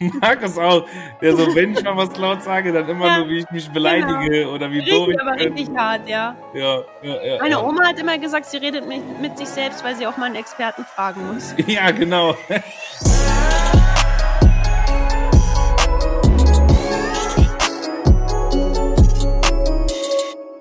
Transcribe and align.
Markus 0.20 0.56
auch, 0.56 0.88
der 1.20 1.36
so, 1.36 1.54
wenn 1.54 1.74
ich 1.74 1.84
mal 1.84 1.96
was 1.96 2.16
laut 2.16 2.42
sage, 2.42 2.72
dann 2.72 2.88
immer 2.88 3.06
ja, 3.06 3.18
nur, 3.18 3.28
wie 3.28 3.38
ich 3.38 3.50
mich 3.50 3.68
beleidige 3.70 4.30
genau. 4.30 4.52
oder 4.54 4.70
wie 4.70 4.78
richtig, 4.78 4.94
doof 4.94 5.08
ich 5.10 5.20
aber 5.20 5.36
bin. 5.36 5.52
richtig 5.52 5.76
hart, 5.76 6.08
ja. 6.08 6.34
Ja, 6.54 6.82
ja, 7.02 7.24
ja. 7.24 7.38
Meine 7.40 7.62
Oma 7.62 7.88
hat 7.88 7.98
immer 7.98 8.16
gesagt, 8.18 8.46
sie 8.46 8.56
redet 8.56 8.88
mit, 8.88 9.20
mit 9.20 9.36
sich 9.36 9.48
selbst, 9.48 9.84
weil 9.84 9.94
sie 9.94 10.06
auch 10.06 10.16
mal 10.16 10.26
einen 10.26 10.36
Experten 10.36 10.84
fragen 10.84 11.26
muss. 11.32 11.54
Ja, 11.66 11.90
genau. 11.90 12.36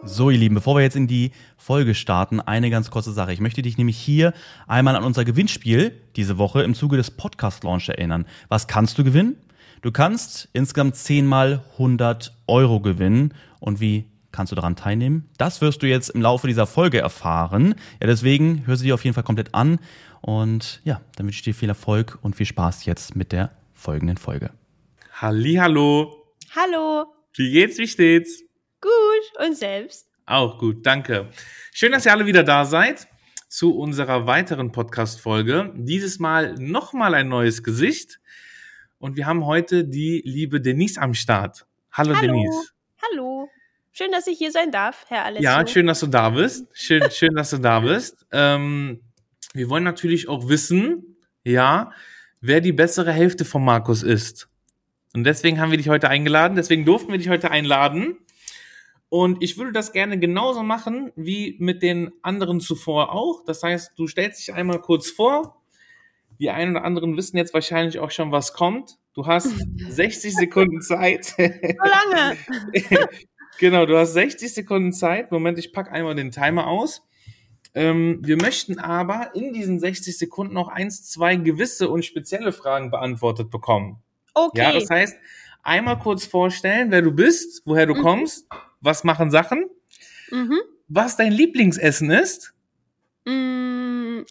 So, 0.04 0.30
ihr 0.30 0.38
Lieben, 0.38 0.56
bevor 0.56 0.76
wir 0.76 0.84
jetzt 0.84 0.96
in 0.96 1.08
die 1.08 1.32
Folge 1.62 1.94
starten, 1.94 2.40
eine 2.40 2.72
ganz 2.72 2.90
kurze 2.90 3.12
Sache. 3.12 3.34
Ich 3.34 3.40
möchte 3.40 3.62
dich 3.62 3.78
nämlich 3.78 3.96
hier 3.96 4.34
einmal 4.68 4.96
an 4.96 5.04
unser 5.04 5.26
Gewinnspiel 5.26 5.96
diese 6.16 6.40
Woche 6.40 6.64
im 6.64 6.74
Zuge 6.74 6.98
des 6.98 7.12
Podcast 7.12 7.64
Launch 7.64 7.88
erinnern. 7.88 8.26
Was 8.50 8.68
kannst 8.68 8.98
du 8.98 9.04
gewinnen? 9.04 9.36
Du 9.84 9.92
kannst 9.92 10.50
insgesamt 10.54 10.96
zehnmal 10.96 11.64
100 11.74 12.36
Euro 12.48 12.80
gewinnen. 12.80 13.36
Und 13.60 13.80
wie 13.80 14.10
kannst 14.32 14.52
du 14.52 14.56
daran 14.56 14.76
teilnehmen? 14.76 15.30
Das 15.38 15.62
wirst 15.62 15.84
du 15.84 15.88
jetzt 15.88 16.10
im 16.10 16.22
Laufe 16.24 16.48
dieser 16.48 16.66
Folge 16.66 16.98
erfahren. 16.98 17.76
Ja, 18.02 18.08
deswegen 18.08 18.66
hör 18.66 18.76
sie 18.76 18.86
dir 18.86 18.96
auf 18.96 19.04
jeden 19.06 19.14
Fall 19.14 19.24
komplett 19.24 19.54
an. 19.54 19.78
Und 20.22 20.82
ja, 20.84 21.00
dann 21.16 21.28
wünsche 21.28 21.38
ich 21.38 21.44
dir 21.44 21.54
viel 21.54 21.70
Erfolg 21.70 22.18
und 22.24 22.36
viel 22.36 22.48
Spaß 22.48 22.86
jetzt 22.86 23.16
mit 23.16 23.32
der 23.32 23.52
folgenden 23.76 24.18
Folge. 24.18 24.50
Hallo. 25.14 26.26
Hallo. 26.56 27.06
Wie 27.36 27.52
geht's? 27.52 27.78
Wie 27.78 27.88
steht's? 27.88 28.42
Gut. 28.82 29.46
Und 29.46 29.56
selbst? 29.56 30.11
Auch 30.26 30.58
gut, 30.58 30.86
danke. 30.86 31.30
Schön, 31.74 31.92
dass 31.92 32.06
ihr 32.06 32.12
alle 32.12 32.26
wieder 32.26 32.44
da 32.44 32.66
seid 32.66 33.08
zu 33.48 33.78
unserer 33.78 34.28
weiteren 34.28 34.72
Podcast-Folge. 34.72 35.74
Dieses 35.76 36.20
Mal 36.20 36.56
nochmal 36.56 37.14
ein 37.16 37.28
neues 37.28 37.64
Gesicht. 37.64 38.20
Und 38.98 39.18
wir 39.18 39.26
haben 39.26 39.46
heute 39.46 39.84
die 39.84 40.22
liebe 40.24 40.62
Denise 40.62 40.98
am 41.00 41.14
Start. 41.14 41.66
Hallo, 41.92 42.16
Hallo. 42.16 42.28
Denise. 42.28 42.72
Hallo. 43.02 43.50
Schön, 43.92 44.12
dass 44.12 44.28
ich 44.28 44.38
hier 44.38 44.52
sein 44.52 44.72
darf, 44.72 45.06
Herr 45.10 45.26
Alessio. 45.26 45.44
Ja, 45.44 45.68
schön, 45.68 45.88
dass 45.88 46.00
du 46.00 46.08
da 46.08 46.30
bist. 46.30 46.66
Schön, 46.72 47.12
schön, 47.12 47.36
dass 47.36 47.50
du 47.50 47.58
da 47.58 47.82
bist. 47.82 48.26
Ähm, 48.32 49.02
wir 49.54 49.70
wollen 49.70 49.84
natürlich 49.84 50.30
auch 50.30 50.48
wissen, 50.48 51.18
ja, 51.44 51.92
wer 52.40 52.62
die 52.62 52.72
bessere 52.72 53.12
Hälfte 53.12 53.44
von 53.44 53.66
Markus 53.66 54.02
ist. 54.02 54.48
Und 55.14 55.26
deswegen 55.26 55.60
haben 55.60 55.72
wir 55.72 55.78
dich 55.78 55.90
heute 55.90 56.08
eingeladen. 56.08 56.56
Deswegen 56.56 56.86
durften 56.86 57.12
wir 57.12 57.18
dich 57.18 57.28
heute 57.28 57.52
einladen. 57.52 58.18
Und 59.12 59.44
ich 59.44 59.58
würde 59.58 59.74
das 59.74 59.92
gerne 59.92 60.18
genauso 60.18 60.64
machen 60.64 61.12
wie 61.18 61.58
mit 61.60 61.84
den 61.84 62.14
anderen 62.22 62.62
zuvor 62.62 63.12
auch. 63.14 63.44
Das 63.44 63.62
heißt, 63.62 63.92
du 63.98 64.08
stellst 64.08 64.40
dich 64.40 64.54
einmal 64.54 64.80
kurz 64.80 65.12
vor. 65.12 65.62
Die 66.40 66.50
einen 66.50 66.78
oder 66.78 66.86
anderen 66.86 67.18
wissen 67.18 67.36
jetzt 67.36 67.54
wahrscheinlich 67.54 68.00
auch 68.00 68.10
schon, 68.10 68.32
was 68.32 68.54
kommt. 68.54 69.00
Du 69.14 69.26
hast 69.26 69.50
60 69.90 70.34
Sekunden 70.34 70.82
Zeit. 70.82 71.26
So 71.26 71.44
lange. 71.44 72.38
genau, 73.60 73.86
du 73.86 73.98
hast 73.98 74.14
60 74.14 74.54
Sekunden 74.54 74.94
Zeit. 74.94 75.30
Moment, 75.30 75.60
ich 75.60 75.74
packe 75.74 75.92
einmal 75.92 76.16
den 76.16 76.32
Timer 76.32 76.68
aus. 76.68 77.06
Ähm, 77.74 78.20
wir 78.22 78.38
möchten 78.38 78.80
aber 78.80 79.36
in 79.36 79.52
diesen 79.52 79.78
60 79.82 80.18
Sekunden 80.18 80.54
noch 80.54 80.70
eins, 80.70 81.10
zwei 81.10 81.36
gewisse 81.36 81.90
und 81.90 82.06
spezielle 82.06 82.54
Fragen 82.54 82.92
beantwortet 82.92 83.52
bekommen. 83.52 83.98
Okay. 84.34 84.62
Ja, 84.62 84.72
das 84.72 84.90
heißt, 84.90 85.18
einmal 85.64 86.00
kurz 86.00 86.26
vorstellen, 86.26 86.92
wer 86.92 87.02
du 87.02 87.12
bist, 87.12 87.64
woher 87.66 87.86
du 87.86 87.96
mhm. 87.96 88.02
kommst 88.04 88.48
was 88.82 89.04
machen 89.04 89.32
Sachen, 89.32 89.70
mhm. 90.32 90.60
was 90.88 91.16
dein 91.16 91.32
Lieblingsessen 91.32 92.12
ist. 92.12 92.54
Mm, 93.26 94.22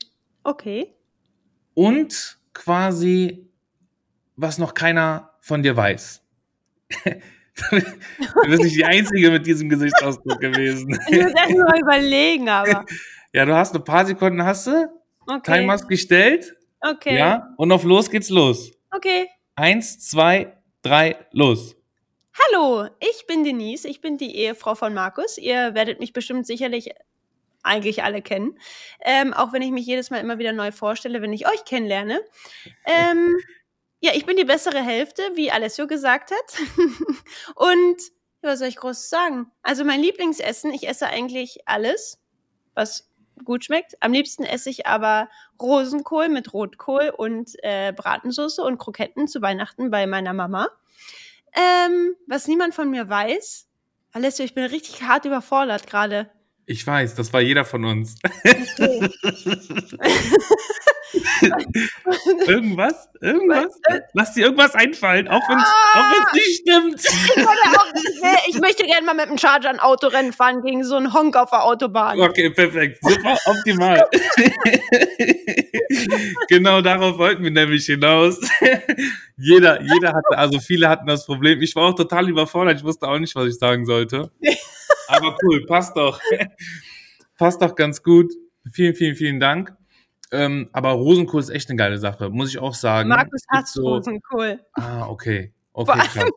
okay. 0.44 0.94
Und 1.74 2.38
quasi, 2.52 3.48
was 4.36 4.58
noch 4.58 4.74
keiner 4.74 5.30
von 5.40 5.62
dir 5.62 5.76
weiß. 5.76 6.22
du 7.70 8.48
bist 8.48 8.62
nicht 8.62 8.76
die 8.76 8.84
Einzige 8.84 9.30
mit 9.30 9.46
diesem 9.46 9.68
Gesichtsausdruck 9.68 10.40
gewesen. 10.40 10.98
ich 11.08 11.22
muss 11.22 11.32
erst 11.32 11.56
mal 11.56 11.80
überlegen, 11.80 12.48
aber. 12.48 12.84
Ja, 13.32 13.44
du 13.44 13.54
hast 13.54 13.76
ein 13.76 13.84
paar 13.84 14.04
Sekunden, 14.04 14.44
hast 14.44 14.66
du? 14.66 14.88
Okay. 15.24 15.60
Timer 15.60 15.76
gestellt. 15.86 16.52
Okay. 16.80 17.16
Ja, 17.16 17.54
und 17.58 17.70
auf 17.70 17.84
los 17.84 18.10
geht's 18.10 18.28
los. 18.28 18.72
Okay. 18.90 19.28
Eins, 19.54 20.00
zwei, 20.00 20.56
drei, 20.82 21.14
los. 21.30 21.76
Hallo, 22.32 22.88
ich 23.00 23.26
bin 23.26 23.42
Denise, 23.42 23.88
ich 23.88 24.00
bin 24.00 24.16
die 24.16 24.36
Ehefrau 24.36 24.76
von 24.76 24.94
Markus. 24.94 25.36
Ihr 25.36 25.74
werdet 25.74 25.98
mich 25.98 26.12
bestimmt 26.12 26.46
sicherlich 26.46 26.90
eigentlich 27.62 28.04
alle 28.04 28.22
kennen. 28.22 28.58
Ähm, 29.00 29.34
auch 29.34 29.52
wenn 29.52 29.62
ich 29.62 29.72
mich 29.72 29.84
jedes 29.84 30.10
Mal 30.10 30.18
immer 30.18 30.38
wieder 30.38 30.52
neu 30.52 30.70
vorstelle, 30.70 31.22
wenn 31.22 31.32
ich 31.32 31.48
euch 31.48 31.64
kennenlerne. 31.64 32.20
Ähm, 32.84 33.36
ja, 34.00 34.12
ich 34.14 34.26
bin 34.26 34.36
die 34.36 34.44
bessere 34.44 34.80
Hälfte, 34.80 35.22
wie 35.34 35.50
Alessio 35.50 35.88
gesagt 35.88 36.30
hat. 36.30 36.58
Und 37.56 38.00
was 38.42 38.60
soll 38.60 38.68
ich 38.68 38.76
groß 38.76 39.10
sagen? 39.10 39.50
Also 39.62 39.84
mein 39.84 40.00
Lieblingsessen, 40.00 40.72
ich 40.72 40.88
esse 40.88 41.08
eigentlich 41.08 41.58
alles, 41.66 42.20
was 42.74 43.10
gut 43.44 43.64
schmeckt. 43.64 43.96
Am 44.00 44.12
liebsten 44.12 44.44
esse 44.44 44.70
ich 44.70 44.86
aber 44.86 45.28
Rosenkohl 45.60 46.28
mit 46.28 46.52
Rotkohl 46.52 47.12
und 47.16 47.52
äh, 47.62 47.92
Bratensoße 47.92 48.62
und 48.62 48.78
Kroketten 48.78 49.28
zu 49.28 49.42
Weihnachten 49.42 49.90
bei 49.90 50.06
meiner 50.06 50.32
Mama. 50.32 50.68
Ähm, 51.54 52.14
was 52.26 52.46
niemand 52.46 52.74
von 52.74 52.90
mir 52.90 53.08
weiß. 53.08 53.66
Alessio, 54.12 54.44
ich 54.44 54.54
bin 54.54 54.64
richtig 54.64 55.02
hart 55.02 55.24
überfordert 55.24 55.86
gerade. 55.86 56.30
Ich 56.70 56.86
weiß, 56.86 57.16
das 57.16 57.32
war 57.32 57.40
jeder 57.40 57.64
von 57.64 57.84
uns. 57.84 58.14
Okay. 58.22 58.54
irgendwas? 62.46 63.08
Irgendwas? 63.20 63.76
Lass 64.12 64.34
dir 64.34 64.44
irgendwas 64.44 64.76
einfallen, 64.76 65.26
auch 65.26 65.42
wenn 65.48 65.58
es 65.58 65.64
ah, 65.64 66.26
nicht 66.32 66.60
stimmt. 66.60 67.04
Ich, 67.36 67.44
auch, 67.44 67.86
ich, 68.48 68.60
möchte 68.60 68.84
gerne 68.84 69.04
mal 69.04 69.16
mit 69.16 69.30
dem 69.30 69.36
Charger 69.36 69.70
ein 69.70 69.80
Autorennen 69.80 70.32
fahren 70.32 70.62
gegen 70.62 70.84
so 70.84 70.94
einen 70.94 71.12
Honk 71.12 71.34
auf 71.34 71.50
der 71.50 71.64
Autobahn. 71.64 72.20
Okay, 72.20 72.50
perfekt. 72.50 73.00
Super, 73.02 73.36
optimal. 73.46 74.08
genau 76.48 76.82
darauf 76.82 77.18
wollten 77.18 77.42
wir 77.42 77.50
nämlich 77.50 77.86
hinaus. 77.86 78.38
jeder, 79.36 79.82
jeder 79.82 80.12
hatte, 80.12 80.38
also 80.38 80.60
viele 80.60 80.88
hatten 80.88 81.08
das 81.08 81.26
Problem. 81.26 81.60
Ich 81.62 81.74
war 81.74 81.88
auch 81.88 81.96
total 81.96 82.28
überfordert. 82.28 82.78
Ich 82.78 82.84
wusste 82.84 83.08
auch 83.08 83.18
nicht, 83.18 83.34
was 83.34 83.48
ich 83.48 83.58
sagen 83.58 83.86
sollte. 83.86 84.30
Aber 85.10 85.36
cool, 85.42 85.66
passt 85.66 85.96
doch. 85.96 86.20
passt 87.38 87.60
doch 87.62 87.74
ganz 87.74 88.02
gut. 88.02 88.32
Vielen, 88.72 88.94
vielen, 88.94 89.16
vielen 89.16 89.40
Dank. 89.40 89.74
Ähm, 90.32 90.68
aber 90.72 90.90
Rosenkohl 90.90 91.40
ist 91.40 91.50
echt 91.50 91.68
eine 91.70 91.76
geile 91.76 91.98
Sache, 91.98 92.30
muss 92.30 92.50
ich 92.50 92.58
auch 92.58 92.74
sagen. 92.74 93.08
Markus 93.08 93.42
hasst 93.48 93.74
so, 93.74 93.82
Rosenkohl. 93.82 94.60
Ah, 94.74 95.08
okay. 95.08 95.52
Okay, 95.72 95.92
vor 95.92 96.20
allem, 96.20 96.30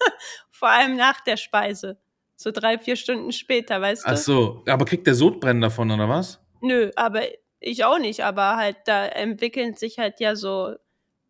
vor 0.50 0.68
allem 0.68 0.96
nach 0.96 1.20
der 1.20 1.36
Speise. 1.36 1.98
So 2.36 2.50
drei, 2.50 2.78
vier 2.78 2.96
Stunden 2.96 3.32
später, 3.32 3.80
weißt 3.80 4.04
du? 4.04 4.10
Ach 4.10 4.16
so, 4.16 4.62
aber 4.66 4.84
kriegt 4.84 5.06
der 5.06 5.14
Sodbrennen 5.14 5.60
davon, 5.60 5.90
oder 5.90 6.08
was? 6.08 6.40
Nö, 6.60 6.90
aber 6.94 7.22
ich 7.60 7.84
auch 7.84 7.98
nicht. 7.98 8.24
Aber 8.24 8.56
halt, 8.56 8.76
da 8.86 9.06
entwickeln 9.06 9.74
sich 9.74 9.98
halt 9.98 10.20
ja 10.20 10.36
so 10.36 10.74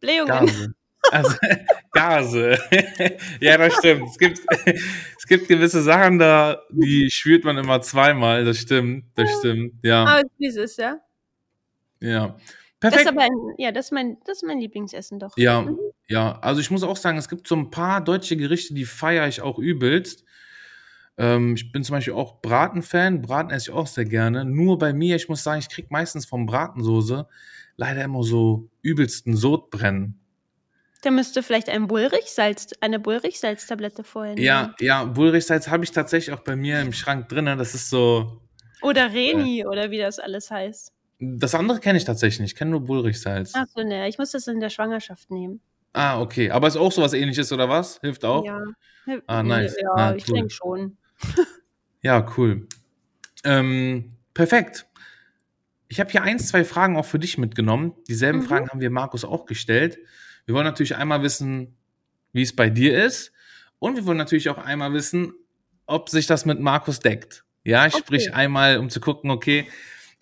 Blähungen. 0.01 0.47
Gase. 0.47 0.75
Also, 1.11 1.37
Gase. 1.93 2.59
ja, 3.41 3.57
das 3.57 3.75
stimmt. 3.77 4.09
Es 4.09 4.19
gibt, 4.19 4.41
es 5.19 5.27
gibt 5.27 5.49
gewisse 5.49 5.83
Sachen 5.83 6.19
da, 6.19 6.63
die 6.71 7.09
spürt 7.11 7.45
man 7.45 7.59
immer 7.59 7.81
zweimal. 7.81 8.45
Das 8.45 8.59
stimmt, 8.59 9.07
das 9.15 9.31
stimmt, 9.39 9.75
ja. 9.83 10.05
Aber 10.05 10.23
dieses, 10.39 10.77
ja. 10.77 10.99
Ja. 12.01 12.37
Perfekt. 12.81 13.07
Das 13.07 13.13
ist 13.13 13.19
aber 13.19 13.23
ein, 13.23 13.55
ja, 13.59 13.73
das 13.73 13.87
ist, 13.87 13.93
mein, 13.93 14.19
das 14.25 14.39
ist 14.39 14.47
mein 14.47 14.61
Lieblingsessen 14.61 15.19
doch. 15.19 15.37
Ja, 15.37 15.63
mhm. 15.63 15.79
ja. 16.09 16.39
Also 16.39 16.61
ich 16.61 16.71
muss 16.71 16.85
auch 16.85 16.97
sagen, 16.97 17.19
es 17.19 17.29
gibt 17.29 17.49
so 17.49 17.57
ein 17.57 17.71
paar 17.71 18.01
deutsche 18.01 18.37
Gerichte, 18.37 18.75
die 18.75 18.85
feiere 18.85 19.27
ich 19.27 19.41
auch 19.41 19.59
übelst. 19.59 20.25
Ähm, 21.17 21.55
ich 21.57 21.73
bin 21.73 21.83
zum 21.83 21.95
Beispiel 21.95 22.15
auch 22.15 22.41
Braten-Fan. 22.41 23.23
Braten 23.23 23.51
esse 23.51 23.71
ich 23.71 23.77
auch 23.77 23.89
sehr 23.89 24.05
gerne. 24.05 24.45
Nur 24.45 24.79
bei 24.79 24.93
mir, 24.93 25.17
ich 25.17 25.29
muss 25.29 25.43
sagen, 25.43 25.59
ich 25.59 25.69
kriege 25.69 25.89
meistens 25.91 26.25
vom 26.27 26.47
Bratensoße 26.47 27.27
leider 27.77 28.05
immer 28.05 28.23
so 28.23 28.71
übelsten 28.83 29.35
Sodbrennen. 29.37 30.21
Da 31.03 31.11
müsste 31.11 31.43
vielleicht 31.43 31.69
ein 31.69 31.87
Bullrichsalz, 31.87 32.71
eine 32.81 32.99
Bullrichsalz-Tablette 32.99 34.03
vorher 34.03 34.35
nehmen. 34.35 34.45
Ja, 34.45 34.75
ja, 34.81 35.05
Bullrichsalz 35.05 35.69
habe 35.69 35.85
ich 35.85 35.93
tatsächlich 35.93 36.35
auch 36.35 36.43
bei 36.43 36.57
mir 36.57 36.81
im 36.81 36.93
Schrank 36.93 37.29
drin. 37.29 37.47
Das 37.47 37.75
ist 37.75 37.89
so. 37.89 38.43
Oder 38.83 39.13
Reni, 39.13 39.61
äh, 39.61 39.67
oder 39.67 39.91
wie 39.91 39.99
das 39.99 40.19
alles 40.19 40.51
heißt. 40.51 40.93
Das 41.21 41.55
andere 41.55 41.81
kenne 41.81 41.99
ich 41.99 42.05
tatsächlich 42.05 42.41
nicht. 42.41 42.53
Ich 42.53 42.59
kenne 42.59 42.73
nur 42.73 42.81
Bullrichsalz. 42.81 43.53
Ach 43.55 43.67
so, 43.75 43.83
ne, 43.83 44.09
ich 44.09 44.19
muss 44.19 44.33
das 44.33 44.47
in 44.49 44.61
der 44.61 44.71
Schwangerschaft 44.71 45.31
nehmen. 45.31 45.61
Ah, 45.93 46.21
okay. 46.21 46.51
Aber 46.51 46.69
ist 46.69 46.77
auch 46.77 46.93
sowas 46.93 47.13
ähnliches, 47.13 47.53
oder 47.53 47.69
was? 47.69 47.99
Hilft 48.01 48.25
auch? 48.25 48.45
Ja. 48.45 48.61
Ah, 49.27 49.43
nice. 49.43 49.77
Ja, 49.81 49.91
ah, 49.95 50.15
ich 50.15 50.25
denke 50.25 50.51
schon. 50.51 50.97
ja, 52.03 52.27
cool. 52.37 52.69
Ähm, 53.45 54.13
perfekt. 54.35 54.87
Ich 55.89 56.01
habe 56.01 56.11
hier 56.11 56.23
ein, 56.23 56.39
zwei 56.39 56.65
Fragen 56.65 56.97
auch 56.97 57.07
für 57.07 57.19
dich 57.19 57.39
mitgenommen. 57.39 57.95
Dieselben 58.09 58.41
mhm. 58.41 58.45
Fragen 58.45 58.69
haben 58.69 58.81
wir 58.81 58.91
Markus 58.91 59.25
auch 59.25 59.47
gestellt. 59.47 59.99
Wir 60.49 60.55
wollen 60.55 60.65
natürlich 60.65 60.97
einmal 60.97 61.23
wissen, 61.23 61.77
wie 62.33 62.41
es 62.41 62.57
bei 62.57 62.71
dir 62.71 63.05
ist. 63.05 63.33
Und 63.81 63.97
wir 63.97 64.07
wollen 64.07 64.17
natürlich 64.17 64.49
auch 64.49 64.57
einmal 64.57 64.95
wissen, 64.95 65.35
ob 65.85 66.09
sich 66.09 66.27
das 66.27 66.47
mit 66.47 66.59
Markus 66.59 67.01
deckt. 67.01 67.45
Ja, 67.65 67.85
okay. 67.85 67.99
sprich 67.99 68.35
einmal, 68.35 68.79
um 68.79 68.89
zu 68.89 68.99
gucken, 68.99 69.31
okay, 69.31 69.69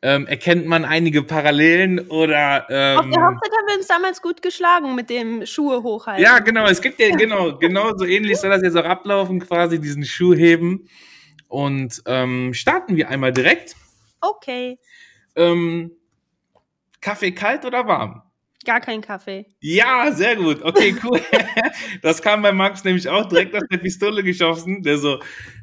Ähm, 0.03 0.27
erkennt 0.27 0.67
man 0.67 0.85
einige 0.85 1.23
Parallelen 1.23 2.01
oder 2.11 2.63
Auf 2.63 2.67
der 2.69 2.97
ähm, 2.99 3.13
Hochzeit 3.13 3.51
haben 3.51 3.67
wir 3.69 3.77
uns 3.79 3.87
damals 3.87 4.21
gut 4.21 4.43
geschlagen 4.43 4.95
mit 4.95 5.09
dem 5.11 5.47
Schuhe 5.47 5.83
hochhalten. 5.83 6.23
ja, 6.23 6.39
genau, 6.41 6.67
es 6.67 6.83
gibt 6.83 7.01
ja 7.01 7.17
genau, 7.17 7.57
genau 7.57 7.97
so 7.97 8.05
ähnlich 8.05 8.37
soll 8.39 8.51
das 8.51 8.63
jetzt 8.63 8.77
auch 8.77 8.85
ablaufen, 8.85 9.41
quasi 9.41 9.81
diesen 9.81 10.05
Schuh 10.05 10.35
heben. 10.35 10.89
Und 11.49 12.03
ähm, 12.07 12.53
starten 12.53 12.97
wir 12.97 13.09
einmal 13.09 13.33
direkt. 13.33 13.75
Okay, 14.21 14.79
Ähm, 15.37 15.93
Kaffee 17.01 17.33
kalt 17.33 17.65
oder 17.65 17.87
warm? 17.87 18.23
Gar 18.67 18.81
kein 18.81 19.01
Kaffee. 19.01 19.47
Ja, 19.61 20.13
sehr 20.13 20.37
gut. 20.37 20.63
Okay, 20.63 20.95
cool. 21.03 21.21
Das 22.03 22.21
kam 22.23 22.43
bei 22.43 22.53
Max 22.53 22.85
nämlich 22.85 23.09
auch 23.09 23.27
direkt 23.27 23.55
aus 23.57 23.63
der 23.71 23.79
Pistole 23.79 24.23
geschossen. 24.23 24.83
Der 24.83 24.99
so, 24.99 25.19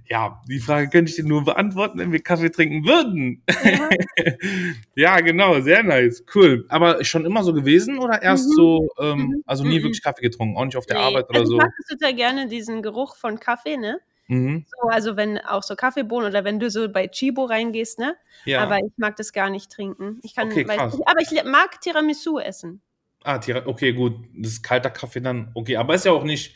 ja, 0.09 0.41
die 0.49 0.59
Frage 0.59 0.89
könnte 0.89 1.09
ich 1.11 1.15
dir 1.15 1.25
nur 1.25 1.43
beantworten, 1.43 1.99
wenn 1.99 2.11
wir 2.11 2.21
Kaffee 2.21 2.49
trinken 2.49 2.85
würden. 2.85 3.43
Ja. 3.63 3.89
Ja, 4.95 5.19
genau, 5.21 5.59
sehr 5.61 5.83
nice. 5.83 6.23
Cool. 6.33 6.65
Aber 6.69 7.03
schon 7.03 7.25
immer 7.25 7.43
so 7.43 7.53
gewesen 7.53 7.99
oder 7.99 8.21
erst 8.21 8.47
Mhm. 8.49 8.53
so, 8.53 8.87
ähm, 8.99 9.17
Mhm. 9.19 9.43
also 9.45 9.63
nie 9.63 9.79
Mhm. 9.79 9.83
wirklich 9.83 10.03
Kaffee 10.03 10.21
getrunken, 10.21 10.57
auch 10.57 10.65
nicht 10.65 10.77
auf 10.77 10.85
der 10.85 10.97
Nee. 10.97 11.03
Arbeit 11.03 11.29
oder 11.29 11.39
also 11.41 11.51
so? 11.53 11.57
Ich 11.57 11.63
mag 11.63 11.71
total 11.89 12.13
gerne, 12.15 12.47
diesen 12.47 12.81
Geruch 12.81 13.15
von 13.15 13.39
Kaffee, 13.39 13.77
ne? 13.77 13.99
Mhm. 14.27 14.65
So, 14.67 14.87
also 14.89 15.17
wenn 15.17 15.37
auch 15.39 15.63
so 15.63 15.75
Kaffeebohnen 15.75 16.29
oder 16.29 16.43
wenn 16.45 16.59
du 16.59 16.69
so 16.69 16.87
bei 16.89 17.07
Chibo 17.07 17.45
reingehst, 17.45 17.99
ne? 17.99 18.15
Ja. 18.45 18.61
Aber 18.63 18.77
ich 18.77 18.91
mag 18.97 19.15
das 19.17 19.33
gar 19.33 19.49
nicht 19.49 19.71
trinken. 19.71 20.19
Ich 20.23 20.35
kann, 20.35 20.47
Okay, 20.51 20.63
krass. 20.63 20.93
nicht, 20.95 21.07
aber 21.07 21.19
ich 21.21 21.43
mag 21.43 21.81
Tiramisu 21.81 22.39
essen. 22.39 22.81
Ah, 23.23 23.39
okay, 23.65 23.93
gut. 23.93 24.15
Das 24.35 24.53
ist 24.53 24.63
kalter 24.63 24.89
Kaffee 24.89 25.21
dann. 25.21 25.51
Okay, 25.53 25.77
aber 25.77 25.95
ist 25.95 26.05
ja 26.05 26.11
auch 26.11 26.23
nicht 26.23 26.55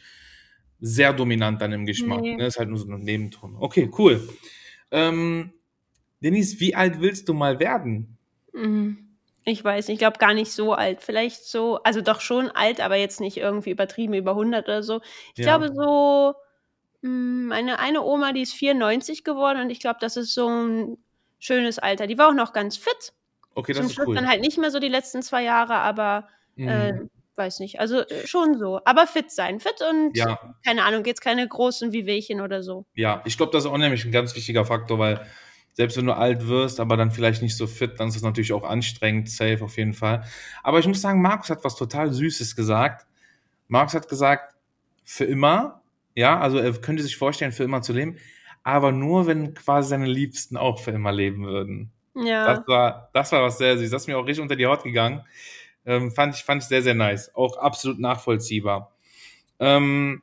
sehr 0.79 1.13
dominant 1.13 1.61
dann 1.61 1.71
im 1.73 1.85
Geschmack. 1.85 2.21
Nee. 2.21 2.35
Ne? 2.35 2.45
Ist 2.45 2.57
halt 2.59 2.69
nur 2.69 2.77
so 2.77 2.87
ein 2.91 2.99
Nebenton. 2.99 3.55
Okay, 3.59 3.89
cool. 3.97 4.27
Ähm, 4.91 5.53
Denise, 6.21 6.59
wie 6.59 6.75
alt 6.75 7.01
willst 7.01 7.27
du 7.29 7.33
mal 7.33 7.59
werden? 7.59 8.17
Mhm. 8.53 9.03
Ich 9.43 9.63
weiß, 9.63 9.87
nicht, 9.87 9.95
ich 9.95 9.99
glaube 9.99 10.17
gar 10.19 10.33
nicht 10.33 10.51
so 10.51 10.73
alt. 10.73 11.01
Vielleicht 11.01 11.45
so, 11.45 11.81
also 11.83 12.01
doch 12.01 12.19
schon 12.19 12.49
alt, 12.51 12.81
aber 12.81 12.95
jetzt 12.97 13.21
nicht 13.21 13.37
irgendwie 13.37 13.69
übertrieben 13.71 14.13
über 14.13 14.31
100 14.31 14.65
oder 14.67 14.83
so. 14.83 15.01
Ich 15.35 15.45
Ja. 15.45 15.57
glaube 15.57 15.73
so, 15.73 16.33
mh, 17.01 17.47
meine 17.47 17.79
eine 17.79 18.03
Oma, 18.03 18.33
die 18.33 18.41
ist 18.41 18.53
94 18.53 19.23
geworden 19.23 19.61
und 19.61 19.69
ich 19.69 19.79
glaube, 19.79 19.99
das 20.01 20.17
ist 20.17 20.33
so 20.33 20.49
ein 20.49 20.97
schönes 21.39 21.79
Alter. 21.79 22.07
Die 22.07 22.17
war 22.17 22.29
auch 22.29 22.33
noch 22.33 22.51
ganz 22.51 22.75
fit. 22.75 23.13
Okay, 23.55 23.71
das 23.71 23.79
Zum 23.81 23.87
ist 23.87 23.93
Schluss 23.95 24.07
cool. 24.07 24.15
dann 24.15 24.27
halt 24.27 24.41
nicht 24.41 24.57
mehr 24.57 24.69
so 24.69 24.79
die 24.79 24.89
letzten 24.89 25.21
zwei 25.21 25.43
Jahre, 25.43 25.75
aber 25.75 26.27
Mhm. 26.57 26.68
äh, 26.68 26.94
weiß 27.36 27.59
nicht. 27.59 27.80
Also 27.80 28.00
äh, 28.00 28.27
schon 28.27 28.57
so. 28.57 28.81
Aber 28.86 29.07
fit 29.07 29.31
sein. 29.31 29.59
Fit 29.59 29.75
und 29.89 30.18
Ja. 30.18 30.39
keine 30.65 30.83
Ahnung, 30.83 31.06
jetzt 31.06 31.21
keine 31.21 31.48
großen 31.48 31.92
Wehwehchen 31.94 32.42
oder 32.42 32.63
so. 32.63 32.86
Ja, 32.95 33.21
ich 33.25 33.38
glaube, 33.38 33.51
das 33.51 33.65
ist 33.65 33.69
auch 33.69 33.77
nämlich 33.77 34.04
ein 34.06 34.12
ganz 34.12 34.36
wichtiger 34.36 34.65
Faktor, 34.65 35.00
weil 35.00 35.25
selbst 35.74 35.95
wenn 35.98 36.07
du 36.07 36.13
alt 36.13 36.48
wirst, 36.48 36.80
aber 36.80 36.98
dann 36.98 37.12
vielleicht 37.12 37.44
nicht 37.44 37.56
so 37.56 37.68
fit, 37.68 38.00
dann 38.00 38.07
ist 38.07 38.15
das 38.15 38.24
natürlich 38.24 38.51
auch 38.51 38.63
anstrengend, 38.63 39.30
safe 39.30 39.63
auf 39.63 39.77
jeden 39.77 39.94
Fall. 39.94 40.24
Aber 40.63 40.80
ich 40.80 40.88
muss 40.88 41.01
sagen, 41.01 41.21
Markus 41.21 41.51
hat 41.51 41.63
was 41.63 41.75
total 41.75 42.12
Süßes 42.12 42.56
gesagt. 42.56 43.06
Markus 43.68 43.94
hat 43.94 44.09
gesagt, 44.09 44.56
für 45.04 45.25
immer, 45.25 45.83
ja, 46.15 46.39
also 46.39 46.57
er 46.57 46.74
könnte 46.74 47.04
sich 47.04 47.15
vorstellen, 47.15 47.51
für 47.51 47.63
immer 47.63 47.83
zu 47.83 47.94
leben, 47.94 48.18
aber 48.63 48.92
nur, 48.92 49.27
wenn 49.27 49.54
quasi 49.54 49.89
seine 49.89 50.07
Liebsten 50.07 50.57
auch 50.57 50.80
für 50.80 50.92
immer 50.92 51.12
leben 51.12 51.45
würden. 51.45 51.92
Ja. 52.15 52.56
Das 52.56 52.68
war, 52.68 53.09
das 53.13 53.31
war 53.31 53.44
was 53.44 53.59
sehr 53.59 53.77
süß. 53.77 53.92
Das 53.92 54.01
ist 54.01 54.07
mir 54.07 54.18
auch 54.18 54.25
richtig 54.25 54.42
unter 54.42 54.56
die 54.56 54.65
Haut 54.65 54.83
gegangen. 54.83 55.24
Ähm, 55.87 56.11
fand 56.11 56.35
ich, 56.35 56.43
fand 56.43 56.61
ich 56.61 56.67
sehr, 56.67 56.83
sehr 56.83 56.93
nice. 56.93 57.33
Auch 57.33 57.57
absolut 57.57 57.97
nachvollziehbar. 57.97 58.93
Ähm, 59.59 60.21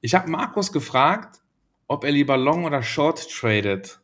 ich 0.00 0.14
habe 0.14 0.28
Markus 0.28 0.72
gefragt, 0.72 1.40
ob 1.86 2.04
er 2.04 2.10
lieber 2.10 2.36
Long 2.36 2.64
oder 2.64 2.82
Short 2.82 3.30
tradet. 3.30 4.00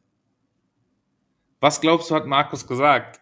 Was 1.61 1.81
glaubst 1.81 2.11
du, 2.11 2.15
hat 2.15 2.27
Markus 2.27 2.67
gesagt? 2.67 3.21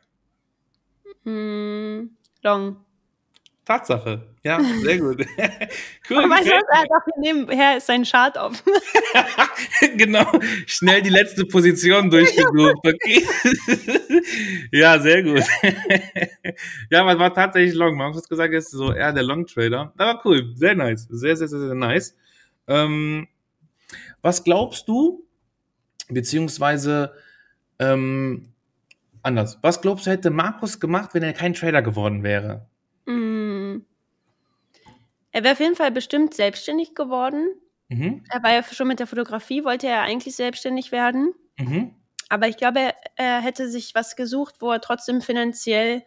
Hm, 1.25 2.17
long. 2.43 2.85
Tatsache. 3.65 4.27
Ja, 4.43 4.61
sehr 4.83 4.99
gut. 4.99 5.21
cool. 6.11 6.25
Aber 6.25 6.39
gefällt 6.39 6.65
was? 6.69 6.85
Er 6.91 7.03
hier 7.05 7.35
nebenher 7.35 7.77
ist 7.77 7.87
sein 7.87 8.03
Chart 8.03 8.37
offen. 8.37 8.73
genau, 9.97 10.27
schnell 10.67 11.01
die 11.03 11.11
letzte 11.11 11.45
Position 11.45 12.11
durchgesucht. 12.11 12.77
Okay. 12.83 13.27
ja, 14.73 14.99
sehr 14.99 15.23
gut. 15.23 15.45
ja, 16.91 17.13
es 17.13 17.19
war 17.19 17.35
tatsächlich 17.35 17.75
Long. 17.75 17.97
Man 17.97 18.15
hat 18.15 18.29
gesagt, 18.29 18.53
er 18.53 18.59
ist 18.59 18.73
so 18.73 18.93
eher 18.93 19.13
der 19.13 19.23
Long 19.23 19.47
Trader. 19.47 19.93
Aber 19.97 20.21
cool, 20.25 20.53
sehr 20.57 20.75
nice. 20.75 21.07
Sehr, 21.09 21.37
sehr, 21.37 21.47
sehr, 21.47 21.61
sehr 21.61 21.75
nice. 21.75 22.17
Ähm, 22.67 23.29
was 24.23 24.43
glaubst 24.43 24.89
du, 24.89 25.25
beziehungsweise 26.09 27.13
ähm, 27.79 28.49
anders, 29.23 29.59
was 29.63 29.81
glaubst 29.81 30.07
du, 30.07 30.11
hätte 30.11 30.31
Markus 30.31 30.81
gemacht, 30.81 31.11
wenn 31.13 31.23
er 31.23 31.33
kein 31.33 31.55
Trader 31.55 31.83
geworden 31.83 32.25
wäre? 32.25 32.67
Hm. 33.07 33.42
Er 35.33 35.43
wäre 35.45 35.55
auf 35.55 35.61
jeden 35.61 35.77
Fall 35.77 35.91
bestimmt 35.91 36.35
selbstständig 36.35 36.95
geworden. 36.95 37.49
Mhm. 37.89 38.25
Er 38.31 38.43
war 38.43 38.53
ja 38.53 38.63
schon 38.63 38.89
mit 38.89 39.01
der 39.01 39.07
Fotografie, 39.07 39.65
wollte 39.65 39.89
er 39.89 40.03
eigentlich 40.03 40.37
selbstständig 40.37 40.93
werden. 40.93 41.35
Mhm. 41.59 41.95
Aber 42.29 42.49
ich 42.49 42.57
glaube, 42.57 42.81
er, 42.81 42.95
er 43.17 43.41
hätte 43.41 43.69
sich 43.69 43.95
was 43.95 44.17
gesucht, 44.17 44.57
wo 44.61 44.71
er 44.71 44.81
trotzdem 44.81 45.21
finanziell 45.21 46.03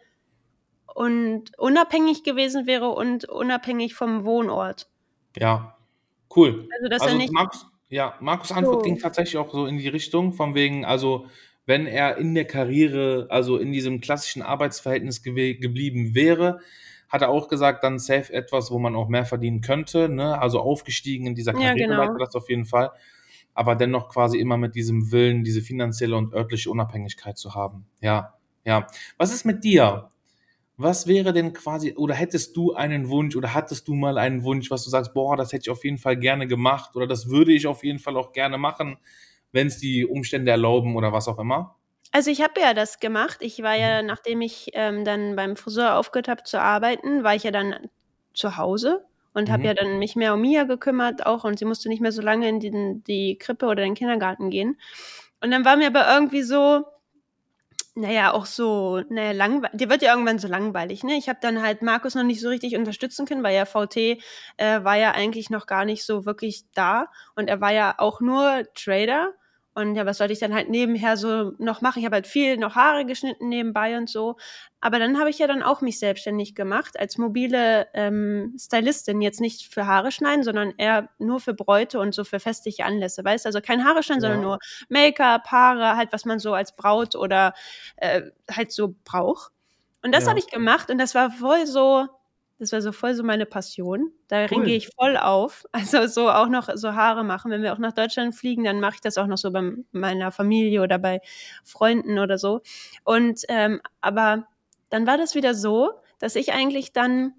und 0.94 1.56
unabhängig 1.58 2.24
gewesen 2.24 2.66
wäre 2.66 2.88
und 2.88 3.28
unabhängig 3.28 3.94
vom 3.94 4.24
Wohnort. 4.24 4.88
Ja, 5.36 5.76
cool. 6.34 6.68
Also, 6.76 6.88
dass 6.88 7.02
also 7.02 7.14
er 7.14 7.18
nicht. 7.18 7.32
Markus, 7.32 7.66
ja, 7.88 8.16
Markus 8.20 8.50
Antwort 8.50 8.76
So. 8.76 8.82
ging 8.82 8.98
tatsächlich 8.98 9.36
auch 9.36 9.52
so 9.52 9.66
in 9.66 9.78
die 9.78 9.88
Richtung, 9.88 10.32
von 10.32 10.54
wegen, 10.54 10.84
also 10.84 11.26
wenn 11.66 11.86
er 11.86 12.16
in 12.16 12.34
der 12.34 12.46
Karriere, 12.46 13.26
also 13.28 13.58
in 13.58 13.72
diesem 13.72 14.00
klassischen 14.00 14.42
Arbeitsverhältnis 14.42 15.22
gewe- 15.22 15.60
geblieben 15.60 16.14
wäre, 16.14 16.60
hat 17.08 17.22
er 17.22 17.30
auch 17.30 17.48
gesagt, 17.48 17.84
dann 17.84 17.98
safe 17.98 18.32
etwas, 18.32 18.70
wo 18.70 18.78
man 18.78 18.96
auch 18.96 19.08
mehr 19.08 19.24
verdienen 19.24 19.60
könnte, 19.60 20.08
ne? 20.08 20.38
Also 20.40 20.60
aufgestiegen 20.60 21.26
in 21.26 21.34
dieser 21.34 21.52
Ja, 21.52 21.74
Karriere 21.74 21.88
genau. 21.88 21.96
weiter, 21.96 22.18
das 22.18 22.34
auf 22.34 22.48
jeden 22.50 22.64
Fall. 22.66 22.90
Aber 23.54 23.74
dennoch 23.76 24.08
quasi 24.08 24.38
immer 24.38 24.56
mit 24.58 24.74
diesem 24.74 25.12
Willen, 25.12 25.44
diese 25.44 25.62
finanzielle 25.62 26.16
und 26.16 26.34
örtliche 26.34 26.70
Unabhängigkeit 26.70 27.38
zu 27.38 27.54
haben. 27.54 27.86
Ja, 28.00 28.34
ja. 28.64 28.86
Was 29.18 29.32
ist 29.32 29.44
mit 29.46 29.64
dir? 29.64 30.10
Was 30.78 31.06
wäre 31.06 31.32
denn 31.32 31.52
quasi, 31.54 31.94
oder 31.96 32.14
hättest 32.14 32.56
du 32.56 32.74
einen 32.74 33.08
Wunsch 33.08 33.34
oder 33.36 33.54
hattest 33.54 33.88
du 33.88 33.94
mal 33.94 34.18
einen 34.18 34.42
Wunsch, 34.44 34.70
was 34.70 34.84
du 34.84 34.90
sagst, 34.90 35.14
boah, 35.14 35.36
das 35.36 35.52
hätte 35.52 35.62
ich 35.64 35.70
auf 35.70 35.84
jeden 35.84 35.98
Fall 35.98 36.18
gerne 36.18 36.46
gemacht 36.46 36.96
oder 36.96 37.06
das 37.06 37.30
würde 37.30 37.52
ich 37.52 37.66
auf 37.66 37.82
jeden 37.84 37.98
Fall 37.98 38.16
auch 38.16 38.32
gerne 38.32 38.58
machen, 38.58 38.98
wenn 39.52 39.68
es 39.68 39.78
die 39.78 40.04
Umstände 40.06 40.50
erlauben 40.50 40.96
oder 40.96 41.12
was 41.12 41.28
auch 41.28 41.38
immer? 41.38 41.75
Also 42.12 42.30
ich 42.30 42.40
habe 42.42 42.60
ja 42.60 42.74
das 42.74 43.00
gemacht. 43.00 43.38
Ich 43.40 43.62
war 43.62 43.74
ja, 43.74 44.02
nachdem 44.02 44.40
ich 44.40 44.70
ähm, 44.74 45.04
dann 45.04 45.36
beim 45.36 45.56
Friseur 45.56 45.96
aufgehört 45.96 46.28
habe 46.28 46.42
zu 46.44 46.60
arbeiten, 46.60 47.22
war 47.24 47.34
ich 47.34 47.42
ja 47.44 47.50
dann 47.50 47.88
zu 48.34 48.56
Hause 48.56 49.04
und 49.34 49.50
habe 49.50 49.62
Mhm. 49.62 49.66
ja 49.66 49.74
dann 49.74 49.98
mich 49.98 50.16
mehr 50.16 50.34
um 50.34 50.40
Mia 50.40 50.64
gekümmert 50.64 51.26
auch 51.26 51.44
und 51.44 51.58
sie 51.58 51.64
musste 51.64 51.88
nicht 51.88 52.00
mehr 52.00 52.12
so 52.12 52.22
lange 52.22 52.48
in 52.48 52.60
die, 52.60 53.02
die 53.06 53.38
Krippe 53.38 53.66
oder 53.66 53.82
den 53.82 53.94
Kindergarten 53.94 54.50
gehen. 54.50 54.78
Und 55.40 55.50
dann 55.50 55.64
war 55.64 55.76
mir 55.76 55.88
aber 55.88 56.08
irgendwie 56.12 56.42
so, 56.42 56.84
naja, 57.94 58.32
auch 58.32 58.44
so, 58.46 59.00
naja, 59.08 59.32
langweilig. 59.32 59.78
Die 59.78 59.88
wird 59.88 60.02
ja 60.02 60.12
irgendwann 60.12 60.38
so 60.38 60.48
langweilig, 60.48 61.02
ne? 61.02 61.14
Ich 61.16 61.28
habe 61.30 61.38
dann 61.40 61.62
halt 61.62 61.80
Markus 61.82 62.14
noch 62.14 62.24
nicht 62.24 62.40
so 62.42 62.48
richtig 62.48 62.76
unterstützen 62.76 63.24
können, 63.26 63.42
weil 63.42 63.56
ja 63.56 63.64
VT 63.64 64.20
äh, 64.58 64.84
war 64.84 64.96
ja 64.96 65.12
eigentlich 65.12 65.48
noch 65.50 65.66
gar 65.66 65.84
nicht 65.86 66.04
so 66.04 66.26
wirklich 66.26 66.64
da 66.74 67.06
und 67.36 67.48
er 67.48 67.60
war 67.62 67.72
ja 67.72 67.94
auch 67.98 68.20
nur 68.20 68.64
Trader. 68.74 69.32
Und 69.76 69.94
ja, 69.94 70.06
was 70.06 70.16
sollte 70.18 70.32
ich 70.32 70.38
dann 70.38 70.54
halt 70.54 70.70
nebenher 70.70 71.18
so 71.18 71.52
noch 71.58 71.82
machen? 71.82 71.98
Ich 71.98 72.06
habe 72.06 72.14
halt 72.16 72.26
viel 72.26 72.56
noch 72.56 72.76
Haare 72.76 73.04
geschnitten 73.04 73.50
nebenbei 73.50 73.98
und 73.98 74.08
so. 74.08 74.36
Aber 74.80 74.98
dann 74.98 75.18
habe 75.18 75.28
ich 75.28 75.38
ja 75.38 75.46
dann 75.46 75.62
auch 75.62 75.82
mich 75.82 75.98
selbstständig 75.98 76.54
gemacht 76.54 76.98
als 76.98 77.18
mobile 77.18 77.86
ähm, 77.92 78.56
Stylistin. 78.58 79.20
Jetzt 79.20 79.38
nicht 79.40 79.72
für 79.74 79.86
Haare 79.86 80.12
schneiden, 80.12 80.44
sondern 80.44 80.72
eher 80.78 81.10
nur 81.18 81.40
für 81.40 81.52
Bräute 81.52 82.00
und 82.00 82.14
so 82.14 82.24
für 82.24 82.40
festliche 82.40 82.86
Anlässe. 82.86 83.22
Weißt 83.22 83.44
du, 83.44 83.48
also 83.50 83.60
kein 83.60 83.84
Haare 83.84 84.02
schneiden, 84.02 84.22
Ja. 84.22 84.28
sondern 84.28 84.40
nur 84.40 84.58
Make-up, 84.88 85.46
Haare, 85.48 85.96
halt 85.98 86.10
was 86.12 86.24
man 86.24 86.38
so 86.38 86.54
als 86.54 86.74
Braut 86.74 87.14
oder 87.14 87.52
äh, 87.96 88.22
halt 88.50 88.72
so 88.72 88.94
braucht. 89.04 89.52
Und 90.02 90.12
das 90.14 90.24
Ja. 90.24 90.30
habe 90.30 90.38
ich 90.38 90.46
gemacht 90.48 90.90
und 90.90 90.96
das 90.98 91.14
war 91.14 91.30
voll 91.30 91.66
so, 91.66 92.06
das 92.58 92.72
war 92.72 92.80
so 92.82 92.92
voll 92.92 93.14
so 93.14 93.22
meine 93.22 93.46
Passion. 93.46 94.12
Darin 94.28 94.60
Cool. 94.60 94.64
gehe 94.64 94.76
ich 94.76 94.88
voll 94.98 95.16
auf. 95.16 95.64
Also 95.72 96.06
so 96.06 96.30
auch 96.30 96.48
noch 96.48 96.68
so 96.74 96.94
Haare 96.94 97.24
machen. 97.24 97.50
Wenn 97.50 97.62
wir 97.62 97.72
auch 97.72 97.78
nach 97.78 97.92
Deutschland 97.92 98.34
fliegen, 98.34 98.64
dann 98.64 98.80
mache 98.80 98.96
ich 98.96 99.00
das 99.02 99.18
auch 99.18 99.26
noch 99.26 99.38
so 99.38 99.50
bei 99.52 99.62
meiner 99.92 100.32
Familie 100.32 100.82
oder 100.82 100.98
bei 100.98 101.20
Freunden 101.64 102.18
oder 102.18 102.38
so. 102.38 102.60
Und 103.04 103.42
ähm, 103.48 103.80
aber 104.00 104.46
dann 104.90 105.06
war 105.06 105.18
das 105.18 105.34
wieder 105.34 105.54
so, 105.54 105.90
dass 106.18 106.36
ich 106.36 106.52
eigentlich 106.52 106.92
dann 106.92 107.34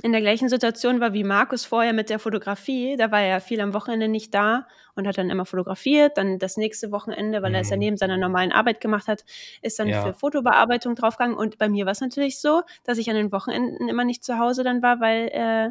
in 0.00 0.12
der 0.12 0.20
gleichen 0.20 0.48
Situation 0.48 1.00
war 1.00 1.12
wie 1.12 1.24
Markus 1.24 1.64
vorher 1.64 1.92
mit 1.92 2.10
der 2.10 2.18
Fotografie. 2.18 2.96
Da 2.96 3.10
war 3.10 3.20
er 3.20 3.28
ja 3.28 3.40
viel 3.40 3.60
am 3.60 3.74
Wochenende 3.74 4.08
nicht 4.08 4.34
da 4.34 4.66
und 4.94 5.06
hat 5.06 5.16
dann 5.18 5.30
immer 5.30 5.46
fotografiert. 5.46 6.16
Dann 6.18 6.38
das 6.38 6.56
nächste 6.56 6.90
Wochenende, 6.92 7.42
weil 7.42 7.54
er 7.54 7.60
es 7.60 7.70
ja 7.70 7.76
Mhm. 7.76 7.80
neben 7.80 7.96
seiner 7.96 8.16
normalen 8.16 8.52
Arbeit 8.52 8.80
gemacht 8.80 9.08
hat, 9.08 9.24
ist 9.62 9.78
dann 9.78 9.88
Ja. 9.88 10.02
für 10.02 10.14
Fotobearbeitung 10.14 10.94
draufgegangen. 10.94 11.36
Und 11.36 11.58
bei 11.58 11.68
mir 11.68 11.84
war 11.86 11.92
es 11.92 12.00
natürlich 12.00 12.40
so, 12.40 12.62
dass 12.84 12.98
ich 12.98 13.08
an 13.10 13.16
den 13.16 13.30
Wochenenden 13.32 13.88
immer 13.88 14.04
nicht 14.04 14.24
zu 14.24 14.38
Hause 14.38 14.64
dann 14.64 14.82
war, 14.82 15.00
weil 15.00 15.28
äh, 15.28 15.70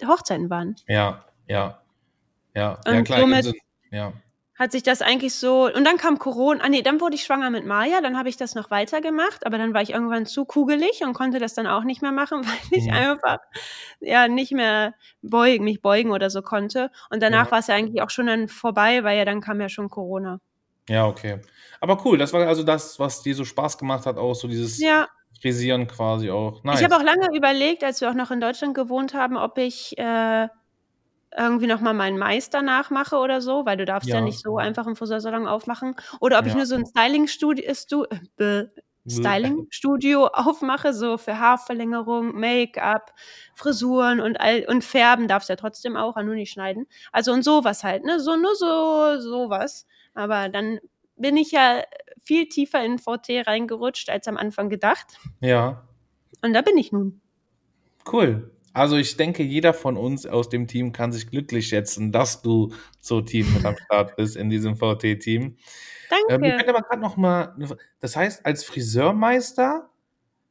die 0.00 0.06
Hochzeiten 0.06 0.50
waren. 0.50 0.76
Ja, 0.86 1.24
ja, 1.48 1.80
ja, 2.54 2.78
ja 2.86 2.98
Und 2.98 3.04
klar. 3.04 3.20
somit- 3.20 3.36
also, 3.36 3.52
ja, 3.90 4.12
hat 4.58 4.72
sich 4.72 4.82
das 4.82 5.02
eigentlich 5.02 5.34
so. 5.34 5.66
Und 5.66 5.84
dann 5.84 5.96
kam 5.98 6.18
Corona. 6.18 6.64
Ah, 6.64 6.68
nee, 6.68 6.82
dann 6.82 7.00
wurde 7.00 7.14
ich 7.14 7.24
schwanger 7.24 7.50
mit 7.50 7.66
Maya. 7.66 8.00
Dann 8.00 8.16
habe 8.18 8.28
ich 8.28 8.36
das 8.36 8.54
noch 8.54 8.70
weitergemacht. 8.70 9.44
Aber 9.46 9.58
dann 9.58 9.74
war 9.74 9.82
ich 9.82 9.90
irgendwann 9.90 10.26
zu 10.26 10.44
kugelig 10.44 11.02
und 11.04 11.12
konnte 11.12 11.38
das 11.38 11.54
dann 11.54 11.66
auch 11.66 11.84
nicht 11.84 12.02
mehr 12.02 12.12
machen, 12.12 12.42
weil 12.46 12.78
ich 12.78 12.86
Mhm. 12.86 12.92
einfach 12.92 13.38
ja 14.00 14.28
nicht 14.28 14.52
mehr 14.52 14.94
beugen, 15.22 15.64
mich 15.64 15.82
beugen 15.82 16.10
oder 16.12 16.30
so 16.30 16.42
konnte. 16.42 16.90
Und 17.10 17.22
danach 17.22 17.46
Ja. 17.46 17.50
war 17.52 17.58
es 17.58 17.66
ja 17.66 17.74
eigentlich 17.74 18.02
auch 18.02 18.10
schon 18.10 18.26
dann 18.26 18.48
vorbei, 18.48 19.04
weil 19.04 19.18
ja 19.18 19.24
dann 19.24 19.40
kam 19.40 19.60
ja 19.60 19.68
schon 19.68 19.88
Corona. 19.90 20.40
Ja, 20.88 21.06
okay. 21.06 21.40
Aber 21.80 22.04
cool, 22.04 22.16
das 22.16 22.32
war 22.32 22.46
also 22.46 22.62
das, 22.62 22.98
was 23.00 23.22
dir 23.22 23.34
so 23.34 23.44
Spaß 23.44 23.76
gemacht 23.78 24.06
hat, 24.06 24.16
auch 24.18 24.34
so 24.34 24.46
dieses 24.48 24.78
Ja, 24.78 25.08
Frisieren 25.42 25.86
quasi 25.86 26.30
auch. 26.30 26.62
Nice. 26.64 26.78
ich 26.80 26.84
habe 26.84 26.96
auch 26.96 27.02
lange 27.02 27.28
überlegt, 27.36 27.84
als 27.84 28.00
wir 28.00 28.08
auch 28.08 28.14
noch 28.14 28.30
in 28.30 28.40
Deutschland 28.40 28.74
gewohnt 28.74 29.12
haben, 29.12 29.36
ob 29.36 29.58
ich 29.58 29.98
äh, 29.98 30.48
irgendwie 31.36 31.66
noch 31.66 31.80
mal 31.80 31.92
meinen 31.94 32.18
Meister 32.18 32.62
nachmache 32.62 33.16
oder 33.16 33.40
so, 33.42 33.66
weil 33.66 33.76
du 33.76 33.84
darfst 33.84 34.08
ja, 34.08 34.16
Ja. 34.16 34.20
nicht 34.22 34.40
so 34.40 34.56
einfach 34.58 34.86
einen 34.86 34.96
Friseursalon 34.96 35.46
aufmachen. 35.46 35.94
Oder 36.20 36.38
ob 36.38 36.46
ich 36.46 36.52
Ja. 36.52 36.58
nur 36.58 36.66
so 36.66 36.76
ein 36.76 36.86
Styling-Studio 36.86 37.74
Stu 37.74 38.04
äh, 38.38 38.64
Styling-Studio 39.08 40.26
aufmache, 40.32 40.92
so 40.92 41.16
für 41.18 41.38
Haarverlängerung, 41.38 42.34
Make-up, 42.38 43.12
Frisuren 43.54 44.20
und 44.20 44.40
all 44.40 44.64
und 44.68 44.82
färben 44.84 45.28
darfst 45.28 45.48
ja 45.48 45.56
trotzdem 45.56 45.96
auch, 45.96 46.16
nur 46.16 46.34
nicht 46.34 46.52
schneiden. 46.52 46.86
Also 47.12 47.32
und 47.32 47.42
sowas 47.42 47.84
halt, 47.84 48.04
ne? 48.04 48.18
So 48.20 48.36
nur 48.36 48.54
so 48.56 49.20
sowas. 49.20 49.86
Aber 50.14 50.48
dann 50.48 50.78
bin 51.16 51.36
ich 51.36 51.52
ja 51.52 51.82
viel 52.24 52.48
tiefer 52.48 52.82
in 52.84 52.98
VT 52.98 53.46
reingerutscht 53.46 54.10
als 54.10 54.26
am 54.28 54.36
Anfang 54.36 54.68
gedacht. 54.70 55.18
Ja, 55.40 55.82
Und 56.42 56.52
da 56.54 56.62
bin 56.62 56.76
ich 56.78 56.92
nun. 56.92 57.20
cool. 58.12 58.50
Also 58.76 58.96
ich 58.98 59.16
denke, 59.16 59.42
jeder 59.42 59.72
von 59.72 59.96
uns 59.96 60.26
aus 60.26 60.50
dem 60.50 60.66
Team 60.68 60.92
kann 60.92 61.10
sich 61.10 61.30
glücklich 61.30 61.68
schätzen, 61.68 62.12
dass 62.12 62.42
du 62.42 62.74
so 63.00 63.22
tief 63.22 63.50
mit 63.54 63.64
am 63.64 63.74
Start 63.86 64.16
bist 64.16 64.36
in 64.36 64.50
diesem 64.50 64.76
VT-Team. 64.76 65.56
Danke. 66.10 66.34
Ähm, 66.34 66.44
ich 66.44 66.56
könnte 66.58 66.74
aber 66.76 66.82
gerade 66.82 67.00
noch 67.00 67.16
mal, 67.16 67.56
das 68.00 68.16
heißt, 68.16 68.44
als 68.44 68.64
Friseurmeister 68.64 69.88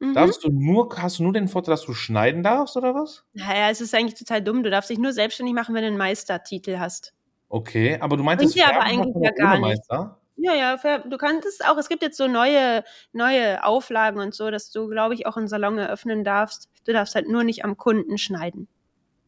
Mhm. 0.00 0.14
darfst 0.14 0.42
du 0.42 0.50
nur, 0.50 0.88
hast 0.96 1.20
du 1.20 1.22
nur 1.22 1.32
den 1.32 1.46
Vorteil, 1.46 1.72
dass 1.72 1.84
du 1.84 1.94
schneiden 1.94 2.42
darfst 2.42 2.76
oder 2.76 2.96
was? 2.96 3.24
Naja, 3.32 3.70
es 3.70 3.80
ist 3.80 3.94
eigentlich 3.94 4.18
total 4.18 4.42
dumm. 4.42 4.64
Du 4.64 4.70
darfst 4.70 4.90
dich 4.90 4.98
nur 4.98 5.12
selbstständig 5.12 5.54
machen, 5.54 5.74
wenn 5.76 5.82
du 5.82 5.88
einen 5.88 5.96
Meistertitel 5.96 6.78
hast. 6.80 7.14
Okay, 7.48 7.96
aber 8.00 8.16
du 8.16 8.24
meintest, 8.24 8.56
dir 8.56 8.66
aber 8.66 8.82
eigentlich 8.82 9.14
ja 9.22 9.30
gar. 9.30 9.60
Meister? 9.60 10.20
Ja, 10.36 10.54
ja, 10.54 10.98
du 10.98 11.16
kannst 11.16 11.46
es 11.46 11.60
auch. 11.62 11.78
Es 11.78 11.88
gibt 11.88 12.02
jetzt 12.02 12.18
so 12.18 12.28
neue, 12.28 12.84
neue 13.12 13.64
Auflagen 13.64 14.20
und 14.20 14.34
so, 14.34 14.50
dass 14.50 14.70
du, 14.70 14.86
glaube 14.88 15.14
ich, 15.14 15.26
auch 15.26 15.36
einen 15.36 15.48
Salon 15.48 15.78
eröffnen 15.78 16.24
darfst. 16.24 16.68
Du 16.84 16.92
darfst 16.92 17.14
halt 17.14 17.28
nur 17.28 17.42
nicht 17.42 17.64
am 17.64 17.76
Kunden 17.78 18.18
schneiden. 18.18 18.68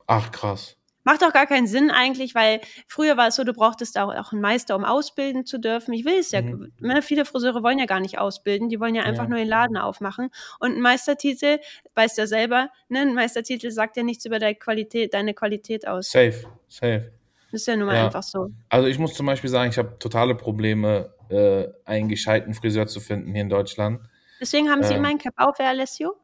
Ach, 0.06 0.30
krass. 0.30 0.76
Macht 1.04 1.24
auch 1.24 1.32
gar 1.32 1.46
keinen 1.46 1.66
Sinn 1.66 1.90
eigentlich, 1.90 2.34
weil 2.34 2.60
früher 2.86 3.16
war 3.16 3.28
es 3.28 3.36
so, 3.36 3.44
du 3.44 3.54
brauchtest 3.54 3.96
auch, 3.98 4.14
auch 4.14 4.32
einen 4.32 4.42
Meister, 4.42 4.76
um 4.76 4.84
ausbilden 4.84 5.46
zu 5.46 5.58
dürfen. 5.58 5.94
Ich 5.94 6.04
will 6.04 6.18
es 6.18 6.32
ja, 6.32 6.42
Mhm. 6.42 6.70
ne, 6.80 7.00
viele 7.00 7.24
Friseure 7.24 7.62
wollen 7.62 7.78
ja 7.78 7.86
gar 7.86 8.00
nicht 8.00 8.18
ausbilden, 8.18 8.68
die 8.68 8.78
wollen 8.78 8.94
ja 8.94 9.04
einfach 9.04 9.22
Ja. 9.22 9.28
nur 9.30 9.38
den 9.38 9.48
Laden 9.48 9.78
aufmachen. 9.78 10.28
Und 10.60 10.72
ein 10.76 10.82
Meistertitel, 10.82 11.60
weißt 11.94 12.18
du 12.18 12.22
ja 12.22 12.26
selber, 12.26 12.68
ne, 12.88 13.00
ein 13.00 13.14
Meistertitel 13.14 13.70
sagt 13.70 13.96
ja 13.96 14.02
nichts 14.02 14.26
über 14.26 14.38
deine 14.38 14.56
Qualität, 14.56 15.14
deine 15.14 15.32
Qualität 15.32 15.88
aus. 15.88 16.10
Safe, 16.10 16.44
safe. 16.68 17.10
Ist 17.52 17.66
ja 17.66 17.76
nun 17.76 17.86
mal 17.86 17.96
Ja. 17.96 18.06
einfach 18.06 18.22
so. 18.22 18.50
Also 18.68 18.88
ich 18.88 18.98
muss 18.98 19.14
zum 19.14 19.26
Beispiel 19.26 19.48
sagen, 19.50 19.70
ich 19.70 19.78
habe 19.78 19.98
totale 19.98 20.34
Probleme, 20.34 21.14
äh, 21.30 21.66
einen 21.84 22.08
gescheiten 22.08 22.54
Friseur 22.54 22.86
zu 22.86 23.00
finden 23.00 23.32
hier 23.32 23.42
in 23.42 23.48
Deutschland. 23.48 24.00
Deswegen 24.40 24.70
haben 24.70 24.82
Sie 24.82 24.92
Ähm. 24.94 25.00
immer 25.00 25.08
ein 25.08 25.18
Cap 25.18 25.34
auf, 25.36 25.58
Herr 25.58 25.68
Alessio? 25.70 26.14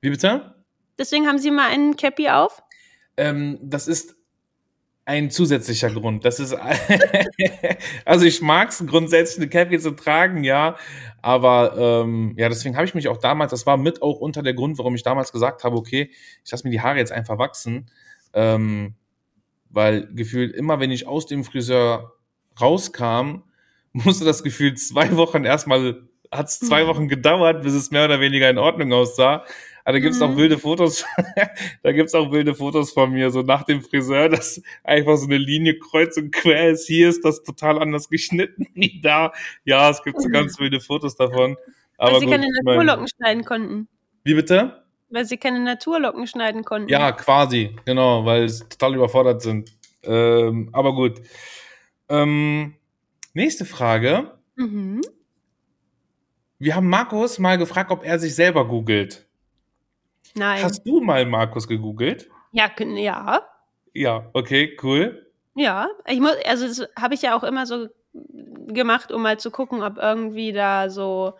Wie 0.00 0.10
bitte? 0.10 0.54
Deswegen 0.98 1.26
haben 1.26 1.38
Sie 1.38 1.50
mal 1.50 1.70
einen 1.70 1.96
Cappy 1.96 2.28
auf? 2.28 2.62
Ähm, 3.16 3.58
das 3.62 3.88
ist 3.88 4.16
ein 5.06 5.30
zusätzlicher 5.30 5.90
Grund. 5.90 6.24
Das 6.24 6.40
ist 6.40 6.54
also 8.04 8.24
ich 8.24 8.40
mag 8.42 8.70
es 8.70 8.84
grundsätzlich 8.86 9.38
eine 9.38 9.48
Cappy 9.48 9.78
zu 9.78 9.92
tragen, 9.92 10.44
ja, 10.44 10.76
aber 11.22 11.74
ähm, 12.04 12.34
ja, 12.36 12.48
deswegen 12.48 12.76
habe 12.76 12.86
ich 12.86 12.94
mich 12.94 13.08
auch 13.08 13.18
damals, 13.18 13.50
das 13.50 13.66
war 13.66 13.76
mit 13.76 14.02
auch 14.02 14.18
unter 14.20 14.42
der 14.42 14.54
Grund, 14.54 14.78
warum 14.78 14.94
ich 14.94 15.02
damals 15.02 15.30
gesagt 15.32 15.62
habe, 15.64 15.76
okay, 15.76 16.10
ich 16.44 16.50
lasse 16.50 16.64
mir 16.64 16.70
die 16.70 16.80
Haare 16.80 16.98
jetzt 16.98 17.12
einfach 17.12 17.38
wachsen, 17.38 17.90
ähm, 18.32 18.94
weil 19.74 20.08
gefühlt 20.14 20.54
immer, 20.54 20.80
wenn 20.80 20.90
ich 20.90 21.06
aus 21.06 21.26
dem 21.26 21.44
Friseur 21.44 22.14
rauskam, 22.60 23.42
musste 23.92 24.24
das 24.24 24.42
Gefühl 24.42 24.74
zwei 24.74 25.16
Wochen 25.16 25.44
erstmal, 25.44 26.02
hat 26.30 26.46
es 26.48 26.58
zwei 26.60 26.84
Mhm. 26.84 26.88
Wochen 26.88 27.08
gedauert, 27.08 27.62
bis 27.62 27.74
es 27.74 27.90
mehr 27.90 28.06
oder 28.06 28.20
weniger 28.20 28.48
in 28.50 28.58
Ordnung 28.58 28.92
aussah. 28.92 29.44
Aber 29.84 29.92
da 29.92 29.98
gibt's 29.98 30.22
auch 30.22 30.30
Mhm. 30.30 30.36
wilde 30.38 30.58
Fotos, 30.58 31.04
da 31.82 31.92
gibt's 31.92 32.14
auch 32.14 32.32
wilde 32.32 32.54
Fotos 32.54 32.92
von 32.92 33.12
mir, 33.12 33.30
so 33.30 33.42
nach 33.42 33.64
dem 33.64 33.82
Friseur, 33.82 34.28
dass 34.30 34.62
einfach 34.82 35.16
so 35.16 35.26
eine 35.26 35.36
Linie 35.38 35.78
kreuz 35.78 36.16
und 36.16 36.32
quer 36.32 36.70
ist. 36.70 36.86
Hier 36.86 37.08
ist 37.10 37.24
das 37.24 37.42
total 37.42 37.78
anders 37.80 38.08
geschnitten 38.08 38.66
wie 38.74 39.00
da. 39.02 39.32
Ja, 39.64 39.90
es 39.90 40.02
gibt 40.02 40.20
so 40.22 40.28
ganz 40.30 40.58
wilde 40.58 40.80
Fotos 40.80 41.16
davon. 41.16 41.56
Aber 41.98 42.12
weil 42.12 42.20
Sie 42.20 42.26
gut, 42.26 42.34
keine 42.34 42.46
Naturlocken 42.64 43.06
schneiden 43.08 43.44
konnten. 43.44 43.88
Wie 44.24 44.34
bitte? 44.34 44.83
Weil 45.14 45.26
Sie 45.26 45.36
keine 45.36 45.60
Naturlocken 45.60 46.26
schneiden 46.26 46.64
konnten. 46.64 46.88
Ja, 46.88 47.12
quasi, 47.12 47.76
genau, 47.84 48.24
weil 48.24 48.42
es 48.42 48.68
total 48.68 48.96
überfordert 48.96 49.42
sind. 49.42 49.70
Ähm, 50.02 50.70
aber 50.72 50.92
gut. 50.92 51.20
Ähm, 52.08 52.74
nächste 53.32 53.64
Frage. 53.64 54.32
Mhm. 54.56 55.02
Wir 56.58 56.74
haben 56.74 56.88
Markus 56.88 57.38
mal 57.38 57.56
gefragt, 57.58 57.92
ob 57.92 58.04
er 58.04 58.18
sich 58.18 58.34
selber 58.34 58.66
googelt. 58.66 59.24
Nein. 60.34 60.64
Hast 60.64 60.82
du 60.84 61.00
mal 61.00 61.24
Markus 61.26 61.68
gegoogelt? 61.68 62.28
ja, 62.50 62.68
ja. 62.80 63.42
Ja, 63.92 64.28
okay, 64.32 64.76
cool. 64.82 65.30
Ja. 65.54 65.90
Ich 66.08 66.18
muss, 66.18 66.34
also 66.44 66.66
das 66.66 66.88
habe 67.00 67.14
ich 67.14 67.22
ja 67.22 67.36
auch 67.36 67.44
immer 67.44 67.66
so 67.66 67.86
gemacht, 68.66 69.12
um 69.12 69.22
mal 69.22 69.38
zu 69.38 69.52
gucken, 69.52 69.80
ob 69.84 69.96
irgendwie 69.96 70.52
da 70.52 70.90
so 70.90 71.34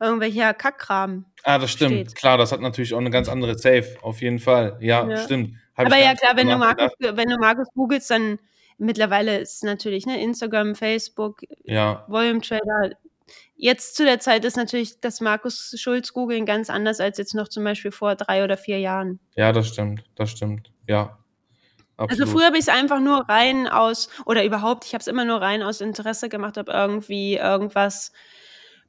irgendwelcher 0.00 0.54
Kackkram. 0.54 1.24
Ah, 1.44 1.58
das 1.58 1.70
stimmt. 1.70 1.92
Steht. 1.92 2.14
Klar, 2.16 2.38
das 2.38 2.52
hat 2.52 2.60
natürlich 2.60 2.92
auch 2.94 2.98
eine 2.98 3.10
ganz 3.10 3.28
andere 3.28 3.56
Safe, 3.58 3.96
auf 4.02 4.20
jeden 4.20 4.38
Fall. 4.38 4.76
Ja, 4.80 5.08
Ja. 5.08 5.16
stimmt. 5.18 5.56
Hab 5.76 5.86
Aber 5.86 5.96
ja 5.98 6.14
klar, 6.14 6.36
wenn 6.36 6.48
du 6.48 6.56
Markus, 6.56 6.90
wenn 6.98 7.28
du 7.28 7.36
Markus 7.38 7.68
googelst, 7.74 8.10
dann 8.10 8.38
mittlerweile 8.78 9.38
ist 9.38 9.62
natürlich 9.64 10.06
ne 10.06 10.22
Instagram, 10.22 10.74
Facebook, 10.74 11.42
Ja, 11.64 12.04
Volume 12.08 12.40
Trader. 12.40 12.90
Jetzt 13.56 13.96
zu 13.96 14.04
der 14.04 14.20
Zeit 14.20 14.44
ist 14.44 14.56
natürlich 14.56 15.00
das 15.00 15.20
Markus 15.20 15.74
Schulz 15.78 16.12
googeln 16.12 16.44
ganz 16.46 16.68
anders 16.70 17.00
als 17.00 17.18
jetzt 17.18 17.34
noch 17.34 17.48
zum 17.48 17.64
Beispiel 17.64 17.90
vor 17.90 18.14
drei 18.14 18.44
oder 18.44 18.56
vier 18.56 18.78
Jahren. 18.78 19.18
ja, 19.34 19.52
das 19.52 19.68
stimmt. 19.68 20.04
Das 20.14 20.30
stimmt. 20.30 20.70
Ja. 20.86 21.18
Absolut. 21.98 22.10
Also 22.22 22.26
früher 22.38 22.46
habe 22.48 22.56
ich 22.58 22.62
es 22.64 22.68
einfach 22.68 23.00
nur 23.00 23.26
rein 23.28 23.66
aus, 23.66 24.10
oder 24.26 24.44
überhaupt, 24.44 24.84
ich 24.84 24.92
habe 24.92 25.00
es 25.00 25.06
immer 25.06 25.24
nur 25.24 25.40
rein 25.40 25.62
aus 25.62 25.80
Interesse 25.80 26.28
gemacht, 26.28 26.58
ob 26.58 26.68
irgendwie 26.68 27.36
irgendwas 27.36 28.12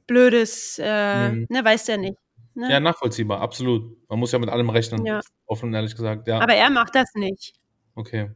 Blödes, 0.08 0.80
äh, 0.82 1.28
Mhm. 1.30 1.46
ne, 1.48 1.64
weißt 1.64 1.86
du 1.86 1.92
ja 1.92 1.98
nicht. 1.98 2.18
Ne? 2.54 2.68
Ja, 2.72 2.80
nachvollziehbar, 2.80 3.40
absolut. 3.40 3.96
Man 4.08 4.18
muss 4.18 4.32
ja 4.32 4.40
mit 4.40 4.48
allem 4.48 4.68
rechnen. 4.70 5.06
Ja. 5.06 5.20
Offen 5.46 5.68
und 5.68 5.74
ehrlich 5.74 5.94
gesagt, 5.94 6.26
ja. 6.26 6.40
Aber 6.40 6.54
er 6.54 6.70
macht 6.70 6.96
das 6.96 7.14
nicht. 7.14 7.52
okay. 7.94 8.30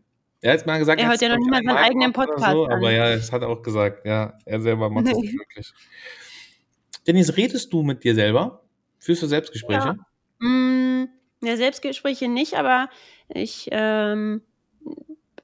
Er 0.45 0.55
hat 0.55 0.67
mal 0.67 0.79
gesagt, 0.79 1.01
Er 1.01 1.07
hört 1.07 1.13
hat's, 1.15 1.23
ja 1.23 1.29
noch 1.29 1.37
nicht 1.37 1.47
ich, 1.47 1.51
mal 1.53 1.63
seinen 1.65 1.85
eigenen 1.85 2.13
Podcast 2.13 2.51
so. 2.53 2.69
Aber 2.69 2.91
ja, 2.91 3.15
das 3.15 3.31
hat 3.31 3.43
er 3.43 3.49
auch 3.49 3.63
gesagt. 3.63 4.05
Ja, 4.05 4.37
er 4.45 4.61
selber 4.61 4.91
macht 4.91 5.07
das 5.09 5.17
nicht 5.17 5.33
wirklich. 5.39 5.73
Dennis, 7.07 7.37
redest 7.37 7.73
du 7.73 7.83
mit 7.83 8.03
dir 8.05 8.15
selber? 8.15 8.63
Führst 8.99 9.23
du 9.23 9.27
Selbstgespräche? 9.29 9.97
Mm, 10.41 11.05
ja, 11.43 11.57
Selbstgespräche 11.57 12.29
nicht, 12.29 12.55
aber 12.55 12.89
ich, 13.29 13.69
ähm, 13.73 14.43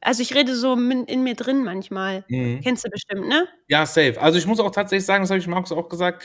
also 0.00 0.22
ich 0.22 0.34
rede 0.34 0.54
so 0.54 0.74
in 0.74 1.22
mir 1.22 1.34
drin 1.34 1.64
manchmal. 1.64 2.24
Mhm. 2.28 2.60
Kennst 2.62 2.84
du 2.84 2.90
bestimmt, 2.90 3.28
ne? 3.28 3.46
Ja, 3.68 3.84
safe. 3.86 4.20
Also 4.20 4.38
ich 4.38 4.46
muss 4.46 4.60
auch 4.60 4.70
tatsächlich 4.70 5.06
sagen, 5.06 5.22
das 5.24 5.30
habe 5.30 5.40
ich 5.40 5.46
Markus 5.46 5.72
auch 5.72 5.88
gesagt, 5.88 6.24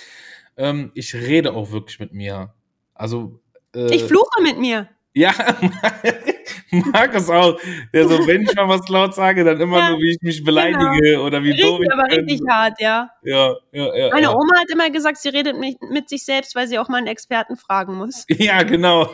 ähm, 0.57 0.91
ich 0.93 1.13
rede 1.15 1.53
auch 1.53 1.71
wirklich 1.71 1.99
mit 1.99 2.13
mir. 2.13 2.53
Also 2.93 3.39
äh, 3.75 3.93
Ich 3.93 4.03
fluche 4.03 4.41
mit 4.43 4.59
mir. 4.59 4.87
Ja, 5.15 5.31
Markus 6.91 7.29
auch. 7.29 7.59
Der 7.93 8.07
so, 8.07 8.25
wenn 8.25 8.41
ich 8.41 8.55
mal 8.55 8.67
was 8.67 8.87
laut 8.89 9.13
sage, 9.13 9.43
dann 9.43 9.59
immer 9.61 9.77
Ja, 9.77 9.89
nur, 9.91 9.99
wie 9.99 10.11
ich 10.11 10.21
mich 10.21 10.43
beleidige 10.43 11.21
oder 11.21 11.43
wie 11.43 11.55
doof 11.55 11.79
Richtig, 11.79 11.85
ich 11.87 11.93
aber 11.93 12.03
bin. 12.09 12.19
richtig 12.25 12.41
hart, 12.49 12.79
ja. 12.81 13.09
Ja, 13.23 13.53
ja, 13.71 13.95
ja. 13.95 14.09
Meine 14.11 14.23
ja. 14.27 14.31
Oma 14.33 14.57
hat 14.59 14.71
immer 14.71 14.89
gesagt, 14.89 15.17
sie 15.17 15.29
redet 15.29 15.59
mit, 15.59 15.77
mit 15.91 16.09
sich 16.09 16.25
selbst, 16.25 16.55
weil 16.55 16.67
sie 16.67 16.79
auch 16.79 16.89
mal 16.89 16.97
einen 16.97 17.07
Experten 17.07 17.57
fragen 17.57 17.95
muss. 17.95 18.25
Ja, 18.39 18.63
genau. 18.63 19.07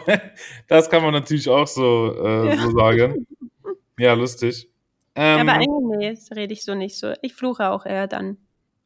Das 0.69 0.89
kann 0.89 1.03
man 1.03 1.13
natürlich 1.13 1.49
auch 1.49 1.67
so, 1.67 2.15
äh, 2.17 2.47
Ja. 2.49 2.57
so 2.57 2.71
sagen. 2.77 3.25
Ja, 3.99 4.13
lustig. 4.13 4.69
Ähm, 5.15 5.41
aber 5.41 5.53
eigentlich, 5.53 5.97
nee, 5.97 6.09
das 6.11 6.31
rede 6.31 6.53
ich 6.53 6.63
so 6.63 6.75
nicht 6.75 6.97
so. 6.97 7.13
Ich 7.21 7.33
fluche 7.35 7.69
auch 7.69 7.85
eher 7.85 8.07
dann. 8.07 8.37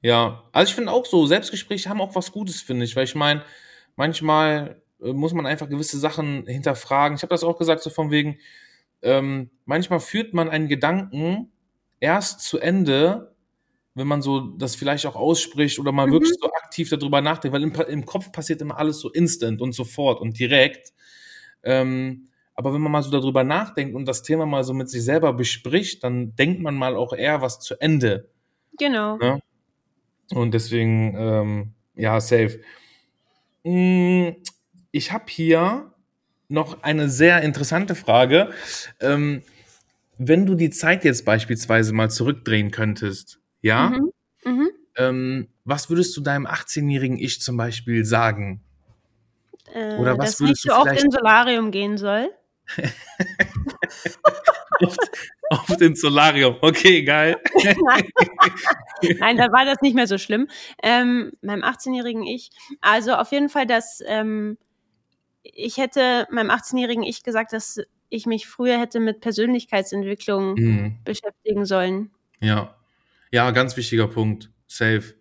Ja, 0.01 0.43
also 0.51 0.69
ich 0.69 0.75
finde 0.75 0.91
auch 0.91 1.05
so, 1.05 1.25
Selbstgespräche 1.27 1.89
haben 1.89 2.01
auch 2.01 2.15
was 2.15 2.31
Gutes, 2.31 2.61
finde 2.61 2.85
ich, 2.85 2.95
weil 2.95 3.05
ich 3.05 3.15
meine, 3.15 3.43
manchmal 3.95 4.81
äh, 5.01 5.13
muss 5.13 5.33
man 5.33 5.45
einfach 5.45 5.69
gewisse 5.69 5.97
Sachen 5.99 6.45
hinterfragen. 6.47 7.15
Ich 7.15 7.21
habe 7.23 7.33
das 7.33 7.43
auch 7.43 7.57
gesagt, 7.57 7.81
so 7.83 7.89
von 7.89 8.11
wegen, 8.11 8.37
ähm, 9.01 9.49
manchmal 9.65 9.99
führt 9.99 10.33
man 10.33 10.49
einen 10.49 10.67
Gedanken 10.67 11.51
erst 11.99 12.41
zu 12.41 12.59
Ende, 12.59 13.33
wenn 13.95 14.07
man 14.07 14.21
so 14.21 14.39
das 14.57 14.75
vielleicht 14.75 15.05
auch 15.05 15.15
ausspricht 15.15 15.79
oder 15.79 15.91
mal 15.91 16.07
Mhm. 16.07 16.13
wirklich 16.13 16.33
so 16.41 16.51
aktiv 16.51 16.89
darüber 16.89 17.21
nachdenkt, 17.21 17.53
weil 17.53 17.63
im, 17.63 17.73
im 17.73 18.05
Kopf 18.05 18.31
passiert 18.31 18.61
immer 18.61 18.77
alles 18.77 18.99
so 18.99 19.11
instant 19.11 19.61
und 19.61 19.73
sofort 19.73 20.19
und 20.19 20.39
direkt. 20.39 20.93
Ähm, 21.63 22.29
aber 22.55 22.73
wenn 22.73 22.81
man 22.81 22.91
mal 22.91 23.01
so 23.03 23.11
darüber 23.11 23.43
nachdenkt 23.43 23.95
und 23.95 24.05
das 24.07 24.23
Thema 24.23 24.45
mal 24.45 24.63
so 24.63 24.73
mit 24.73 24.89
sich 24.89 25.03
selber 25.03 25.33
bespricht, 25.33 26.03
dann 26.03 26.35
denkt 26.35 26.61
man 26.61 26.75
mal 26.75 26.95
auch 26.95 27.13
eher 27.13 27.41
was 27.41 27.59
zu 27.59 27.79
Ende. 27.81 28.29
Genau. 28.77 29.17
Ne? 29.17 29.39
Und 30.31 30.53
deswegen, 30.53 31.15
ähm, 31.17 31.73
ja, 31.95 32.19
safe. 32.19 32.59
Mm, 33.63 34.29
Ich 34.91 35.11
habe 35.11 35.25
hier 35.27 35.91
noch 36.49 36.83
eine 36.83 37.09
sehr 37.09 37.41
interessante 37.41 37.95
Frage. 37.95 38.51
Ähm, 38.99 39.41
wenn 40.19 40.45
du 40.45 40.53
die 40.53 40.69
Zeit 40.69 41.03
jetzt 41.03 41.25
beispielsweise 41.25 41.93
mal 41.93 42.11
zurückdrehen 42.11 42.69
könntest, 42.69 43.39
ja, 43.61 43.89
Mhm. 43.89 44.11
Mhm. 44.45 44.69
ähm, 44.97 45.47
was 45.65 45.89
würdest 45.89 46.15
du 46.15 46.21
deinem 46.21 46.45
18-jährigen 46.45 47.17
Ich 47.17 47.41
zum 47.41 47.57
Beispiel 47.57 48.05
sagen? 48.05 48.61
Äh, 49.73 49.97
Oder 49.97 50.15
was 50.17 50.31
dass 50.31 50.39
würdest 50.41 50.63
nicht 50.63 50.65
du 50.65 50.69
so 50.69 50.75
oft 50.75 50.83
vielleicht- 50.89 51.03
ins 51.05 51.15
Solarium 51.15 51.71
gehen 51.71 51.97
soll. 51.97 52.29
Auf, 54.81 54.97
auf 55.49 55.77
den 55.77 55.95
Solarium. 55.95 56.57
Okay, 56.61 57.03
geil. 57.03 57.37
Nein, 59.19 59.37
da 59.37 59.51
war 59.51 59.65
das 59.65 59.81
nicht 59.81 59.95
mehr 59.95 60.07
so 60.07 60.17
schlimm. 60.17 60.47
Ähm, 60.81 61.31
meinem 61.41 61.63
18-jährigen 61.63 62.23
Ich. 62.23 62.49
Also 62.81 63.13
auf 63.13 63.31
jeden 63.31 63.49
Fall, 63.49 63.65
dass 63.65 64.01
ähm, 64.05 64.57
ich 65.43 65.77
hätte 65.77 66.27
meinem 66.31 66.49
18-jährigen 66.51 67.03
Ich 67.03 67.23
gesagt, 67.23 67.53
dass 67.53 67.79
ich 68.09 68.25
mich 68.25 68.47
früher 68.47 68.79
hätte 68.79 68.99
mit 68.99 69.21
Persönlichkeitsentwicklung 69.21 70.53
Mhm. 70.55 70.97
beschäftigen 71.03 71.65
sollen. 71.65 72.11
Ja. 72.39 72.75
Ja, 73.31 73.49
ganz 73.51 73.75
wichtiger 73.77 74.07
Punkt. 74.07 74.51
Safe. 74.67 75.15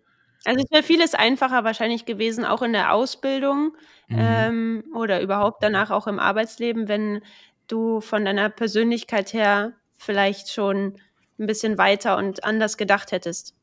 Also 0.45 0.59
es 0.63 0.71
wäre 0.71 0.83
vieles 0.83 1.13
einfacher 1.15 1.63
wahrscheinlich 1.63 2.05
gewesen, 2.05 2.45
auch 2.45 2.61
in 2.61 2.73
der 2.73 2.93
Ausbildung 2.93 3.75
Mhm. 4.09 4.17
ähm, 4.19 4.83
oder 4.93 5.21
überhaupt 5.21 5.63
danach 5.63 5.89
auch 5.89 6.07
im 6.07 6.19
Arbeitsleben, 6.19 6.87
wenn 6.87 7.21
du 7.67 8.01
von 8.01 8.25
deiner 8.25 8.49
Persönlichkeit 8.49 9.33
her 9.33 9.73
vielleicht 9.97 10.51
schon 10.51 10.97
ein 11.39 11.47
bisschen 11.47 11.77
weiter 11.77 12.17
und 12.17 12.43
anders 12.43 12.77
gedacht 12.77 13.11
hättest. 13.11 13.55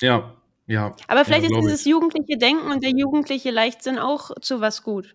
Ja, 0.00 0.34
ja. 0.66 0.96
Aber 1.08 1.24
vielleicht 1.24 1.44
ja, 1.50 1.50
ist 1.50 1.62
dieses 1.64 1.80
ich. 1.82 1.86
jugendliche 1.86 2.38
Denken 2.38 2.70
und 2.70 2.82
der 2.82 2.90
jugendliche 2.90 3.50
Leichtsinn 3.50 3.98
auch 3.98 4.30
zu 4.40 4.60
was 4.60 4.82
gut. 4.82 5.14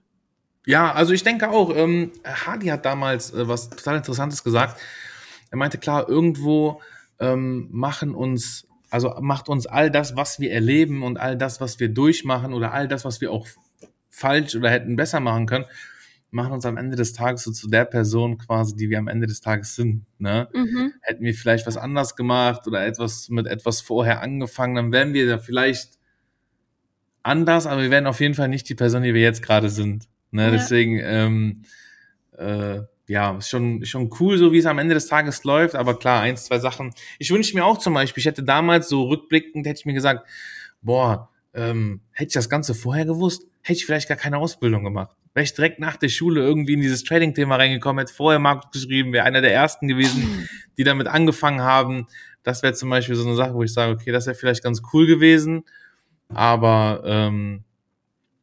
Ja, 0.65 0.91
also 0.91 1.13
ich 1.13 1.23
denke 1.23 1.49
auch, 1.49 1.73
ähm, 1.75 2.11
Hardy 2.25 2.67
hat 2.67 2.85
damals 2.85 3.33
äh, 3.33 3.47
was 3.47 3.69
total 3.69 3.97
Interessantes 3.97 4.43
gesagt. 4.43 4.79
Er 5.49 5.57
meinte, 5.57 5.77
klar, 5.77 6.07
irgendwo 6.09 6.81
ähm, 7.19 7.69
machen 7.71 8.13
uns, 8.13 8.66
also 8.89 9.15
macht 9.19 9.49
uns 9.49 9.67
all 9.67 9.91
das, 9.91 10.15
was 10.15 10.39
wir 10.39 10.51
erleben 10.51 11.03
und 11.03 11.17
all 11.17 11.37
das, 11.37 11.59
was 11.59 11.79
wir 11.79 11.89
durchmachen 11.89 12.53
oder 12.53 12.73
all 12.73 12.87
das, 12.87 13.05
was 13.05 13.21
wir 13.21 13.31
auch 13.31 13.47
falsch 14.09 14.55
oder 14.55 14.69
hätten 14.69 14.95
besser 14.95 15.19
machen 15.19 15.45
können, 15.45 15.65
machen 16.31 16.53
uns 16.53 16.65
am 16.65 16.77
Ende 16.77 16.95
des 16.95 17.13
Tages 17.13 17.43
so 17.43 17.51
zu 17.51 17.69
der 17.69 17.85
Person 17.85 18.37
quasi, 18.37 18.75
die 18.75 18.89
wir 18.89 18.99
am 18.99 19.07
Ende 19.07 19.27
des 19.27 19.41
Tages 19.41 19.75
sind. 19.75 20.05
Ne? 20.19 20.47
Mhm. 20.53 20.93
Hätten 21.01 21.23
wir 21.23 21.33
vielleicht 21.33 21.67
was 21.67 21.77
anders 21.77 22.15
gemacht 22.15 22.67
oder 22.67 22.85
etwas 22.85 23.29
mit 23.29 23.47
etwas 23.47 23.81
vorher 23.81 24.21
angefangen, 24.21 24.75
dann 24.75 24.91
wären 24.91 25.13
wir 25.13 25.27
da 25.27 25.37
vielleicht 25.37 25.97
anders, 27.23 27.67
aber 27.67 27.81
wir 27.81 27.91
wären 27.91 28.07
auf 28.07 28.19
jeden 28.19 28.33
Fall 28.33 28.47
nicht 28.47 28.69
die 28.69 28.75
Person, 28.75 29.03
die 29.03 29.13
wir 29.13 29.21
jetzt 29.21 29.41
gerade 29.43 29.69
sind. 29.69 30.07
Ne? 30.31 30.45
Ja. 30.45 30.51
Deswegen, 30.51 30.99
ähm, 31.01 31.63
äh, 32.37 32.81
ja, 33.07 33.39
schon, 33.41 33.85
schon 33.85 34.09
cool, 34.19 34.37
so 34.37 34.51
wie 34.51 34.57
es 34.57 34.65
am 34.65 34.79
Ende 34.79 34.93
des 34.93 35.07
Tages 35.07 35.43
läuft, 35.43 35.75
aber 35.75 35.97
klar, 35.97 36.21
eins, 36.21 36.45
zwei 36.45 36.59
Sachen. 36.59 36.93
Ich 37.19 37.31
wünsche 37.31 37.55
mir 37.55 37.65
auch 37.65 37.77
zum 37.77 37.93
Beispiel, 37.93 38.21
ich 38.21 38.25
hätte 38.25 38.43
damals 38.43 38.89
so 38.89 39.03
rückblickend, 39.03 39.65
hätte 39.65 39.79
ich 39.79 39.85
mir 39.85 39.93
gesagt, 39.93 40.27
boah, 40.81 41.29
ähm, 41.53 42.01
hätte 42.11 42.27
ich 42.27 42.33
das 42.33 42.49
Ganze 42.49 42.73
vorher 42.73 43.05
gewusst, 43.05 43.47
hätte 43.61 43.77
ich 43.77 43.85
vielleicht 43.85 44.09
gar 44.09 44.17
keine 44.17 44.37
Ausbildung 44.37 44.83
gemacht. 44.83 45.15
Wäre 45.33 45.45
ich 45.45 45.53
direkt 45.53 45.79
nach 45.79 45.95
der 45.95 46.09
Schule 46.09 46.41
irgendwie 46.41 46.73
in 46.73 46.81
dieses 46.81 47.03
Trading-Thema 47.03 47.55
reingekommen, 47.55 47.99
hätte 47.99 48.13
vorher 48.13 48.39
Markt 48.39 48.73
geschrieben, 48.73 49.13
wäre 49.13 49.25
einer 49.25 49.41
der 49.41 49.53
ersten 49.53 49.87
gewesen, 49.87 50.49
die 50.77 50.83
damit 50.83 51.07
angefangen 51.07 51.61
haben. 51.61 52.07
Das 52.43 52.61
wäre 52.63 52.73
zum 52.73 52.89
Beispiel 52.89 53.15
so 53.15 53.25
eine 53.25 53.35
Sache, 53.35 53.53
wo 53.53 53.63
ich 53.63 53.73
sage, 53.73 53.93
okay, 53.93 54.11
das 54.11 54.25
wäre 54.25 54.35
vielleicht 54.35 54.63
ganz 54.63 54.81
cool 54.93 55.07
gewesen, 55.07 55.63
aber 56.29 57.03
ähm, 57.05 57.63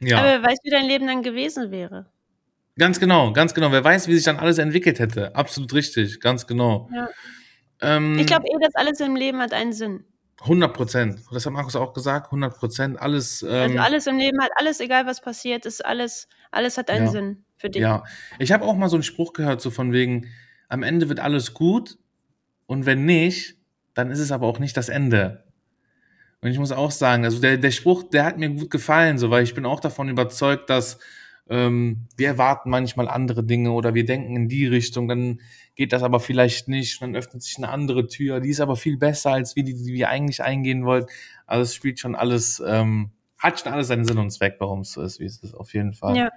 ja. 0.00 0.18
Aber 0.18 0.28
wer 0.28 0.42
weiß, 0.42 0.58
wie 0.62 0.70
dein 0.70 0.86
Leben 0.86 1.06
dann 1.06 1.22
gewesen 1.22 1.70
wäre. 1.70 2.06
Ganz 2.78 2.98
genau, 2.98 3.32
ganz 3.32 3.54
genau. 3.54 3.70
Wer 3.70 3.84
weiß, 3.84 4.08
wie 4.08 4.14
sich 4.14 4.24
dann 4.24 4.38
alles 4.38 4.58
entwickelt 4.58 4.98
hätte. 4.98 5.34
Absolut 5.36 5.72
richtig, 5.74 6.20
ganz 6.20 6.46
genau. 6.46 6.88
Ja. 6.92 7.08
Ähm, 7.80 8.18
Ich 8.18 8.26
glaube 8.26 8.46
eh, 8.48 8.60
dass 8.60 8.74
alles 8.74 9.00
im 9.00 9.14
Leben 9.16 9.38
hat 9.40 9.52
einen 9.52 9.72
Sinn. 9.72 10.04
100 10.40 10.74
Prozent. 10.74 11.20
Das 11.32 11.46
hat 11.46 11.52
Markus 11.52 11.76
auch 11.76 11.92
gesagt, 11.92 12.26
100 12.26 12.56
Prozent. 12.58 13.00
Alles, 13.00 13.42
ähm, 13.42 13.48
Also 13.50 13.78
alles 13.78 14.06
im 14.08 14.18
Leben 14.18 14.40
hat 14.42 14.50
alles, 14.56 14.80
egal 14.80 15.06
was 15.06 15.20
passiert, 15.20 15.64
ist 15.64 15.84
alles, 15.84 16.28
alles 16.50 16.76
hat 16.76 16.90
einen 16.90 17.06
Ja. 17.06 17.10
Sinn 17.12 17.44
für 17.56 17.70
dich. 17.70 17.80
ja. 17.82 18.02
Ich 18.40 18.50
habe 18.50 18.64
auch 18.64 18.74
mal 18.74 18.88
so 18.88 18.96
einen 18.96 19.04
Spruch 19.04 19.32
gehört, 19.32 19.60
so 19.60 19.70
von 19.70 19.92
wegen, 19.92 20.26
am 20.68 20.82
Ende 20.82 21.08
wird 21.08 21.20
alles 21.20 21.54
gut 21.54 21.96
und 22.66 22.84
wenn 22.84 23.04
nicht, 23.04 23.56
dann 23.94 24.10
ist 24.10 24.18
es 24.18 24.32
aber 24.32 24.48
auch 24.48 24.58
nicht 24.58 24.76
das 24.76 24.88
Ende. 24.88 25.44
Und 26.40 26.50
ich 26.50 26.58
muss 26.58 26.72
auch 26.72 26.90
sagen, 26.90 27.24
also 27.24 27.40
der, 27.40 27.56
der 27.56 27.70
Spruch, 27.70 28.02
der 28.10 28.24
hat 28.24 28.36
mir 28.36 28.50
gut 28.50 28.70
gefallen, 28.70 29.18
so, 29.18 29.30
weil 29.30 29.44
ich 29.44 29.54
bin 29.54 29.64
auch 29.64 29.80
davon 29.80 30.08
überzeugt, 30.08 30.68
dass 30.68 30.98
ähm, 31.48 32.06
wir 32.16 32.28
erwarten 32.28 32.70
manchmal 32.70 33.08
andere 33.08 33.44
Dinge 33.44 33.72
oder 33.72 33.94
wir 33.94 34.04
denken 34.04 34.36
in 34.36 34.48
die 34.48 34.66
Richtung, 34.66 35.08
dann 35.08 35.40
geht 35.74 35.92
das 35.92 36.02
aber 36.02 36.20
vielleicht 36.20 36.68
nicht, 36.68 37.02
dann 37.02 37.16
öffnet 37.16 37.42
sich 37.42 37.58
eine 37.58 37.68
andere 37.68 38.06
Tür, 38.06 38.40
die 38.40 38.50
ist 38.50 38.60
aber 38.60 38.76
viel 38.76 38.96
besser 38.96 39.32
als 39.32 39.56
wie 39.56 39.62
die, 39.62 39.74
die 39.74 39.92
wir 39.92 40.08
eigentlich 40.08 40.42
eingehen 40.42 40.84
wollten. 40.84 41.08
Also 41.46 41.62
es 41.62 41.74
spielt 41.74 41.98
schon 41.98 42.14
alles, 42.14 42.62
ähm, 42.66 43.10
hat 43.38 43.60
schon 43.60 43.72
alles 43.72 43.88
seinen 43.88 44.06
Sinn 44.06 44.18
und 44.18 44.30
Zweck, 44.30 44.56
warum 44.58 44.80
es 44.80 44.92
so 44.92 45.02
ist, 45.02 45.20
wie 45.20 45.26
es 45.26 45.38
ist, 45.38 45.54
auf 45.54 45.74
jeden 45.74 45.92
Fall. 45.92 46.16
Ja. 46.16 46.30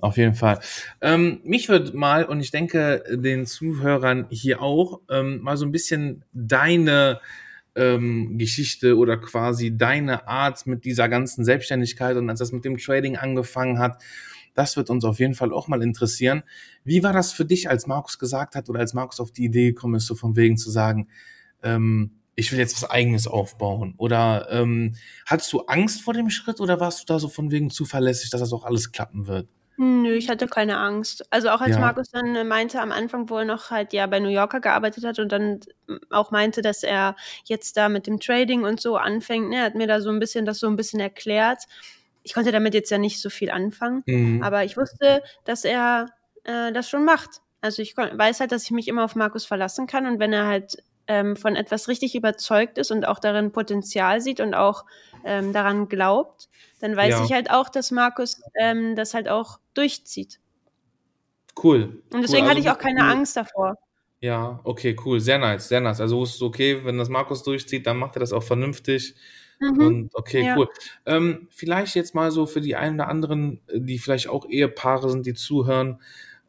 Auf 0.00 0.16
jeden 0.16 0.34
Fall. 0.34 0.60
Ähm, 1.00 1.40
mich 1.42 1.68
wird 1.68 1.92
mal, 1.92 2.24
und 2.24 2.40
ich 2.40 2.52
denke 2.52 3.02
den 3.10 3.46
Zuhörern 3.46 4.26
hier 4.30 4.62
auch, 4.62 5.00
ähm, 5.10 5.40
mal 5.40 5.56
so 5.56 5.66
ein 5.66 5.72
bisschen 5.72 6.24
deine 6.32 7.20
ähm, 7.74 8.38
Geschichte 8.38 8.96
oder 8.96 9.16
quasi 9.16 9.76
deine 9.76 10.28
Art 10.28 10.66
mit 10.66 10.84
dieser 10.84 11.08
ganzen 11.08 11.44
Selbstständigkeit 11.44 12.16
und 12.16 12.30
als 12.30 12.38
das 12.38 12.52
mit 12.52 12.64
dem 12.64 12.78
Trading 12.78 13.16
angefangen 13.16 13.80
hat, 13.80 14.00
das 14.58 14.76
wird 14.76 14.90
uns 14.90 15.04
auf 15.04 15.18
jeden 15.20 15.34
Fall 15.34 15.52
auch 15.52 15.68
mal 15.68 15.82
interessieren. 15.82 16.42
Wie 16.84 17.02
war 17.02 17.12
das 17.12 17.32
für 17.32 17.44
dich, 17.44 17.70
als 17.70 17.86
Markus 17.86 18.18
gesagt 18.18 18.54
hat 18.56 18.68
oder 18.68 18.80
als 18.80 18.94
Markus 18.94 19.20
auf 19.20 19.30
die 19.32 19.44
Idee 19.44 19.68
gekommen 19.72 19.94
ist, 19.94 20.06
so 20.06 20.14
von 20.14 20.36
wegen 20.36 20.56
zu 20.58 20.70
sagen, 20.70 21.08
ähm, 21.62 22.12
ich 22.34 22.52
will 22.52 22.58
jetzt 22.58 22.80
was 22.82 22.90
eigenes 22.90 23.26
aufbauen? 23.26 23.94
Oder 23.98 24.48
ähm, 24.50 24.94
hattest 25.26 25.52
du 25.52 25.60
Angst 25.62 26.02
vor 26.02 26.14
dem 26.14 26.30
Schritt 26.30 26.60
oder 26.60 26.80
warst 26.80 27.00
du 27.00 27.04
da 27.06 27.18
so 27.18 27.28
von 27.28 27.50
wegen 27.50 27.70
zuverlässig, 27.70 28.30
dass 28.30 28.40
das 28.40 28.52
auch 28.52 28.64
alles 28.64 28.92
klappen 28.92 29.26
wird? 29.26 29.48
Nö, 29.80 30.12
ich 30.14 30.28
hatte 30.28 30.48
keine 30.48 30.76
Angst. 30.78 31.24
Also 31.32 31.50
auch 31.50 31.60
als 31.60 31.76
Ja. 31.76 31.78
Markus 31.78 32.10
dann 32.10 32.48
meinte 32.48 32.80
am 32.80 32.90
Anfang, 32.90 33.30
wo 33.30 33.38
er 33.38 33.44
noch 33.44 33.70
halt 33.70 33.92
ja 33.92 34.06
bei 34.08 34.18
New 34.18 34.28
Yorker 34.28 34.60
gearbeitet 34.60 35.04
hat 35.04 35.20
und 35.20 35.30
dann 35.30 35.60
auch 36.10 36.32
meinte, 36.32 36.62
dass 36.62 36.82
er 36.82 37.14
jetzt 37.44 37.76
da 37.76 37.88
mit 37.88 38.08
dem 38.08 38.18
Trading 38.18 38.64
und 38.64 38.80
so 38.80 38.96
anfängt, 38.96 39.50
ne, 39.50 39.56
er 39.58 39.62
hat 39.66 39.76
mir 39.76 39.86
da 39.86 40.00
so 40.00 40.10
ein 40.10 40.18
bisschen 40.18 40.46
das 40.46 40.58
so 40.58 40.66
ein 40.66 40.74
bisschen 40.74 40.98
erklärt. 40.98 41.62
Ich 42.28 42.34
konnte 42.34 42.52
damit 42.52 42.74
jetzt 42.74 42.90
ja 42.90 42.98
nicht 42.98 43.20
so 43.22 43.30
viel 43.30 43.50
anfangen, 43.50 44.02
Mhm. 44.06 44.42
aber 44.42 44.62
ich 44.64 44.76
wusste, 44.76 45.22
dass 45.44 45.64
er 45.64 46.10
äh, 46.44 46.70
das 46.72 46.90
schon 46.90 47.06
macht. 47.06 47.40
Also 47.62 47.80
ich 47.80 47.96
weiß 47.96 48.40
halt, 48.40 48.52
dass 48.52 48.64
ich 48.64 48.70
mich 48.70 48.86
immer 48.86 49.02
auf 49.02 49.16
Markus 49.16 49.46
verlassen 49.46 49.86
kann 49.86 50.06
und 50.06 50.18
wenn 50.20 50.34
er 50.34 50.46
halt 50.46 50.76
ähm, 51.06 51.36
von 51.36 51.56
etwas 51.56 51.88
richtig 51.88 52.14
überzeugt 52.14 52.76
ist 52.76 52.90
und 52.90 53.08
auch 53.08 53.18
darin 53.18 53.50
Potenzial 53.50 54.20
sieht 54.20 54.40
und 54.40 54.52
auch 54.52 54.84
ähm, 55.24 55.54
daran 55.54 55.88
glaubt, 55.88 56.50
dann 56.80 56.94
weiß 56.94 57.14
Ja. 57.14 57.24
ich 57.24 57.32
halt 57.32 57.50
auch, 57.50 57.70
dass 57.70 57.90
Markus 57.90 58.42
ähm, 58.60 58.94
das 58.94 59.14
halt 59.14 59.26
auch 59.26 59.58
durchzieht. 59.72 60.38
Cool. 61.62 62.02
Und 62.12 62.20
deswegen 62.22 62.42
cool. 62.44 62.50
hatte 62.50 62.60
ich 62.60 62.68
Also 62.68 62.78
auch 62.78 62.82
keine 62.82 63.00
cool. 63.00 63.10
Angst 63.10 63.36
davor. 63.38 63.74
Ja, 64.20 64.60
okay, 64.64 64.96
cool. 65.04 65.18
Sehr 65.20 65.38
nice, 65.38 65.68
sehr 65.68 65.80
nice. 65.80 66.00
Also 66.00 66.18
wusstest 66.18 66.42
du, 66.42 66.46
okay, 66.46 66.84
wenn 66.84 66.98
das 66.98 67.08
Markus 67.08 67.42
durchzieht, 67.42 67.86
dann 67.86 67.96
macht 67.96 68.16
er 68.16 68.20
das 68.20 68.32
auch 68.32 68.42
vernünftig. 68.42 69.14
Mhm. 69.60 69.80
Und 69.80 70.10
okay, 70.14 70.44
Ja. 70.44 70.56
cool. 70.56 70.68
Ähm, 71.06 71.48
vielleicht 71.50 71.94
jetzt 71.94 72.14
mal 72.14 72.30
so 72.30 72.46
für 72.46 72.60
die 72.60 72.76
einen 72.76 72.96
oder 72.96 73.08
anderen, 73.08 73.60
äh, 73.68 73.80
die 73.80 73.98
vielleicht 73.98 74.28
auch 74.28 74.48
Ehepaare 74.48 75.10
sind, 75.10 75.26
die 75.26 75.34
zuhören. 75.34 76.00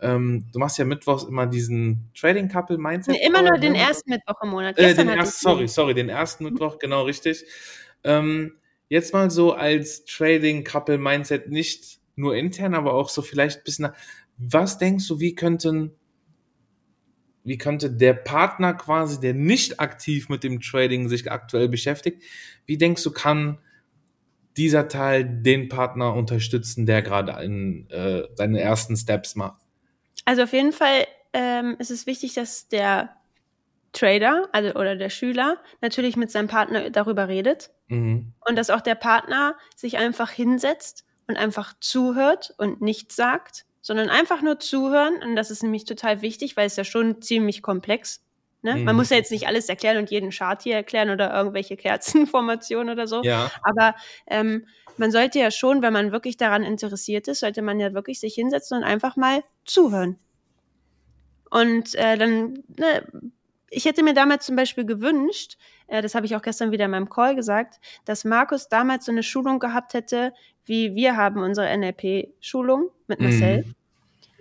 Ähm, 0.02 0.46
du 0.54 0.60
machst 0.60 0.78
ja 0.78 0.86
mittwochs 0.86 1.24
immer 1.24 1.46
diesen 1.46 2.10
Trading 2.16 2.48
Couple 2.48 2.78
Mindset. 2.78 3.16
Nee, 3.16 3.26
immer 3.26 3.42
nur 3.42 3.52
Call, 3.52 3.60
den 3.60 3.74
ne? 3.74 3.80
ersten 3.80 4.10
Mittwoch 4.12 4.42
im 4.44 4.50
Monat. 4.50 4.78
Äh, 4.78 4.94
den 4.94 5.10
ersten, 5.10 5.44
sorry, 5.44 5.68
sorry, 5.68 5.94
den 5.94 6.10
ersten 6.10 6.46
Mittwoch, 6.46 6.80
genau 6.80 7.04
richtig. 7.04 7.46
Ähm, 8.04 8.54
jetzt 8.88 9.14
mal 9.14 9.30
so 9.30 9.54
als 9.54 10.06
Trading 10.06 10.64
Couple 10.64 10.98
Mindset 10.98 11.50
nicht 11.50 12.00
nur 12.16 12.36
intern, 12.36 12.76
aber 12.76 12.94
auch 12.94 13.10
so 13.10 13.22
vielleicht 13.22 13.60
ein 13.60 13.64
bisschen 13.64 13.84
nach, 13.84 13.94
was 14.38 14.78
denkst 14.78 15.08
du, 15.08 15.20
wie 15.20 15.36
könnten, 15.36 15.92
wie 17.50 17.58
könnte 17.58 17.90
der 17.90 18.14
Partner 18.14 18.76
quasi, 18.76 19.20
der 19.20 19.34
nicht 19.34 19.80
aktiv 19.80 20.30
mit 20.30 20.44
dem 20.44 20.62
Trading 20.62 21.10
sich 21.10 21.32
aktuell 21.32 21.68
beschäftigt, 21.68 22.22
wie 22.68 22.78
denkst 22.78 23.04
du, 23.04 23.12
kann 23.12 23.58
dieser 24.56 24.88
Teil 24.88 25.24
den 25.26 25.68
Partner 25.68 26.14
unterstützen, 26.14 26.86
der 26.86 27.02
gerade 27.02 27.44
in, 27.44 27.90
äh, 27.90 28.28
seine 28.36 28.62
ersten 28.62 28.96
Steps 28.96 29.36
macht? 29.36 29.62
Also 30.26 30.44
auf 30.44 30.54
jeden 30.54 30.74
Fall 30.74 31.08
ähm, 31.34 31.76
ist 31.80 31.90
es 31.90 32.06
wichtig, 32.06 32.36
dass 32.36 32.68
der 32.68 33.16
Trader 33.94 34.48
also, 34.52 34.76
oder 34.76 34.96
der 34.96 35.10
Schüler 35.10 35.58
natürlich 35.82 36.16
mit 36.16 36.30
seinem 36.30 36.48
Partner 36.48 36.92
darüber 36.92 37.28
redet 37.28 37.72
Mhm. 37.88 38.34
und 38.48 38.56
dass 38.56 38.70
auch 38.70 38.82
der 38.82 38.94
Partner 38.94 39.58
sich 39.76 39.98
einfach 39.98 40.30
hinsetzt 40.30 41.04
und 41.28 41.38
einfach 41.38 41.74
zuhört 41.80 42.54
und 42.60 42.82
nichts 42.82 43.16
sagt, 43.16 43.66
sondern 43.82 44.10
einfach 44.10 44.42
nur 44.42 44.60
zuhören. 44.60 45.22
Und 45.24 45.36
das 45.36 45.52
ist 45.52 45.64
nämlich 45.64 45.86
total 45.86 46.22
wichtig, 46.22 46.58
weil 46.58 46.68
es 46.68 46.76
ja 46.76 46.84
schon 46.84 47.22
ziemlich 47.22 47.62
komplex 47.62 48.22
Ne? 48.62 48.76
Mhm. 48.76 48.84
Man 48.84 48.96
muss 48.96 49.10
ja 49.10 49.18
jetzt 49.18 49.32
nicht 49.32 49.48
alles 49.48 49.70
erklären 49.70 49.98
und 49.98 50.12
jeden 50.12 50.32
Chart 50.32 50.62
hier 50.62 50.76
erklären 50.76 51.10
oder 51.10 51.34
irgendwelche 51.34 51.78
Kerzenformationen 51.78 52.94
oder 52.94 53.08
so. 53.08 53.22
Ja. 53.24 53.50
Aber 53.62 53.96
ähm, 54.28 54.66
man 54.98 55.12
sollte 55.12 55.40
ja 55.40 55.50
schon, 55.50 55.82
wenn 55.82 55.94
man 55.94 56.12
wirklich 56.12 56.36
daran 56.36 56.64
interessiert 56.64 57.28
ist, 57.30 57.40
sollte 57.40 57.62
man 57.62 57.80
ja 57.80 57.94
wirklich 57.94 58.20
sich 58.20 58.34
hinsetzen 58.36 58.78
und 58.78 58.84
einfach 58.84 59.16
mal 59.16 59.44
zuhören. 59.64 60.20
Und 61.50 61.96
äh, 61.96 62.18
dann, 62.18 62.64
ne, 62.78 63.08
ich 63.72 63.86
hätte 63.86 64.04
mir 64.04 64.14
damals 64.14 64.46
zum 64.46 64.56
Beispiel 64.56 64.86
gewünscht, 64.86 65.58
äh, 65.88 66.02
das 66.02 66.16
habe 66.16 66.26
ich 66.26 66.36
auch 66.36 66.42
gestern 66.42 66.72
wieder 66.72 66.86
in 66.86 66.92
meinem 66.92 67.10
Call 67.10 67.36
gesagt, 67.36 67.80
dass 68.06 68.26
Markus 68.26 68.68
damals 68.70 69.06
so 69.06 69.12
eine 69.12 69.24
Schulung 69.24 69.60
gehabt 69.60 69.94
hätte, 69.94 70.34
wie 70.66 70.96
wir 70.96 71.16
haben 71.18 71.42
unsere 71.42 71.68
NLP-Schulung 71.78 72.90
mit 73.08 73.20
Marcel. 73.20 73.64
Mhm. 73.66 73.76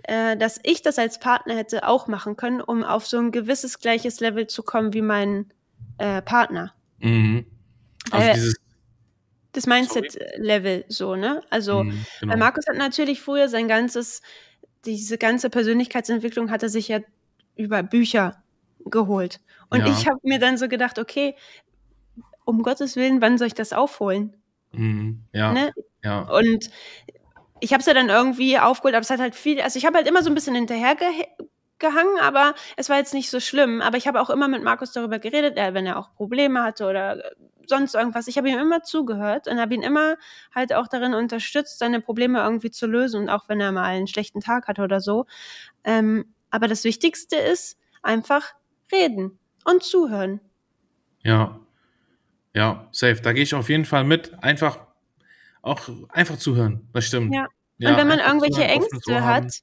Äh, 0.03 0.37
dass 0.37 0.59
ich 0.63 0.81
das 0.81 0.97
als 0.97 1.19
Partner 1.19 1.55
hätte 1.55 1.87
auch 1.87 2.07
machen 2.07 2.35
können, 2.35 2.61
um 2.61 2.83
auf 2.83 3.05
so 3.05 3.17
ein 3.19 3.31
gewisses 3.31 3.79
gleiches 3.79 4.19
Level 4.21 4.47
zu 4.47 4.63
kommen 4.63 4.93
wie 4.93 5.01
mein 5.01 5.51
äh, 5.97 6.21
Partner. 6.21 6.73
Mhm. 6.99 7.45
Also 8.11 8.27
Äh, 8.27 8.33
dieses. 8.33 8.55
Das 9.51 9.65
Mindset-Level 9.65 10.85
so, 10.89 11.15
ne? 11.15 11.41
Also, 11.49 11.83
Mhm, 11.83 12.05
genau. 12.19 12.31
weil 12.31 12.39
Markus 12.39 12.67
hat 12.67 12.77
natürlich 12.77 13.19
früher 13.19 13.49
sein 13.49 13.67
ganzes, 13.67 14.21
diese 14.85 15.17
ganze 15.17 15.49
Persönlichkeitsentwicklung 15.49 16.51
hat 16.51 16.61
er 16.63 16.69
sich 16.69 16.87
ja 16.87 16.99
über 17.55 17.81
Bücher 17.83 18.41
geholt. 18.89 19.39
Und 19.69 19.81
Ja. 19.81 19.87
ich 19.87 20.07
habe 20.07 20.19
mir 20.23 20.39
dann 20.39 20.57
so 20.57 20.67
gedacht, 20.67 20.99
okay, 20.99 21.35
um 22.45 22.63
Gottes 22.63 22.95
Willen, 22.95 23.21
wann 23.21 23.37
soll 23.37 23.47
ich 23.47 23.53
das 23.53 23.73
aufholen? 23.73 24.35
Mhm. 24.71 25.23
Ja. 25.33 25.53
Ne? 25.53 25.73
Ja. 26.03 26.21
Und 26.21 26.69
ich 27.59 27.73
habe 27.73 27.81
es 27.81 27.85
ja 27.87 27.93
dann 27.93 28.09
irgendwie 28.09 28.57
aufgeholt, 28.57 28.95
aber 28.95 29.01
es 29.01 29.09
hat 29.09 29.19
halt 29.19 29.35
viel, 29.35 29.61
also 29.61 29.77
ich 29.77 29.85
habe 29.85 29.97
halt 29.97 30.07
immer 30.07 30.23
so 30.23 30.29
ein 30.29 30.35
bisschen 30.35 30.55
hinterher 30.55 30.95
gehangen, 31.77 32.19
aber 32.21 32.55
es 32.77 32.89
war 32.89 32.97
jetzt 32.97 33.13
nicht 33.13 33.29
so 33.29 33.39
schlimm. 33.39 33.81
Aber 33.81 33.97
ich 33.97 34.07
habe 34.07 34.21
auch 34.21 34.29
immer 34.29 34.47
mit 34.47 34.63
Markus 34.63 34.91
darüber 34.91 35.19
geredet, 35.19 35.55
wenn 35.55 35.85
er 35.85 35.97
auch 35.97 36.13
Probleme 36.13 36.63
hatte 36.63 36.85
oder 36.87 37.17
äh, 37.25 37.31
sonst 37.67 37.95
irgendwas. 37.95 38.27
Ich 38.27 38.37
habe 38.37 38.49
ihm 38.49 38.57
immer 38.59 38.81
zugehört 38.83 39.47
und 39.47 39.59
habe 39.59 39.75
ihn 39.75 39.81
immer 39.83 40.15
halt 40.53 40.73
auch 40.73 40.87
darin 40.87 41.13
unterstützt, 41.13 41.79
seine 41.79 42.01
Probleme 42.01 42.39
irgendwie 42.39 42.71
zu 42.71 42.87
lösen 42.87 43.21
und 43.21 43.29
auch 43.29 43.47
wenn 43.47 43.61
er 43.61 43.71
mal 43.71 43.83
einen 43.83 44.07
schlechten 44.07 44.39
Tag 44.41 44.67
hatte 44.67 44.81
oder 44.81 44.99
so. 45.01 45.25
Ähm, 45.83 46.33
aber 46.49 46.67
das 46.67 46.83
Wichtigste 46.83 47.35
ist 47.35 47.77
einfach 48.01 48.53
reden 48.91 49.37
und 49.65 49.83
zuhören. 49.83 50.39
Ja. 51.23 51.59
Ja, 52.55 52.87
safe. 52.91 53.21
Da 53.21 53.33
gehe 53.33 53.43
ich 53.43 53.53
auf 53.53 53.69
jeden 53.69 53.85
Fall 53.85 54.03
mit. 54.03 54.33
Einfach 54.43 54.79
auch 55.61 55.89
einfach 56.09 56.37
zuhören. 56.37 56.87
Das 56.93 57.05
stimmt. 57.05 57.33
Ja. 57.33 57.43
und 57.91 57.97
wenn 57.97 58.07
man 58.07 58.19
irgendwelche 58.19 58.55
zuhören, 58.61 58.69
Ängste 58.71 59.23
hat, 59.25 59.53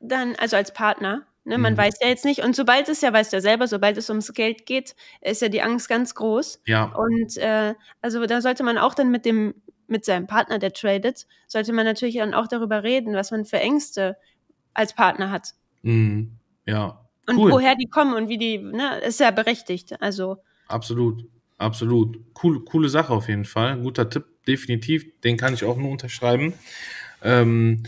dann, 0.00 0.34
also 0.36 0.56
als 0.56 0.72
Partner, 0.72 1.26
ne, 1.44 1.58
man 1.58 1.74
Mhm. 1.74 1.78
weiß 1.78 1.94
ja 2.02 2.08
jetzt 2.08 2.24
nicht, 2.24 2.42
und 2.42 2.56
sobald 2.56 2.88
es 2.88 3.00
ja, 3.02 3.12
weißt 3.12 3.32
du 3.32 3.36
ja 3.36 3.40
selber, 3.42 3.66
sobald 3.68 3.96
es 3.98 4.08
ums 4.08 4.32
Geld 4.32 4.66
geht, 4.66 4.94
ist 5.20 5.42
ja 5.42 5.48
die 5.48 5.62
Angst 5.62 5.88
ganz 5.88 6.14
groß. 6.14 6.62
Ja. 6.66 6.84
Und 6.84 7.36
äh, 7.36 7.74
also 8.02 8.24
da 8.26 8.40
sollte 8.40 8.62
man 8.64 8.78
auch 8.78 8.94
dann 8.94 9.10
mit 9.10 9.24
dem, 9.24 9.54
mit 9.86 10.04
seinem 10.04 10.26
Partner, 10.26 10.58
der 10.58 10.72
tradet, 10.72 11.26
sollte 11.46 11.72
man 11.72 11.84
natürlich 11.84 12.16
dann 12.16 12.34
auch 12.34 12.48
darüber 12.48 12.82
reden, 12.82 13.14
was 13.14 13.30
man 13.30 13.44
für 13.44 13.60
Ängste 13.60 14.16
als 14.74 14.94
Partner 14.94 15.30
hat. 15.30 15.54
Mhm. 15.82 16.38
Ja. 16.66 17.06
Und 17.30 17.38
Cool. 17.38 17.52
woher 17.52 17.74
die 17.76 17.86
kommen 17.88 18.14
und 18.14 18.28
wie 18.28 18.38
die, 18.38 18.58
ne, 18.58 18.98
ist 19.00 19.20
ja 19.20 19.30
berechtigt. 19.30 20.00
Also, 20.02 20.38
Absolut. 20.68 21.24
Absolut. 21.58 22.18
Cool, 22.42 22.64
coole 22.64 22.88
Sache 22.88 23.12
auf 23.12 23.28
jeden 23.28 23.44
Fall. 23.44 23.78
Guter 23.78 24.08
Tipp, 24.08 24.24
definitiv. 24.46 25.20
Den 25.20 25.36
kann 25.36 25.52
ich 25.54 25.64
auch 25.64 25.76
nur 25.76 25.90
unterschreiben. 25.90 26.54
Ähm, 27.22 27.82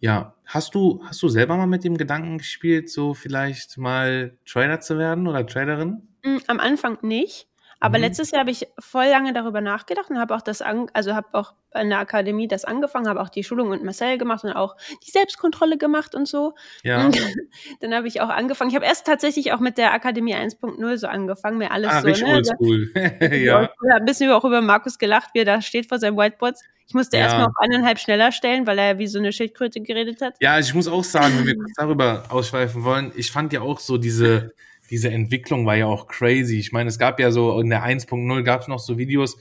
ja, 0.00 0.34
hast 0.46 0.74
du, 0.74 1.02
hast 1.04 1.22
du 1.22 1.28
selber 1.28 1.56
mal 1.56 1.66
mit 1.66 1.84
dem 1.84 1.96
Gedanken 1.98 2.38
gespielt, 2.38 2.88
so 2.88 3.14
vielleicht 3.14 3.76
mal 3.78 4.36
Trader 4.46 4.80
zu 4.80 4.96
werden 4.98 5.26
oder 5.26 5.46
Traderin? 5.46 6.02
mh, 6.24 6.40
am 6.46 6.60
Anfang 6.60 6.98
nicht. 7.02 7.46
Aber 7.80 7.98
Mhm. 7.98 8.04
letztes 8.04 8.32
Jahr 8.32 8.40
habe 8.40 8.50
ich 8.50 8.66
voll 8.80 9.06
lange 9.06 9.32
darüber 9.32 9.60
nachgedacht 9.60 10.10
und 10.10 10.18
habe 10.18 10.34
auch 10.34 10.40
das, 10.42 10.62
an, 10.62 10.88
also 10.94 11.14
habe 11.14 11.28
auch 11.32 11.54
in 11.74 11.90
der 11.90 11.98
Akademie 12.00 12.48
das 12.48 12.64
angefangen, 12.64 13.06
habe 13.08 13.20
auch 13.20 13.28
die 13.28 13.44
Schulung 13.44 13.68
mit 13.68 13.84
Marcel 13.84 14.18
gemacht 14.18 14.42
und 14.42 14.52
auch 14.52 14.74
die 15.06 15.10
Selbstkontrolle 15.12 15.78
gemacht 15.78 16.14
und 16.16 16.26
so. 16.26 16.54
Ja. 16.82 17.04
Und 17.06 17.16
dann 17.80 17.94
habe 17.94 18.08
ich 18.08 18.20
auch 18.20 18.30
angefangen. 18.30 18.70
Ich 18.70 18.76
habe 18.76 18.86
erst 18.86 19.06
tatsächlich 19.06 19.52
auch 19.52 19.60
mit 19.60 19.78
der 19.78 19.92
Akademie 19.92 20.34
1.0 20.34 20.96
so 20.96 21.06
angefangen, 21.06 21.58
mir 21.58 21.70
alles 21.70 21.90
Ah, 21.92 22.00
so, 22.02 22.08
ne? 22.08 22.34
oldschool. 22.34 22.90
Ja. 23.20 23.62
ja. 23.62 23.94
Ein 23.96 24.04
bisschen 24.06 24.30
auch 24.32 24.44
über 24.44 24.60
Markus 24.60 24.98
gelacht, 24.98 25.30
wie 25.34 25.40
er 25.40 25.44
da 25.44 25.62
steht 25.62 25.86
vor 25.88 25.98
seinem 25.98 26.16
Whiteboard. 26.16 26.56
Ich 26.88 26.94
musste 26.94 27.16
Ja. 27.18 27.24
erstmal 27.24 27.46
auf 27.46 27.54
eineinhalb 27.58 27.98
schneller 28.00 28.32
stellen, 28.32 28.66
weil 28.66 28.78
er 28.78 28.98
wie 28.98 29.06
so 29.06 29.18
eine 29.18 29.30
Schildkröte 29.32 29.80
geredet 29.82 30.20
hat. 30.22 30.34
Ja, 30.40 30.58
ich 30.58 30.72
muss 30.74 30.88
auch 30.88 31.04
sagen, 31.04 31.34
wenn 31.38 31.46
wir 31.46 31.54
kurz 31.58 31.74
darüber 31.76 32.24
ausschweifen 32.30 32.82
wollen, 32.82 33.12
ich 33.14 33.30
fand 33.30 33.52
ja 33.52 33.60
auch 33.60 33.78
so 33.78 33.98
diese, 33.98 34.52
diese 34.90 35.10
Entwicklung 35.10 35.66
war 35.66 35.76
ja 35.76 35.86
auch 35.86 36.06
crazy. 36.06 36.58
Ich 36.58 36.72
meine, 36.72 36.88
es 36.88 36.98
gab 36.98 37.20
ja 37.20 37.30
so 37.30 37.60
in 37.60 37.70
der 37.70 37.84
1.0 37.84 38.42
gab 38.42 38.62
es 38.62 38.68
noch 38.68 38.78
so 38.78 38.98
Videos, 38.98 39.38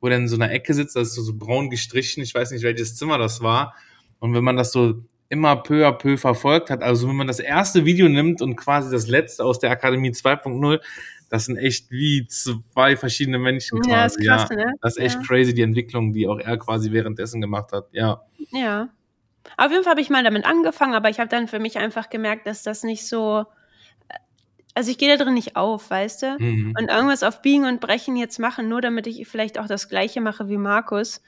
wo 0.00 0.08
der 0.08 0.18
in 0.18 0.28
so 0.28 0.36
einer 0.36 0.50
Ecke 0.52 0.74
sitzt, 0.74 0.96
das 0.96 1.08
ist 1.08 1.14
so, 1.14 1.22
so 1.22 1.34
braun 1.36 1.70
gestrichen, 1.70 2.22
ich 2.22 2.34
weiß 2.34 2.50
nicht, 2.50 2.62
welches 2.62 2.96
Zimmer 2.96 3.18
das 3.18 3.42
war. 3.42 3.74
Und 4.18 4.34
wenn 4.34 4.44
man 4.44 4.56
das 4.56 4.72
so 4.72 5.02
immer 5.28 5.56
peu 5.56 5.86
à 5.86 5.92
peu 5.92 6.16
verfolgt 6.16 6.70
hat, 6.70 6.82
also 6.82 7.08
wenn 7.08 7.16
man 7.16 7.26
das 7.26 7.40
erste 7.40 7.84
Video 7.84 8.08
nimmt 8.08 8.42
und 8.42 8.56
quasi 8.56 8.90
das 8.90 9.08
letzte 9.08 9.44
aus 9.44 9.58
der 9.58 9.70
Akademie 9.70 10.10
2.0, 10.10 10.80
das 11.30 11.46
sind 11.46 11.56
echt 11.56 11.90
wie 11.90 12.26
zwei 12.28 12.96
verschiedene 12.96 13.38
Menschen 13.38 13.80
quasi. 13.80 13.90
Ja, 14.22 14.36
ist 14.36 14.46
krass, 14.46 14.50
ne? 14.50 14.72
Das 14.82 14.96
ist 14.96 15.02
echt 15.02 15.16
Ja. 15.16 15.22
crazy, 15.26 15.54
die 15.54 15.62
Entwicklung, 15.62 16.12
die 16.12 16.28
auch 16.28 16.38
er 16.38 16.56
quasi 16.58 16.92
währenddessen 16.92 17.40
gemacht 17.40 17.72
hat. 17.72 17.88
Ja. 17.92 18.22
Ja. 18.52 18.88
Auf 19.56 19.70
jeden 19.70 19.82
Fall 19.82 19.92
habe 19.92 20.00
ich 20.00 20.10
mal 20.10 20.22
damit 20.22 20.44
angefangen, 20.44 20.94
aber 20.94 21.08
ich 21.10 21.18
habe 21.18 21.28
dann 21.28 21.48
für 21.48 21.58
mich 21.58 21.78
einfach 21.78 22.08
gemerkt, 22.10 22.46
dass 22.46 22.62
das 22.62 22.84
nicht 22.84 23.06
so. 23.06 23.44
Also 24.74 24.90
ich 24.90 24.98
gehe 24.98 25.16
da 25.16 25.22
drin 25.22 25.34
nicht 25.34 25.56
auf, 25.56 25.88
weißt 25.90 26.22
du? 26.22 26.36
Mhm. 26.38 26.74
Und 26.78 26.90
irgendwas 26.90 27.22
auf 27.22 27.42
Biegen 27.42 27.64
und 27.64 27.80
Brechen 27.80 28.16
jetzt 28.16 28.38
machen, 28.38 28.68
nur 28.68 28.80
damit 28.80 29.06
ich 29.06 29.26
vielleicht 29.28 29.58
auch 29.58 29.66
das 29.68 29.88
Gleiche 29.88 30.20
mache 30.20 30.48
wie 30.48 30.56
Markus. 30.56 31.22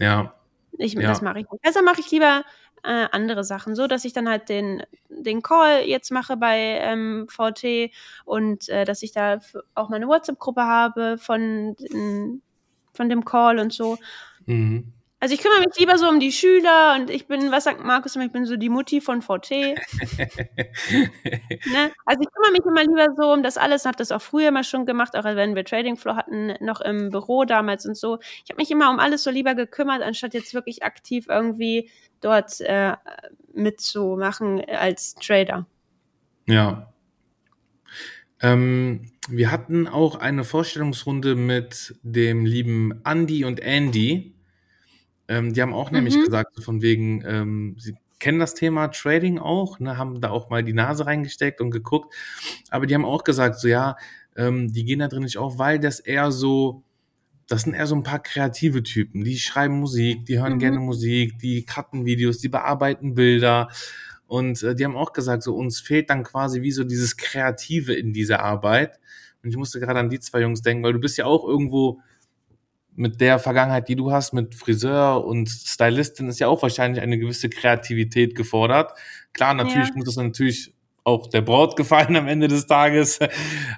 Ja. 0.00 0.34
Ich, 0.78 0.94
Ja. 0.94 1.02
Das 1.02 1.22
mache 1.22 1.40
ich 1.40 1.50
nicht. 1.50 1.64
Also 1.64 1.82
mache 1.82 2.00
ich 2.00 2.10
lieber 2.10 2.42
äh, 2.82 3.06
andere 3.12 3.44
Sachen, 3.44 3.76
so 3.76 3.86
dass 3.86 4.04
ich 4.04 4.12
dann 4.12 4.28
halt 4.28 4.48
den, 4.48 4.82
den 5.08 5.42
Call 5.42 5.82
jetzt 5.86 6.10
mache 6.10 6.36
bei 6.36 6.58
ähm, 6.58 7.26
VT 7.28 7.92
und 8.24 8.68
äh, 8.68 8.84
dass 8.84 9.02
ich 9.02 9.12
da 9.12 9.38
auch 9.74 9.88
meine 9.88 10.08
WhatsApp-Gruppe 10.08 10.62
habe 10.62 11.18
von, 11.18 11.76
von 12.92 13.08
dem 13.08 13.24
Call 13.24 13.60
und 13.60 13.72
so. 13.72 13.98
Mhm. 14.46 14.92
Also 15.22 15.36
ich 15.36 15.40
kümmere 15.40 15.60
mich 15.60 15.78
lieber 15.78 15.98
so 15.98 16.08
um 16.08 16.18
die 16.18 16.32
Schüler 16.32 16.96
und 16.96 17.08
ich 17.08 17.28
bin, 17.28 17.52
was 17.52 17.62
sagt 17.62 17.84
Markus 17.84 18.16
immer, 18.16 18.24
ich 18.24 18.32
bin 18.32 18.44
so 18.44 18.56
die 18.56 18.68
Mutti 18.68 19.00
von 19.00 19.22
VT. 19.22 19.50
Ne? 21.70 21.92
Also 22.04 22.22
ich 22.22 22.28
kümmere 22.32 22.50
mich 22.50 22.64
immer 22.66 22.82
lieber 22.82 23.14
so 23.16 23.32
um 23.32 23.44
das 23.44 23.56
alles 23.56 23.84
und 23.84 23.90
habe 23.90 23.98
das 23.98 24.10
auch 24.10 24.20
früher 24.20 24.50
mal 24.50 24.64
schon 24.64 24.84
gemacht, 24.84 25.14
auch 25.14 25.22
wenn 25.22 25.54
wir 25.54 25.64
Trading 25.64 25.96
Floor 25.96 26.16
hatten, 26.16 26.54
noch 26.58 26.80
im 26.80 27.10
Büro 27.10 27.44
damals 27.44 27.86
und 27.86 27.96
so. 27.96 28.18
Ich 28.44 28.50
habe 28.50 28.60
mich 28.60 28.70
immer 28.72 28.90
um 28.90 28.98
alles 28.98 29.22
so 29.22 29.30
lieber 29.30 29.54
gekümmert, 29.54 30.02
anstatt 30.02 30.34
jetzt 30.34 30.54
wirklich 30.54 30.82
aktiv 30.82 31.26
irgendwie 31.28 31.88
dort 32.20 32.60
äh, 32.62 32.96
mitzumachen 33.54 34.60
als 34.68 35.14
Trader. 35.14 35.66
Ja. 36.48 36.92
Ähm, 38.40 39.12
wir 39.28 39.52
hatten 39.52 39.86
auch 39.86 40.16
eine 40.16 40.42
Vorstellungsrunde 40.42 41.36
mit 41.36 41.94
dem 42.02 42.44
lieben 42.44 43.00
Andy 43.04 43.44
und 43.44 43.60
Andy. 43.60 44.34
Ähm, 45.32 45.52
die 45.54 45.62
haben 45.62 45.72
auch 45.72 45.90
nämlich 45.90 46.16
Mhm. 46.16 46.24
gesagt, 46.24 46.54
so 46.54 46.62
von 46.62 46.82
wegen, 46.82 47.22
ähm, 47.26 47.74
sie 47.78 47.94
kennen 48.18 48.38
das 48.38 48.54
Thema 48.54 48.88
Trading 48.88 49.38
auch, 49.38 49.80
ne, 49.80 49.96
haben 49.96 50.20
da 50.20 50.28
auch 50.30 50.50
mal 50.50 50.62
die 50.62 50.74
Nase 50.74 51.06
reingesteckt 51.06 51.60
und 51.60 51.70
geguckt. 51.70 52.14
Aber 52.70 52.86
die 52.86 52.94
haben 52.94 53.04
auch 53.06 53.24
gesagt, 53.24 53.58
so 53.58 53.66
ja, 53.68 53.96
ähm, 54.36 54.72
die 54.72 54.84
gehen 54.84 54.98
da 55.00 55.08
drin 55.08 55.22
nicht 55.22 55.38
auf, 55.38 55.58
weil 55.58 55.78
das 55.78 56.00
eher 56.00 56.30
so, 56.32 56.82
das 57.48 57.62
sind 57.62 57.74
eher 57.74 57.86
so 57.86 57.94
ein 57.96 58.02
paar 58.04 58.22
kreative 58.22 58.82
Typen. 58.82 59.24
Die 59.24 59.38
schreiben 59.38 59.80
Musik, 59.80 60.24
die 60.26 60.38
hören 60.38 60.54
Mhm. 60.54 60.58
gerne 60.58 60.78
Musik, 60.80 61.38
die 61.38 61.64
cutten 61.64 62.04
Videos, 62.04 62.38
die 62.38 62.48
bearbeiten 62.48 63.14
Bilder. 63.14 63.68
Und 64.26 64.62
äh, 64.62 64.74
die 64.74 64.84
haben 64.84 64.96
auch 64.96 65.12
gesagt, 65.12 65.42
so 65.42 65.54
uns 65.56 65.80
fehlt 65.80 66.08
dann 66.10 66.22
quasi 66.22 66.62
wie 66.62 66.72
so 66.72 66.84
dieses 66.84 67.16
Kreative 67.16 67.92
in 67.94 68.12
dieser 68.12 68.40
Arbeit. 68.40 68.98
Und 69.42 69.50
ich 69.50 69.56
musste 69.56 69.80
gerade 69.80 69.98
an 69.98 70.08
die 70.10 70.20
zwei 70.20 70.40
Jungs 70.42 70.62
denken, 70.62 70.84
weil 70.84 70.92
du 70.92 71.00
bist 71.00 71.18
ja 71.18 71.24
auch 71.26 71.44
irgendwo 71.46 72.00
mit 72.94 73.20
der 73.20 73.38
Vergangenheit, 73.38 73.88
die 73.88 73.96
du 73.96 74.12
hast, 74.12 74.32
mit 74.32 74.54
Friseur 74.54 75.24
und 75.24 75.48
Stylistin, 75.48 76.28
ist 76.28 76.40
ja 76.40 76.48
auch 76.48 76.62
wahrscheinlich 76.62 77.02
eine 77.02 77.18
gewisse 77.18 77.48
Kreativität 77.48 78.34
gefordert. 78.34 78.92
Klar, 79.32 79.54
natürlich 79.54 79.88
Ja. 79.88 79.94
muss 79.96 80.06
das 80.06 80.16
natürlich 80.16 80.74
auch 81.04 81.26
der 81.28 81.40
Braut 81.42 81.76
gefallen 81.76 82.16
am 82.16 82.28
Ende 82.28 82.48
des 82.48 82.66
Tages. 82.66 83.18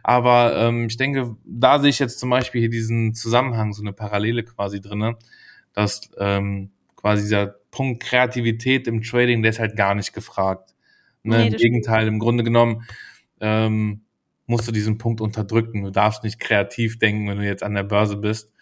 Aber 0.03 0.57
ähm, 0.57 0.87
ich 0.89 0.97
denke, 0.97 1.37
da 1.45 1.79
sehe 1.79 1.91
ich 1.91 1.99
jetzt 1.99 2.19
zum 2.19 2.31
Beispiel 2.31 2.61
hier 2.61 2.71
diesen 2.71 3.15
Zusammenhang, 3.15 3.73
so 3.73 3.83
eine 3.83 3.93
Parallele 3.93 4.43
quasi 4.45 4.81
drinne, 4.81 5.17
dass 5.73 6.11
ähm, 6.19 6.71
quasi 6.97 7.23
dieser 7.23 7.55
Punkt 7.71 8.03
Kreativität 8.03 8.87
im 8.89 9.03
Trading, 9.03 9.43
der 9.43 9.51
ist 9.51 9.59
halt 9.59 9.77
gar 9.77 9.95
nicht 9.95 10.13
gefragt. 10.13 10.75
Ne? 11.23 11.39
Nee, 11.39 11.47
Im 11.49 11.57
Gegenteil, 11.57 12.07
im 12.07 12.19
Grunde 12.19 12.45
genommen 12.45 12.85
ähm, 13.41 14.03
musst 14.47 14.69
du 14.69 14.73
diesen 14.73 14.99
Punkt 14.99 15.21
unterdrücken. 15.21 15.83
Du 15.83 15.91
darfst 15.91 16.23
nicht 16.25 16.39
kreativ 16.39 16.99
denken, 16.99 17.29
wenn 17.29 17.39
du 17.39 17.45
jetzt 17.47 17.63
an 17.63 17.75
der 17.75 17.83
Börse 17.83 18.17
bist. 18.17 18.53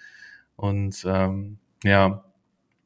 Und 0.63 1.05
ähm, 1.09 1.59
ja, 1.83 2.23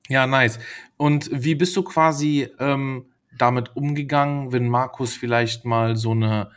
ja, 0.09 0.27
nice. 0.27 0.59
Und 0.97 1.29
wie 1.31 1.55
bist 1.55 1.77
du 1.77 1.83
quasi 1.83 2.49
ähm, 2.59 3.12
damit 3.37 3.77
umgegangen, 3.77 4.51
wenn 4.51 4.67
Markus 4.67 5.15
vielleicht 5.15 5.67
mal 5.67 5.95
so 5.95 6.12
eine 6.12 6.51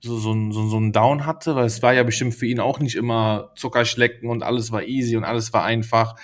so, 0.00 0.18
so, 0.18 0.34
so, 0.50 0.66
so 0.66 0.76
einen 0.76 0.92
Down 0.92 1.24
hatte, 1.24 1.54
weil 1.54 1.66
es 1.66 1.82
war 1.82 1.94
ja 1.94 2.02
bestimmt 2.02 2.34
für 2.34 2.46
ihn 2.46 2.58
auch 2.58 2.80
nicht 2.80 2.96
immer 2.96 3.52
Zuckerschlecken 3.54 4.28
und 4.28 4.42
alles 4.42 4.72
war 4.72 4.82
easy 4.82 5.16
und 5.16 5.22
alles 5.22 5.52
war 5.52 5.62
einfach. 5.62 6.16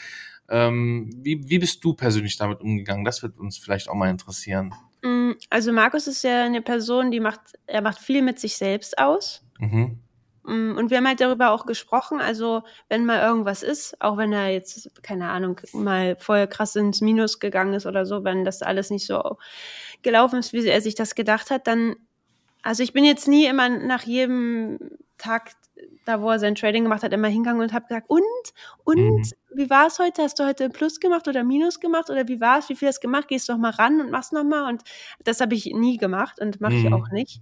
Ähm, 0.49 1.09
wie, 1.23 1.49
wie 1.49 1.61
bist 1.61 1.85
du 1.85 1.95
persönlich 1.95 2.37
damit 2.37 2.61
umgegangen? 2.61 3.05
Das 3.05 3.23
wird 3.23 3.39
uns 3.39 3.59
vielleicht 3.59 3.89
auch 3.89 3.95
mal 3.95 4.11
interessieren. 4.11 4.75
Mm, 5.03 5.33
Also 5.51 5.73
Markus 5.73 6.09
ist 6.09 6.25
ja 6.25 6.45
eine 6.45 6.63
Person, 6.63 7.13
die 7.13 7.21
macht, 7.21 7.41
er 7.67 7.81
macht 7.81 8.01
viel 8.01 8.23
mit 8.23 8.41
sich 8.41 8.57
selbst 8.57 8.99
aus. 8.99 9.45
Mhm. 9.61 10.01
Mm, 10.45 10.77
Und 10.77 10.91
wir 10.91 10.99
haben 10.99 11.07
halt 11.09 11.21
darüber 11.21 11.51
auch 11.53 11.67
gesprochen, 11.67 12.21
also 12.21 12.63
wenn 12.89 13.05
mal 13.07 13.21
irgendwas 13.23 13.63
ist, 13.63 14.01
auch 14.01 14.17
wenn 14.17 14.33
er 14.33 14.49
jetzt, 14.51 14.91
keine 15.03 15.29
Ahnung, 15.31 15.61
mal 15.73 16.17
voll 16.17 16.47
krass 16.49 16.75
ins 16.77 17.01
Minus 17.01 17.39
gegangen 17.41 17.75
ist 17.75 17.87
oder 17.87 18.07
so, 18.07 18.25
wenn 18.25 18.45
das 18.45 18.63
alles 18.63 18.91
nicht 18.91 19.07
so 19.07 19.39
gelaufen 20.03 20.39
ist, 20.41 20.53
wie 20.53 20.67
er 20.67 20.81
sich 20.81 20.95
das 20.95 21.15
gedacht 21.15 21.51
hat, 21.51 21.67
dann, 21.67 21.97
also 22.63 22.83
ich 22.83 22.93
bin 22.93 23.05
jetzt 23.05 23.29
nie 23.29 23.47
immer 23.47 23.69
nach 23.69 24.03
jedem 24.05 24.79
Tag, 25.19 25.53
da 26.05 26.21
wo 26.23 26.31
er 26.31 26.39
sein 26.41 26.55
Trading 26.57 26.85
gemacht 26.85 27.03
hat, 27.05 27.13
immer 27.13 27.29
hingegangen 27.29 27.63
und 27.63 27.73
habe 27.73 27.87
gesagt, 27.87 28.11
und, 28.11 28.23
und, 28.85 28.99
Mhm. 28.99 29.33
wie 29.55 29.71
war 29.71 29.87
es 29.89 29.99
heute? 29.99 30.23
Hast 30.23 30.39
du 30.41 30.45
heute 30.47 30.71
Plus 30.71 31.01
gemacht 31.01 31.29
oder 31.29 31.45
Minus 31.45 31.81
gemacht 31.81 32.11
oder 32.11 32.27
wie 32.29 32.41
war 32.41 32.59
es? 32.59 32.69
Wie 32.69 32.77
viel 32.77 32.89
hast 32.89 32.99
du 32.99 33.09
gemacht? 33.09 33.29
Gehst 33.29 33.49
doch 33.49 33.59
mal 33.59 33.71
ran 33.71 34.01
und 34.01 34.11
machst 34.11 34.33
noch 34.33 34.45
mal 34.45 34.69
und 34.69 34.83
das 35.25 35.41
habe 35.41 35.55
ich 35.55 35.67
nie 35.67 35.99
gemacht 35.99 36.41
und 36.41 36.61
mache 36.61 36.77
ich 36.77 36.91
Mhm. 36.91 36.93
auch 36.93 37.09
nicht. 37.13 37.41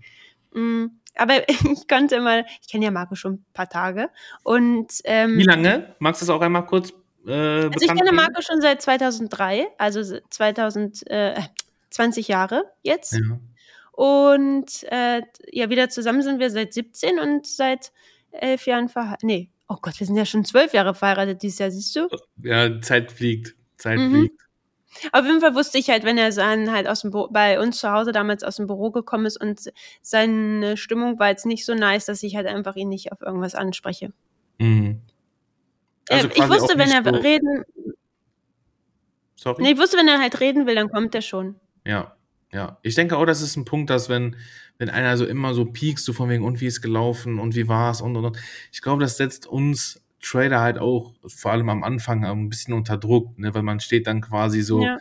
Mm, 0.53 0.87
Aber 1.17 1.49
ich 1.49 1.87
konnte 1.89 2.17
immer, 2.17 2.45
ich 2.63 2.69
kenne 2.71 2.85
ja 2.87 2.91
Marco 2.91 3.15
schon 3.15 3.35
ein 3.35 3.45
paar 3.53 3.69
Tage 3.69 4.09
und 4.43 4.89
ähm, 5.05 5.37
Wie 5.39 5.45
lange? 5.45 5.95
Magst 5.99 6.23
du 6.23 6.27
das 6.27 6.35
auch 6.35 6.41
einmal 6.41 6.67
kurz 6.67 6.93
äh, 7.27 7.33
also 7.33 7.71
ich 7.81 7.89
kenne? 7.89 8.13
Marco 8.13 8.41
schon 8.43 8.61
seit 8.61 8.81
2003, 8.83 9.69
also 9.79 10.03
se- 10.03 10.23
2000, 10.31 11.11
äh, 11.11 11.41
20 11.91 12.29
Jahre 12.29 12.65
jetzt. 12.83 13.13
Ja. 13.15 13.39
Und 13.93 14.83
äh, 14.91 15.23
ja, 15.53 15.69
wieder 15.71 15.89
zusammen 15.91 16.23
sind 16.23 16.39
wir 16.41 16.51
seit 16.51 16.73
17 16.73 17.19
und 17.19 17.47
seit 17.47 17.93
elf 18.31 18.67
Jahren 18.67 18.89
verheiratet. 18.89 19.25
Nee, 19.25 19.51
oh 19.69 19.77
Gott, 19.83 19.99
wir 20.01 20.07
sind 20.07 20.17
ja 20.17 20.25
schon 20.25 20.45
zwölf 20.45 20.73
Jahre 20.73 20.95
verheiratet 20.95 21.43
dieses 21.43 21.59
Jahr, 21.59 21.71
siehst 21.71 21.95
du? 21.97 22.09
ja, 22.43 22.81
Zeit 22.81 23.13
fliegt. 23.13 23.55
Zeit 23.77 23.99
Mhm. 23.99 24.11
fliegt. 24.11 24.41
Auf 25.13 25.25
jeden 25.25 25.41
Fall 25.41 25.55
wusste 25.55 25.79
ich 25.79 25.89
halt, 25.89 26.05
wenn 26.05 26.19
er 26.19 26.31
dann 26.31 26.73
halt 26.73 26.89
aus 26.89 27.03
dem 27.03 27.11
Büro, 27.11 27.29
bei 27.31 27.61
uns 27.61 27.79
zu 27.79 27.91
Hause 27.91 28.13
damals 28.13 28.43
aus 28.43 28.57
dem 28.57 28.67
Büro 28.67 28.91
gekommen 28.91 29.27
ist 29.27 29.41
und 29.41 29.71
seine 30.03 30.77
Stimmung 30.77 31.19
war 31.19 31.29
jetzt 31.29 31.47
nicht 31.47 31.65
so 31.65 31.75
nice, 31.75 32.07
dass 32.07 32.23
ich 32.23 32.37
halt 32.37 32.47
einfach 32.47 32.75
ihn 32.77 32.89
nicht 32.89 33.13
auf 33.13 33.21
irgendwas 33.21 33.55
anspreche. 33.55 34.13
Mhm. 34.59 35.01
Also 36.09 36.29
äh, 36.29 36.33
ich 36.35 36.49
wusste, 36.49 36.77
wenn 36.77 36.91
er 36.91 37.05
so- 37.05 37.11
reden, 37.11 37.65
Sorry? 39.37 39.63
nee, 39.63 39.73
ich 39.73 39.79
wusste, 39.79 39.97
wenn 39.97 40.09
er 40.09 40.19
halt 40.21 40.41
reden 40.41 40.67
will, 40.67 40.75
dann 40.75 40.91
kommt 40.91 41.15
er 41.15 41.23
schon. 41.23 41.57
Ja, 41.87 42.17
ja. 42.53 42.79
Ich 42.83 42.95
denke 42.95 43.17
auch, 43.17 43.25
das 43.27 43.41
ist 43.43 43.57
ein 43.57 43.65
Punkt, 43.65 43.91
dass 43.91 44.09
wenn, 44.09 44.37
wenn 44.79 44.91
einer 44.91 45.17
so 45.17 45.25
immer 45.25 45.55
so 45.55 45.65
piekst, 45.65 46.05
so 46.05 46.13
von 46.13 46.29
wegen, 46.29 46.45
und 46.45 46.61
wie 46.61 46.67
ist 46.67 46.83
gelaufen 46.83 47.39
und 47.39 47.55
wie 47.55 47.69
war's 47.69 48.01
und 48.01 48.17
und 48.17 48.25
und. 48.25 48.39
Ich 48.73 48.83
glaube, 48.83 49.01
das 49.03 49.17
setzt 49.17 49.47
uns 49.47 50.03
Trader 50.23 50.61
halt 50.61 50.79
auch, 50.79 51.15
vor 51.27 51.53
allem 51.53 51.69
am 51.71 51.85
Anfang, 51.85 52.25
ein 52.25 52.49
bisschen 52.49 52.75
unter 52.75 52.99
Druck, 52.99 53.39
ne? 53.39 53.55
Weil 53.55 53.63
man 53.63 53.81
steht 53.81 54.07
dann 54.07 54.21
quasi 54.21 54.63
so, 54.63 54.83
Ja. 54.85 54.99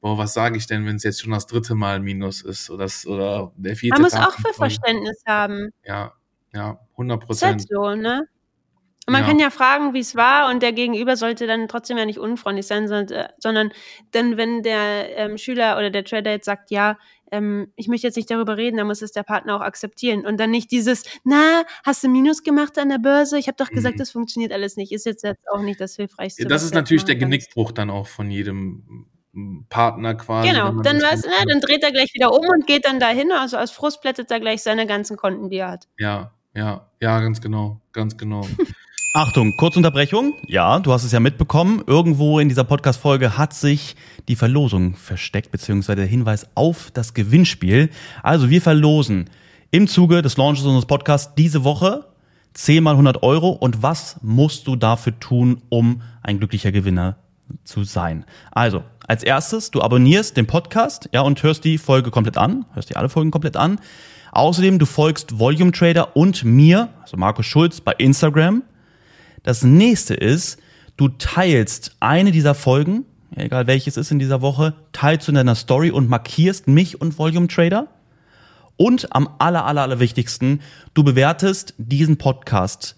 boah, 0.00 0.18
was 0.18 0.34
sage 0.34 0.56
ich 0.58 0.66
denn, 0.66 0.86
wenn 0.86 0.96
es 0.96 1.02
jetzt 1.04 1.20
schon 1.22 1.32
das 1.32 1.46
dritte 1.46 1.74
Mal 1.74 2.00
Minus 2.00 2.42
ist 2.42 2.70
oder, 2.70 2.84
das, 2.84 3.06
oder 3.06 3.52
der 3.56 3.76
vierte 3.76 3.94
Man 4.00 4.02
muss 4.02 4.12
Tag 4.12 4.28
auch 4.28 4.32
für. 4.40 4.54
Verständnis 4.54 5.22
haben. 5.26 5.70
Ja, 5.84 6.14
ja, 6.54 6.78
100 6.96 7.22
Ist 7.30 7.42
halt 7.42 7.58
Prozent. 7.58 7.68
so, 7.70 7.94
ne? 7.94 8.26
Und 9.06 9.12
man 9.12 9.22
Ja. 9.22 9.28
kann 9.28 9.38
ja 9.38 9.50
fragen, 9.50 9.92
wie 9.94 10.00
es 10.00 10.16
war, 10.16 10.50
und 10.50 10.62
der 10.62 10.72
Gegenüber 10.72 11.16
sollte 11.16 11.46
dann 11.46 11.68
trotzdem 11.68 11.98
ja 11.98 12.06
nicht 12.06 12.18
unfreundlich 12.18 12.66
sein, 12.66 12.88
sondern, 12.88 13.16
äh, 13.16 13.28
sondern 13.38 13.70
dann, 14.12 14.36
wenn 14.36 14.62
der 14.62 15.16
ähm, 15.18 15.36
Schüler 15.38 15.76
oder 15.76 15.90
der 15.90 16.04
Trader 16.04 16.30
jetzt 16.30 16.46
sagt, 16.46 16.70
ja, 16.70 16.96
ähm, 17.32 17.72
ich 17.76 17.88
möchte 17.88 18.06
jetzt 18.06 18.16
nicht 18.16 18.30
darüber 18.30 18.56
reden, 18.56 18.76
dann 18.76 18.86
muss 18.86 19.02
es 19.02 19.12
der 19.12 19.22
Partner 19.24 19.56
auch 19.56 19.60
akzeptieren. 19.60 20.24
Und 20.24 20.38
dann 20.38 20.50
nicht 20.50 20.70
dieses, 20.70 21.02
na, 21.24 21.64
hast 21.84 22.04
du 22.04 22.08
Minus 22.08 22.42
gemacht 22.42 22.78
an 22.78 22.88
der 22.90 22.98
Börse? 22.98 23.38
Ich 23.38 23.46
habe 23.48 23.56
doch 23.56 23.70
gesagt, 23.70 23.96
Mhm. 23.96 23.98
das 23.98 24.10
funktioniert 24.10 24.52
alles 24.52 24.76
nicht. 24.76 24.92
Ist 24.92 25.04
jetzt, 25.06 25.24
jetzt 25.24 25.42
auch 25.52 25.60
nicht 25.62 25.80
das 25.80 25.96
Hilfreichste. 25.96 26.44
Das 26.44 26.52
was 26.62 26.64
ist 26.64 26.74
natürlich 26.74 27.04
der. 27.04 27.16
Genickbruch 27.16 27.72
dann 27.72 27.90
auch 27.90 28.06
von 28.06 28.30
jedem 28.30 29.06
mm, 29.32 29.64
Partner 29.68 30.14
quasi. 30.14 30.48
Genau, 30.48 30.70
dann, 30.82 30.98
das 31.00 31.12
weiß, 31.12 31.24
ne, 31.24 31.32
dann 31.48 31.60
dreht 31.60 31.82
er 31.82 31.90
gleich 31.92 32.12
wieder 32.14 32.32
um 32.32 32.46
und 32.46 32.66
geht 32.66 32.84
dann 32.84 33.00
dahin. 33.00 33.32
Also 33.32 33.56
aus 33.56 33.70
Frust 33.72 34.00
plättet 34.00 34.30
er 34.30 34.38
gleich 34.40 34.62
seine 34.62 34.86
ganzen 34.86 35.16
Konten, 35.16 35.50
die 35.50 35.56
er 35.56 35.70
hat. 35.72 35.88
Ja, 35.98 36.32
ja, 36.54 36.88
ja, 37.00 37.20
ganz 37.20 37.40
genau, 37.40 37.80
ganz 37.92 38.16
genau. 38.16 38.42
Achtung, 39.16 39.56
Kurzunterbrechung. 39.56 40.34
Ja, 40.48 40.80
du 40.80 40.92
hast 40.92 41.04
es 41.04 41.12
ja 41.12 41.20
mitbekommen. 41.20 41.84
Irgendwo 41.86 42.40
in 42.40 42.48
dieser 42.48 42.64
Podcast-Folge 42.64 43.38
hat 43.38 43.54
sich 43.54 43.94
die 44.26 44.34
Verlosung 44.34 44.96
versteckt, 44.96 45.52
beziehungsweise 45.52 45.98
der 45.98 46.06
Hinweis 46.06 46.48
auf 46.56 46.90
das 46.90 47.14
Gewinnspiel. 47.14 47.90
Also 48.24 48.50
wir 48.50 48.60
verlosen 48.60 49.30
im 49.70 49.86
Zuge 49.86 50.20
des 50.20 50.36
Launches 50.36 50.64
unseres 50.64 50.86
Podcasts 50.86 51.32
diese 51.36 51.62
Woche 51.62 52.06
10 52.54 52.82
mal 52.82 52.90
100 52.90 53.22
Euro. 53.22 53.50
Und 53.50 53.84
was 53.84 54.16
musst 54.20 54.66
du 54.66 54.74
dafür 54.74 55.16
tun, 55.20 55.62
um 55.68 56.02
ein 56.24 56.38
glücklicher 56.38 56.72
Gewinner 56.72 57.14
zu 57.62 57.84
sein? 57.84 58.24
Also, 58.50 58.82
als 59.06 59.22
erstes, 59.22 59.70
du 59.70 59.80
abonnierst 59.80 60.36
den 60.36 60.48
Podcast, 60.48 61.08
ja, 61.12 61.20
und 61.20 61.40
hörst 61.40 61.62
die 61.62 61.78
Folge 61.78 62.10
komplett 62.10 62.36
an, 62.36 62.66
hörst 62.72 62.90
dir 62.90 62.96
alle 62.96 63.08
Folgen 63.08 63.30
komplett 63.30 63.56
an. 63.56 63.78
Außerdem, 64.32 64.80
du 64.80 64.86
folgst 64.86 65.38
Volume 65.38 65.70
Trader 65.70 66.16
und 66.16 66.42
mir, 66.42 66.88
also 67.00 67.16
Markus 67.16 67.46
Schulz, 67.46 67.80
bei 67.80 67.92
Instagram. 67.92 68.64
Das 69.44 69.62
nächste 69.62 70.14
ist, 70.14 70.58
du 70.96 71.08
teilst 71.08 71.96
eine 72.00 72.32
dieser 72.32 72.54
Folgen, 72.54 73.04
egal 73.36 73.66
welches 73.66 73.98
ist 73.98 74.10
in 74.10 74.18
dieser 74.18 74.40
Woche, 74.40 74.72
teilst 74.92 75.28
du 75.28 75.32
in 75.32 75.36
deiner 75.36 75.54
Story 75.54 75.90
und 75.90 76.08
markierst 76.08 76.66
mich 76.66 77.00
und 77.00 77.18
Volume 77.18 77.46
Trader. 77.46 77.88
Und 78.78 79.14
am 79.14 79.28
aller, 79.38 79.66
aller, 79.66 79.82
aller 79.82 80.00
wichtigsten, 80.00 80.60
du 80.94 81.04
bewertest 81.04 81.74
diesen 81.76 82.16
Podcast 82.16 82.96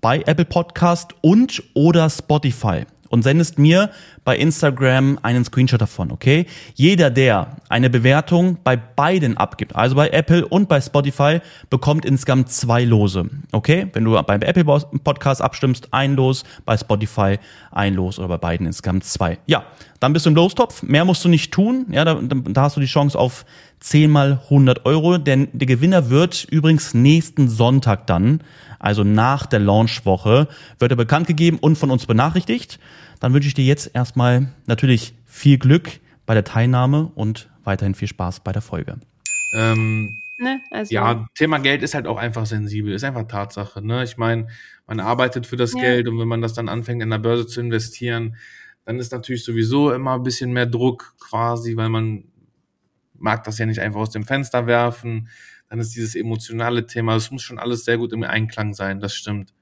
bei 0.00 0.22
Apple 0.22 0.46
Podcast 0.46 1.14
und 1.20 1.62
oder 1.74 2.08
Spotify 2.08 2.86
und 3.16 3.22
sendest 3.22 3.58
mir 3.58 3.90
bei 4.24 4.36
Instagram 4.36 5.18
einen 5.22 5.42
Screenshot 5.42 5.80
davon, 5.80 6.12
okay? 6.12 6.44
Jeder, 6.74 7.10
der 7.10 7.56
eine 7.70 7.88
Bewertung 7.88 8.58
bei 8.62 8.76
beiden 8.76 9.38
abgibt, 9.38 9.74
also 9.74 9.96
bei 9.96 10.10
Apple 10.10 10.46
und 10.46 10.68
bei 10.68 10.82
Spotify, 10.82 11.40
bekommt 11.70 12.04
insgesamt 12.04 12.50
zwei 12.50 12.84
Lose, 12.84 13.30
okay? 13.52 13.88
Wenn 13.94 14.04
du 14.04 14.20
beim 14.22 14.42
Apple 14.42 14.64
Podcast 15.02 15.40
abstimmst, 15.40 15.88
ein 15.92 16.14
Los, 16.14 16.44
bei 16.66 16.76
Spotify 16.76 17.38
ein 17.70 17.94
Los 17.94 18.18
oder 18.18 18.28
bei 18.28 18.36
beiden 18.36 18.66
insgesamt 18.66 19.04
zwei. 19.04 19.38
Ja, 19.46 19.64
dann 20.00 20.12
bist 20.12 20.26
du 20.26 20.30
im 20.30 20.36
Lostopf, 20.36 20.82
mehr 20.82 21.06
musst 21.06 21.24
du 21.24 21.30
nicht 21.30 21.52
tun, 21.52 21.86
ja, 21.90 22.04
da, 22.04 22.20
da 22.20 22.62
hast 22.62 22.76
du 22.76 22.80
die 22.80 22.86
Chance 22.86 23.18
auf 23.18 23.46
10 23.80 24.10
mal 24.10 24.40
100 24.44 24.84
Euro, 24.84 25.16
denn 25.16 25.48
der 25.52 25.66
Gewinner 25.66 26.10
wird 26.10 26.44
übrigens 26.50 26.92
nächsten 26.92 27.48
Sonntag 27.48 28.06
dann, 28.06 28.40
also 28.78 29.04
nach 29.04 29.46
der 29.46 29.60
Launchwoche, 29.60 30.48
wird 30.78 30.90
er 30.90 30.96
bekannt 30.96 31.26
gegeben 31.26 31.58
und 31.60 31.76
von 31.76 31.90
uns 31.90 32.06
benachrichtigt. 32.06 32.78
Dann 33.20 33.32
wünsche 33.34 33.48
ich 33.48 33.54
dir 33.54 33.64
jetzt 33.64 33.90
erstmal 33.94 34.48
natürlich 34.66 35.14
viel 35.24 35.58
Glück 35.58 36.00
bei 36.26 36.34
der 36.34 36.44
Teilnahme 36.44 37.10
und 37.14 37.48
weiterhin 37.64 37.94
viel 37.94 38.08
Spaß 38.08 38.40
bei 38.40 38.52
der 38.52 38.62
Folge. 38.62 38.98
ähm, 39.54 40.16
Ne? 40.38 40.60
Also, 40.70 40.94
Ja, 40.94 41.26
Thema 41.34 41.58
Geld 41.58 41.82
ist 41.82 41.94
halt 41.94 42.06
auch 42.06 42.18
einfach 42.18 42.44
sensibel, 42.46 42.92
ist 42.92 43.04
einfach 43.04 43.26
Tatsache. 43.26 43.80
Ne? 43.84 44.04
Ich 44.04 44.16
meine, 44.18 44.48
man 44.86 45.00
arbeitet 45.00 45.46
für 45.46 45.56
das 45.56 45.72
Ja. 45.72 45.80
Geld 45.80 46.08
und 46.08 46.18
wenn 46.18 46.28
man 46.28 46.42
das 46.42 46.52
dann 46.52 46.68
anfängt, 46.68 47.02
in 47.02 47.10
der 47.10 47.18
Börse 47.18 47.46
zu 47.46 47.60
investieren, 47.60 48.36
dann 48.84 48.98
ist 48.98 49.12
natürlich 49.12 49.44
sowieso 49.44 49.92
immer 49.92 50.14
ein 50.14 50.22
bisschen 50.22 50.52
mehr 50.52 50.66
Druck 50.66 51.14
quasi, 51.18 51.76
weil 51.76 51.88
man 51.88 52.24
mag 53.18 53.44
das 53.44 53.58
ja 53.58 53.66
nicht 53.66 53.80
einfach 53.80 54.00
aus 54.00 54.10
dem 54.10 54.24
Fenster 54.24 54.66
werfen. 54.66 55.28
Dann 55.70 55.78
ist 55.80 55.96
dieses 55.96 56.14
emotionale 56.14 56.86
Thema, 56.86 57.16
es 57.16 57.30
muss 57.30 57.42
schon 57.42 57.58
alles 57.58 57.84
sehr 57.84 57.96
gut 57.96 58.12
im 58.12 58.22
Einklang 58.22 58.74
sein, 58.74 59.00
das 59.00 59.14
stimmt. 59.14 59.54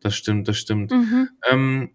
Das 0.00 0.16
stimmt, 0.16 0.48
das 0.48 0.58
stimmt. 0.58 0.90
Mhm. 0.90 1.28
Ähm, 1.50 1.90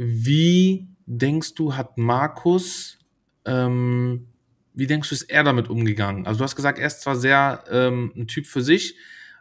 wie 0.00 0.88
denkst 1.06 1.54
du, 1.54 1.76
hat 1.76 1.98
Markus, 1.98 2.98
ähm, 3.44 4.28
wie 4.74 4.86
denkst 4.86 5.08
du, 5.10 5.14
ist 5.14 5.24
er 5.24 5.44
damit 5.44 5.68
umgegangen? 5.68 6.26
Also 6.26 6.38
du 6.38 6.44
hast 6.44 6.56
gesagt, 6.56 6.78
er 6.78 6.86
ist 6.86 7.02
zwar 7.02 7.16
sehr 7.16 7.64
ähm, 7.70 8.12
ein 8.16 8.26
Typ 8.26 8.46
für 8.46 8.62
sich, 8.62 8.96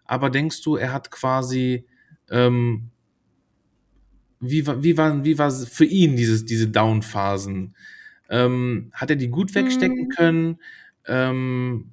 aber 0.05 0.29
denkst 0.29 0.61
du, 0.63 0.75
er 0.75 0.91
hat 0.93 1.11
quasi, 1.11 1.85
ähm, 2.29 2.91
wie, 4.39 4.65
war- 4.67 4.83
wie, 4.83 4.97
war, 4.97 5.23
wie 5.23 5.37
war 5.37 5.51
für 5.51 5.85
ihn 5.85 6.15
dieses, 6.15 6.45
diese 6.45 6.67
Down-Phasen? 6.67 7.75
Ähm, 8.29 8.91
hat 8.93 9.09
er 9.09 9.15
die 9.15 9.29
gut 9.29 9.55
wegstecken 9.55 10.05
Mhm. 10.05 10.09
können? 10.09 10.59
Ähm, 11.07 11.91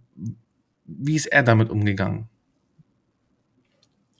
wie 0.86 1.16
ist 1.16 1.26
er 1.26 1.42
damit 1.42 1.70
umgegangen? 1.70 2.28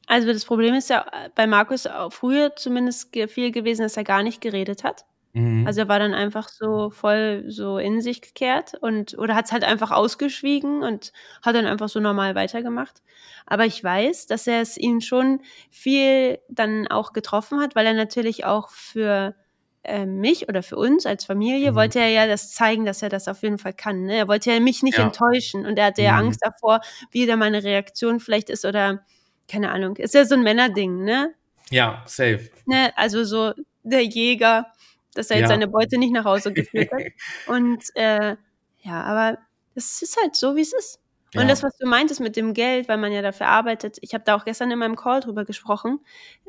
Also 0.09 0.33
das 0.33 0.45
Problem 0.45 0.75
ist 0.75 0.89
ja 0.89 1.05
bei 1.35 1.47
Markus 1.47 1.87
auch 1.87 2.13
früher 2.13 2.55
zumindest 2.55 3.11
viel 3.29 3.51
gewesen, 3.51 3.83
dass 3.83 3.97
er 3.97 4.05
gar 4.05 4.23
nicht 4.23 4.41
geredet 4.41 4.85
hat. 4.85 5.05
Mhm. 5.35 5.67
Also 5.67 5.81
er 5.83 5.89
war 5.89 5.99
dann 5.99 6.15
einfach 6.15 6.49
so 6.49 6.91
voll 6.91 7.45
so 7.49 7.79
in 7.79 8.01
sich 8.01 8.23
gekehrt 8.23 8.75
und 8.81 9.19
oder 9.19 9.35
hat 9.37 9.47
es 9.47 9.53
halt 9.53 9.65
einfach 9.65 9.91
ausgeschwiegen 9.93 10.83
und 10.83 11.13
hat 11.43 11.57
dann 11.57 11.67
einfach 11.67 11.89
so 11.89 12.01
normal 12.01 12.35
weitergemacht. 12.37 13.03
Aber 13.47 13.67
ich 13.67 13.83
weiß, 13.85 14.27
dass 14.29 14.47
er 14.47 14.61
es 14.63 14.77
ihm 14.79 15.01
schon 15.01 15.41
viel 15.71 16.39
dann 16.49 16.89
auch 16.89 17.13
getroffen 17.13 17.61
hat, 17.61 17.77
weil 17.77 17.87
er 17.87 17.95
natürlich 17.95 18.45
auch 18.45 18.71
für 18.71 19.35
äh, 19.85 20.07
mich 20.07 20.49
oder 20.49 20.63
für 20.63 20.77
uns 20.77 21.07
als 21.07 21.25
Familie 21.25 21.73
Mhm. 21.73 21.77
wollte 21.77 22.01
er 22.01 22.09
ja 22.11 22.27
das 22.29 22.53
zeigen, 22.55 22.85
dass 22.87 23.03
er 23.03 23.09
das 23.11 23.29
auf 23.29 23.43
jeden 23.43 23.59
Fall 23.59 23.75
kann. 23.75 24.05
Ne? 24.05 24.17
Er 24.17 24.29
wollte 24.29 24.53
ja 24.53 24.61
mich 24.61 24.83
nicht 24.85 24.99
Ja. 24.99 25.03
enttäuschen 25.03 25.67
und 25.67 25.79
er 25.79 25.87
hatte 25.87 26.03
ja 26.03 26.15
Mhm. 26.15 26.19
Angst 26.19 26.41
davor, 26.45 26.81
wie 27.11 27.27
da 27.27 27.37
meine 27.37 27.65
Reaktion 27.65 28.21
vielleicht 28.21 28.51
ist 28.51 28.65
oder 28.65 29.05
keine 29.49 29.71
Ahnung. 29.71 29.97
Ist 29.97 30.15
ja 30.15 30.25
so 30.25 30.35
ein 30.35 30.43
Männerding, 30.43 31.05
ne? 31.05 31.35
Ja, 31.71 32.03
safe. 32.07 32.51
ne? 32.67 32.93
Also 32.97 33.25
so 33.25 33.53
der 33.83 34.03
Jäger, 34.05 34.67
dass 35.15 35.31
er 35.31 35.37
jetzt 35.39 35.45
Ja. 35.45 35.55
seine 35.55 35.69
Beute 35.69 35.99
nicht 35.99 36.13
nach 36.13 36.25
Hause 36.25 36.53
geführt 36.53 36.91
hat. 36.93 37.03
Und 37.47 37.85
äh, 37.95 38.37
ja, 38.83 39.03
aber 39.03 39.39
es 39.75 40.03
ist 40.03 40.17
halt 40.21 40.37
so, 40.37 40.57
wie 40.57 40.61
es 40.61 40.73
ist. 40.73 41.01
Ja. 41.35 41.41
Und 41.43 41.49
das, 41.49 41.63
was 41.63 41.77
du 41.77 41.87
meintest 41.87 42.21
mit 42.21 42.37
dem 42.37 42.55
Geld, 42.55 42.89
weil 42.89 42.99
man 42.99 43.13
ja 43.13 43.21
dafür 43.23 43.49
arbeitet, 43.49 43.99
ich 44.01 44.15
habe 44.15 44.25
da 44.25 44.37
auch 44.37 44.45
gestern 44.45 44.71
in 44.71 44.79
meinem 44.79 44.97
Call 44.97 45.21
drüber 45.21 45.45
gesprochen. 45.45 46.01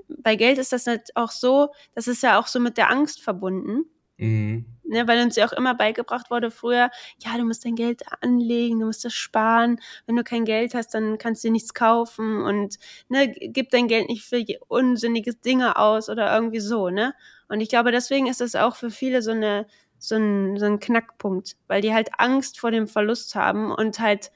Bei 0.07 0.35
Geld 0.35 0.57
ist 0.59 0.71
das 0.71 0.87
halt 0.87 1.15
auch 1.15 1.31
so, 1.31 1.73
das 1.95 2.07
ist 2.07 2.23
ja 2.23 2.39
auch 2.39 2.47
so 2.47 2.59
mit 2.59 2.77
der 2.77 2.89
Angst 2.89 3.21
verbunden. 3.21 3.85
Mhm. 4.19 4.65
Ne, 4.83 5.05
weil 5.07 5.21
uns 5.21 5.35
ja 5.35 5.45
auch 5.45 5.51
immer 5.51 5.75
beigebracht 5.75 6.31
wurde 6.31 6.49
früher, 6.49 6.89
ja, 7.21 7.37
du 7.37 7.43
musst 7.43 7.65
dein 7.65 7.75
Geld 7.75 8.01
anlegen, 8.21 8.79
du 8.79 8.85
musst 8.87 9.03
das 9.05 9.13
sparen. 9.13 9.79
Wenn 10.05 10.15
du 10.15 10.23
kein 10.23 10.45
Geld 10.45 10.73
hast, 10.73 10.93
dann 10.93 11.17
kannst 11.17 11.43
du 11.43 11.49
dir 11.49 11.51
nichts 11.51 11.73
kaufen 11.73 12.41
und 12.41 12.77
ne, 13.09 13.27
gib 13.29 13.69
dein 13.69 13.87
Geld 13.89 14.07
nicht 14.09 14.23
für 14.23 14.43
unsinnige 14.69 15.33
Dinge 15.35 15.75
aus 15.77 16.09
oder 16.09 16.33
irgendwie 16.33 16.61
so, 16.61 16.89
ne? 16.89 17.13
Und 17.49 17.59
ich 17.61 17.69
glaube, 17.69 17.91
deswegen 17.91 18.27
ist 18.27 18.41
das 18.41 18.55
auch 18.55 18.75
für 18.75 18.89
viele 18.89 19.21
so 19.21 19.31
eine 19.31 19.67
so 19.99 20.15
ein, 20.15 20.57
so 20.59 20.65
ein 20.65 20.79
Knackpunkt, 20.79 21.55
weil 21.67 21.81
die 21.81 21.91
halt 21.93 22.09
Angst 22.19 22.59
vor 22.59 22.69
dem 22.71 22.87
Verlust 22.87 23.33
haben 23.35 23.71
und 23.71 23.99
halt 23.99 24.31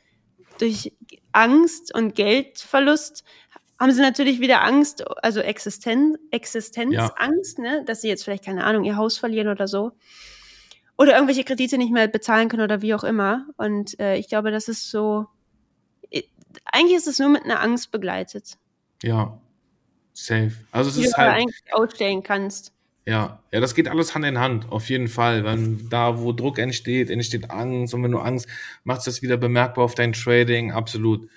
durch 0.60 0.94
Angst 1.34 1.94
und 1.96 2.16
Geldverlust 2.16 3.24
haben 3.82 3.92
sie 3.92 4.02
natürlich 4.02 4.40
wieder 4.40 4.64
Angst, 4.64 5.04
also 5.24 5.42
Existen 5.42 6.18
Existenzangst, 6.32 7.60
ne, 7.60 7.84
dass 7.86 8.02
sie 8.02 8.08
jetzt 8.08 8.24
vielleicht 8.24 8.46
keine 8.46 8.64
Ahnung 8.64 8.86
ihr 8.86 8.96
Haus 8.96 9.18
verlieren 9.18 9.50
oder 9.50 9.68
so 9.68 9.92
oder 10.98 11.14
irgendwelche 11.16 11.44
Kredite 11.44 11.80
nicht 11.80 11.92
mehr 11.92 12.08
bezahlen 12.08 12.48
können 12.48 12.62
oder 12.62 12.84
wie 12.84 12.94
auch 12.94 13.04
immer. 13.04 13.48
Und 13.58 14.00
äh, 14.00 14.18
ich 14.18 14.28
glaube, 14.28 14.52
das 14.52 14.68
ist 14.68 14.92
so. 14.92 15.26
Eigentlich 16.66 16.98
ist 16.98 17.08
es 17.08 17.18
nur 17.18 17.30
mit 17.30 17.44
einer 17.44 17.62
Angst 17.62 17.92
begleitet, 17.92 18.58
Ja. 19.02 19.40
Safe. 20.14 20.52
Also 20.72 20.90
es 20.90 20.96
die 20.98 21.02
du 21.04 21.08
ist 21.08 21.16
aber 21.16 21.32
halt, 21.32 21.42
eigentlich 21.42 21.62
ausstellen 21.72 22.22
kannst. 22.22 22.74
ja, 23.08 23.42
ja, 23.52 23.60
das 23.62 23.74
geht 23.74 23.88
alles 23.88 24.14
Hand 24.14 24.26
in 24.26 24.38
Hand, 24.40 24.72
auf 24.72 24.90
jeden 24.90 25.08
Fall. 25.08 25.44
Wenn 25.44 25.90
da, 25.90 26.20
wo 26.20 26.34
Druck 26.34 26.60
entsteht, 26.60 27.10
entsteht 27.10 27.50
Angst 27.50 27.94
und 27.94 28.04
wenn 28.04 28.12
du 28.12 28.20
Angst 28.20 28.48
machst, 28.84 29.08
das 29.08 29.22
wieder 29.24 29.38
bemerkbar 29.38 29.86
auf 29.86 29.96
dein 29.96 30.14
Trading, 30.14 30.72
absolut. 30.72 31.28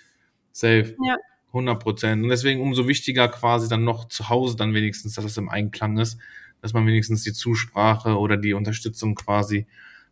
Safe. 0.52 0.94
Ja. 1.04 1.16
100 1.54 1.80
Prozent. 1.82 2.22
Und 2.22 2.28
deswegen 2.28 2.60
umso 2.60 2.86
wichtiger 2.88 3.28
quasi 3.28 3.68
dann 3.68 3.84
noch 3.84 4.08
zu 4.08 4.28
Hause 4.28 4.56
dann 4.56 4.74
wenigstens, 4.74 5.14
dass 5.14 5.24
es 5.24 5.36
im 5.36 5.48
Einklang 5.48 5.98
ist, 5.98 6.18
dass 6.60 6.72
man 6.72 6.86
wenigstens 6.86 7.22
die 7.22 7.32
Zusprache 7.32 8.18
oder 8.18 8.36
die 8.36 8.54
Unterstützung 8.54 9.14
quasi 9.14 9.66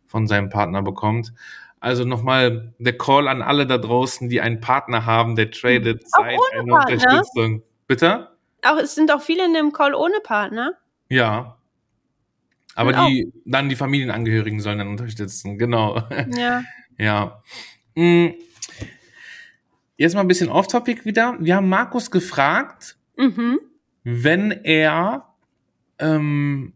von 0.07 0.27
seinem 0.27 0.49
Partner 0.49 0.81
bekommt. 0.81 1.33
Also 1.79 2.05
nochmal 2.05 2.73
der 2.79 2.97
Call 2.97 3.27
an 3.27 3.41
alle 3.41 3.67
da 3.67 3.77
draußen, 3.77 4.29
die 4.29 4.39
einen 4.39 4.61
Partner 4.61 5.05
haben, 5.05 5.35
der 5.35 5.51
tradet, 5.51 6.03
Auch 6.13 6.21
seid 6.23 6.39
eine 6.53 6.71
Partner? 6.71 6.93
Unterstützung. 6.93 7.63
Bitte? 7.87 8.29
Auch, 8.63 8.77
es 8.77 8.95
sind 8.95 9.11
auch 9.11 9.21
viele 9.21 9.45
in 9.45 9.53
dem 9.53 9.73
Call 9.73 9.93
ohne 9.93 10.19
Partner. 10.23 10.73
Ja. 11.09 11.57
Aber 12.75 12.89
Und 12.89 12.95
auch- 12.95 13.07
die, 13.07 13.31
dann 13.45 13.67
die 13.69 13.75
Familienangehörigen 13.75 14.61
sollen 14.61 14.77
dann 14.77 14.87
unterstützen, 14.87 15.57
genau. 15.57 16.01
Ja. 16.35 16.63
ja. 16.97 17.43
Mm. 17.95 18.29
Jetzt 19.97 20.15
mal 20.15 20.21
ein 20.21 20.27
bisschen 20.27 20.49
off-topic 20.49 21.05
wieder. 21.05 21.35
Wir 21.39 21.55
haben 21.55 21.69
Markus 21.69 22.09
gefragt, 22.11 22.97
Mhm. 23.15 23.59
wenn 24.03 24.51
er 24.51 25.27
ähm, 25.99 26.73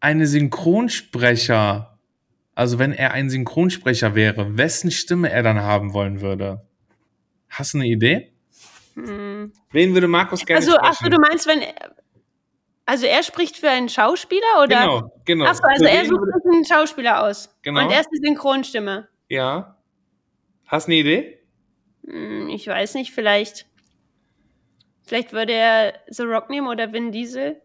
eine 0.00 0.26
Synchronsprecher, 0.26 1.98
also 2.54 2.78
wenn 2.78 2.92
er 2.92 3.12
ein 3.12 3.30
Synchronsprecher 3.30 4.14
wäre, 4.14 4.56
wessen 4.58 4.90
Stimme 4.90 5.30
er 5.30 5.42
dann 5.42 5.60
haben 5.60 5.92
wollen 5.94 6.20
würde. 6.20 6.66
Hast 7.48 7.74
du 7.74 7.78
eine 7.78 7.86
Idee? 7.86 8.32
Hm. 8.94 9.52
Wen 9.70 9.94
würde 9.94 10.08
Markus 10.08 10.44
gerne 10.44 10.58
Also, 10.58 10.72
sprechen? 10.72 11.10
du 11.10 11.18
meinst, 11.20 11.46
wenn. 11.46 11.62
Also, 12.86 13.06
er 13.06 13.22
spricht 13.22 13.56
für 13.56 13.68
einen 13.68 13.88
Schauspieler 13.88 14.62
oder? 14.62 14.80
Genau, 14.80 15.12
genau. 15.24 15.44
Ach 15.46 15.54
so, 15.54 15.62
also 15.62 15.84
Für 15.84 15.90
er 15.90 16.04
sucht 16.04 16.22
einen 16.50 16.64
Schauspieler 16.64 17.22
aus. 17.24 17.54
Genau. 17.62 17.84
Und 17.84 17.90
er 17.92 18.00
ist 18.00 18.08
die 18.12 18.26
Synchronstimme. 18.26 19.08
Ja. 19.28 19.76
Hast 20.66 20.86
du 20.88 20.92
eine 20.92 21.00
Idee? 21.00 21.35
Hm, 22.06 22.48
ich 22.48 22.66
weiß 22.66 22.94
nicht, 22.94 23.12
vielleicht. 23.12 23.66
Vielleicht 25.06 25.32
würde 25.32 25.52
er 25.52 25.94
The 26.08 26.22
Rock 26.24 26.50
nehmen 26.50 26.66
oder 26.68 26.92
Vin 26.92 27.12
Diesel. 27.12 27.60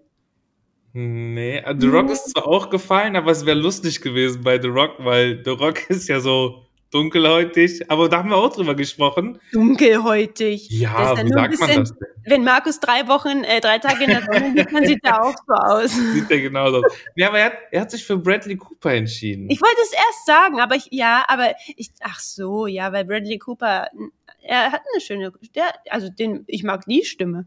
Nee, 0.93 1.57
äh, 1.57 1.75
The 1.79 1.87
Rock 1.87 2.09
ist 2.11 2.29
zwar 2.31 2.47
auch 2.47 2.69
gefallen, 2.69 3.15
aber 3.15 3.31
es 3.31 3.45
wäre 3.45 3.57
lustig 3.57 4.01
gewesen 4.01 4.43
bei 4.43 4.61
The 4.61 4.67
Rock, 4.67 4.95
weil 4.99 5.41
The 5.43 5.51
Rock 5.51 5.77
ist 5.89 6.07
ja 6.09 6.19
so 6.19 6.65
dunkelhäutig, 6.91 7.89
aber 7.89 8.09
da 8.09 8.17
haben 8.17 8.29
wir 8.29 8.35
auch 8.35 8.53
drüber 8.53 8.75
gesprochen. 8.75 9.39
Dunkelhäutig. 9.53 10.69
Ja, 10.69 11.15
Das 11.15 11.19
ist 11.19 11.19
ja 11.19 11.23
wie 11.25 11.29
sagt 11.29 11.35
man 11.35 11.49
bisschen- 11.69 11.79
das 11.83 11.89
denn? 11.97 12.07
Wenn 12.25 12.43
Markus 12.43 12.79
drei 12.79 13.07
Wochen, 13.07 13.43
äh, 13.45 13.61
drei 13.61 13.79
Tage 13.79 14.03
in 14.03 14.09
der 14.11 14.21
Sonne 14.21 14.49
liegt, 14.53 14.71
dann 14.71 14.85
sieht 14.85 14.99
er 15.03 15.23
auch 15.23 15.33
so 15.47 15.53
aus. 15.53 15.91
Sieht 16.13 16.29
der 16.29 16.41
genauso 16.41 16.83
aus. 16.83 16.93
Ja, 17.15 17.29
aber 17.29 17.39
er 17.39 17.45
hat, 17.45 17.53
er 17.71 17.81
hat 17.81 17.89
sich 17.91 18.03
für 18.05 18.15
Bradley 18.17 18.57
Cooper 18.57 18.93
entschieden. 18.93 19.49
Ich 19.49 19.59
wollte 19.59 19.81
es 19.81 19.91
erst 19.93 20.25
sagen, 20.27 20.59
aber 20.59 20.75
ich, 20.75 20.87
ja, 20.91 21.23
aber 21.29 21.55
ich, 21.77 21.89
ach 22.01 22.19
so, 22.19 22.67
ja, 22.67 22.91
weil 22.93 23.05
Bradley 23.05 23.39
Cooper, 23.39 23.87
er 24.41 24.71
hat 24.71 24.81
eine 24.93 25.01
schöne, 25.01 25.31
der, 25.55 25.65
also 25.89 26.09
den, 26.09 26.43
ich 26.47 26.63
mag 26.63 26.85
die 26.85 27.03
Stimme. 27.05 27.45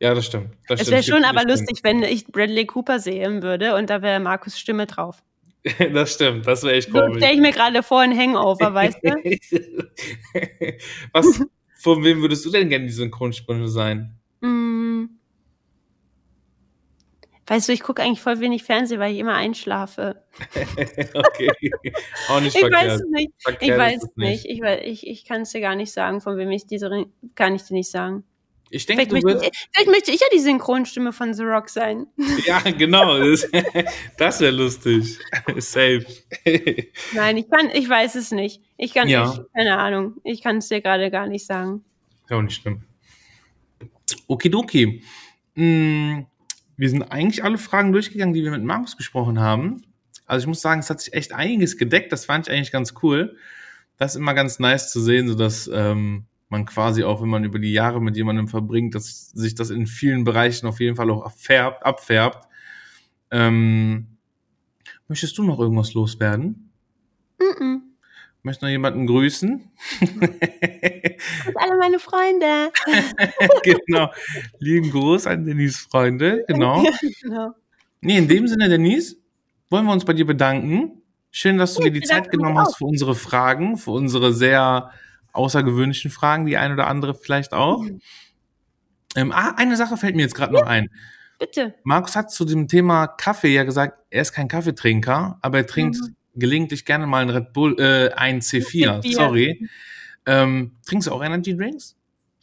ja, 0.00 0.14
das 0.14 0.26
stimmt. 0.26 0.50
Das 0.68 0.80
Es 0.80 0.90
wäre 0.90 1.02
schon 1.02 1.24
aber 1.24 1.44
lustig, 1.44 1.80
wenn 1.82 2.02
ich 2.02 2.26
Bradley 2.26 2.66
Cooper 2.66 2.98
sehen 3.00 3.42
würde 3.42 3.74
und 3.76 3.90
da 3.90 4.02
wäre 4.02 4.20
Markus 4.20 4.58
Stimme 4.58 4.86
drauf. 4.86 5.22
Das 5.92 6.14
stimmt, 6.14 6.46
das 6.46 6.62
wäre 6.62 6.76
echt 6.76 6.90
So 6.90 6.98
komisch. 6.98 7.18
stelle 7.18 7.34
ich 7.34 7.40
mir 7.40 7.52
gerade 7.52 7.82
vor, 7.82 8.00
ein 8.00 8.16
Hangover, 8.16 8.72
weißt 8.72 8.98
du? 9.02 9.10
Was, 11.12 11.42
von 11.74 12.02
wem 12.02 12.22
würdest 12.22 12.46
du 12.46 12.50
denn 12.50 12.70
gerne 12.70 12.86
die 12.86 12.92
Synchronsprecher 12.92 13.68
sein? 13.68 14.14
Mm. 14.40 15.04
Weißt 17.50 17.68
du, 17.68 17.72
ich 17.72 17.80
gucke 17.80 18.00
eigentlich 18.00 18.20
voll 18.20 18.38
wenig 18.38 18.62
Fernsehen, 18.62 19.00
weil 19.00 19.12
ich 19.12 19.18
immer 19.18 19.34
einschlafe. 19.34 20.22
okay. 21.14 21.50
Auch 22.28 22.40
nicht 22.40 22.54
Ich 22.54 22.60
verkehrt. 22.60 22.72
weiß 22.72 22.92
es 22.94 23.08
nicht. 23.10 23.32
Verkehrt 23.42 23.62
Ich 23.72 23.76
weiß 23.76 23.96
es 23.96 24.08
es 24.10 24.16
nicht. 24.16 24.44
Ich, 24.46 24.62
ich, 24.62 25.06
ich 25.08 25.24
kann 25.24 25.40
es 25.40 25.50
dir 25.50 25.60
gar 25.60 25.74
nicht 25.74 25.90
sagen, 25.90 26.20
von 26.20 26.36
wem 26.36 26.48
ich 26.52 26.68
diese, 26.68 27.06
kann 27.34 27.56
ich 27.56 27.64
dir 27.64 27.74
nicht 27.74 27.90
sagen. 27.90 28.22
Ich 28.70 28.86
denke, 28.86 29.04
Vielleicht 29.06 29.24
möchte, 29.24 29.46
ich, 29.46 29.68
vielleicht 29.72 29.90
möchte 29.90 30.10
ich 30.12 30.20
ja 30.20 30.28
die 30.32 30.38
Synchronstimme 30.38 31.12
von 31.12 31.34
The 31.34 31.42
Rock 31.42 31.70
sein. 31.70 32.06
Ja, 32.46 32.60
genau. 32.60 33.18
Das, 33.18 33.50
wäre 34.40 34.52
lustig. 34.52 35.18
Safe. 35.56 36.06
Nein, 37.14 37.36
ich 37.36 37.50
kann, 37.50 37.68
ich 37.70 37.88
weiß 37.88 38.14
es 38.14 38.30
nicht. 38.30 38.62
Ich 38.76 38.94
kann, 38.94 39.08
Ja. 39.08 39.24
ich, 39.28 39.40
keine 39.56 39.76
Ahnung. 39.76 40.18
Ich 40.22 40.40
kann 40.40 40.58
es 40.58 40.68
dir 40.68 40.80
gerade 40.80 41.10
gar 41.10 41.26
nicht 41.26 41.46
sagen. 41.46 41.84
Ja, 42.28 42.36
auch 42.36 42.42
nicht 42.42 42.62
schlimm. 42.62 42.84
Okidoki. 44.28 45.02
Mm, 45.56 46.20
Wir 46.80 46.88
sind 46.88 47.02
eigentlich 47.02 47.44
alle 47.44 47.58
Fragen 47.58 47.92
durchgegangen, 47.92 48.32
die 48.32 48.42
wir 48.42 48.52
mit 48.52 48.64
Markus 48.64 48.96
besprochen 48.96 49.38
haben. 49.38 49.82
Also 50.24 50.44
ich 50.44 50.46
muss 50.46 50.62
sagen, 50.62 50.80
es 50.80 50.88
hat 50.88 50.98
sich 50.98 51.12
echt 51.12 51.34
einiges 51.34 51.76
gedeckt. 51.76 52.10
Das 52.10 52.24
fand 52.24 52.48
ich 52.48 52.54
eigentlich 52.54 52.72
ganz 52.72 52.94
cool. 53.02 53.36
Das 53.98 54.14
ist 54.14 54.16
immer 54.16 54.32
ganz 54.32 54.58
nice 54.58 54.90
zu 54.90 54.98
sehen, 54.98 55.28
so 55.28 55.34
dass 55.34 55.70
ähm, 55.70 56.24
man 56.48 56.64
quasi 56.64 57.04
auch, 57.04 57.20
wenn 57.20 57.28
man 57.28 57.44
über 57.44 57.58
die 57.58 57.74
Jahre 57.74 58.00
mit 58.00 58.16
jemandem 58.16 58.48
verbringt, 58.48 58.94
dass 58.94 59.28
sich 59.28 59.54
das 59.54 59.68
in 59.68 59.86
vielen 59.86 60.24
Bereichen 60.24 60.66
auf 60.66 60.80
jeden 60.80 60.96
Fall 60.96 61.10
auch 61.10 61.22
abfärbt. 61.22 61.84
abfärbt. 61.84 62.48
Ähm, 63.30 64.16
möchtest 65.06 65.36
du 65.36 65.42
noch 65.42 65.60
irgendwas 65.60 65.92
loswerden? 65.92 66.72
Mhm. 67.38 67.89
Möchtest 68.42 68.62
du 68.62 68.66
noch 68.66 68.70
jemanden 68.70 69.06
grüßen? 69.06 69.50
Und 70.00 71.56
alle 71.56 71.76
meine 71.78 71.98
Freunde. 71.98 72.72
genau. 73.62 74.10
Lieben 74.58 74.90
Gruß 74.90 75.26
an 75.26 75.44
Denise 75.44 75.78
Freunde. 75.90 76.44
Genau. 76.48 76.82
Genau. 77.22 77.52
Nee, 78.00 78.16
in 78.16 78.28
dem 78.28 78.48
Sinne, 78.48 78.68
Denise, 78.68 79.16
wollen 79.68 79.84
wir 79.84 79.92
uns 79.92 80.06
bei 80.06 80.14
dir 80.14 80.26
bedanken. 80.26 81.02
Schön, 81.30 81.58
dass 81.58 81.74
du 81.74 81.82
Ja, 81.82 81.88
dir 81.88 81.92
die 81.92 81.98
ich 82.00 82.06
Zeit 82.06 82.30
genommen 82.30 82.58
hast 82.58 82.78
für 82.78 82.86
unsere 82.86 83.14
Fragen, 83.14 83.76
für 83.76 83.90
unsere 83.90 84.32
sehr 84.32 84.90
außergewöhnlichen 85.32 86.10
Fragen, 86.10 86.46
die 86.46 86.56
ein 86.56 86.72
oder 86.72 86.86
andere 86.86 87.14
vielleicht 87.14 87.52
auch. 87.52 87.82
Mhm. 87.82 88.00
Ähm, 89.16 89.32
ah, 89.32 89.54
eine 89.56 89.76
Sache 89.76 89.96
fällt 89.96 90.16
mir 90.16 90.22
jetzt 90.22 90.34
gerade 90.34 90.54
noch 90.54 90.66
ein. 90.66 90.88
Bitte. 91.38 91.74
Markus 91.84 92.16
hat 92.16 92.30
zu 92.30 92.44
dem 92.44 92.68
Thema 92.68 93.06
Kaffee 93.06 93.54
ja 93.54 93.64
gesagt, 93.64 93.98
er 94.10 94.22
ist 94.22 94.32
kein 94.32 94.48
Kaffeetrinker, 94.48 95.38
aber 95.42 95.58
er 95.58 95.66
trinkt 95.66 95.98
Mhm. 95.98 96.16
Gelegentlich 96.40 96.84
gerne 96.84 97.06
mal 97.06 97.22
einen 97.22 97.30
Red 97.30 97.52
Bull, 97.52 97.78
äh, 97.80 98.12
ein 98.14 98.40
C4, 98.40 99.00
C4. 99.02 99.14
sorry. 99.14 99.68
Ähm, 100.26 100.72
trinkst 100.86 101.08
du 101.08 101.12
auch 101.12 101.22
Energy 101.22 101.56
Drinks? 101.56 101.96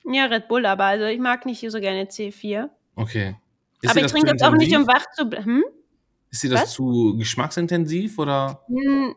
Ja, 0.06 0.26
Red 0.26 0.48
Bull, 0.48 0.66
aber 0.66 0.86
also 0.86 1.06
ich 1.06 1.20
mag 1.20 1.46
nicht 1.46 1.60
so 1.70 1.80
gerne 1.80 2.04
C4. 2.06 2.70
Okay. 2.96 3.36
Ist 3.82 3.92
aber 3.92 4.00
ich 4.06 4.12
trinke 4.12 4.34
das 4.34 4.42
auch 4.42 4.56
nicht, 4.56 4.76
um 4.76 4.88
wach 4.88 5.06
zu 5.16 5.26
bleiben. 5.30 5.46
Hm? 5.46 5.64
Ist 6.30 6.44
dir 6.44 6.50
das 6.50 6.64
Was? 6.64 6.74
zu 6.74 7.16
geschmacksintensiv 7.18 8.20
oder? 8.20 8.62
Hm, 8.68 9.16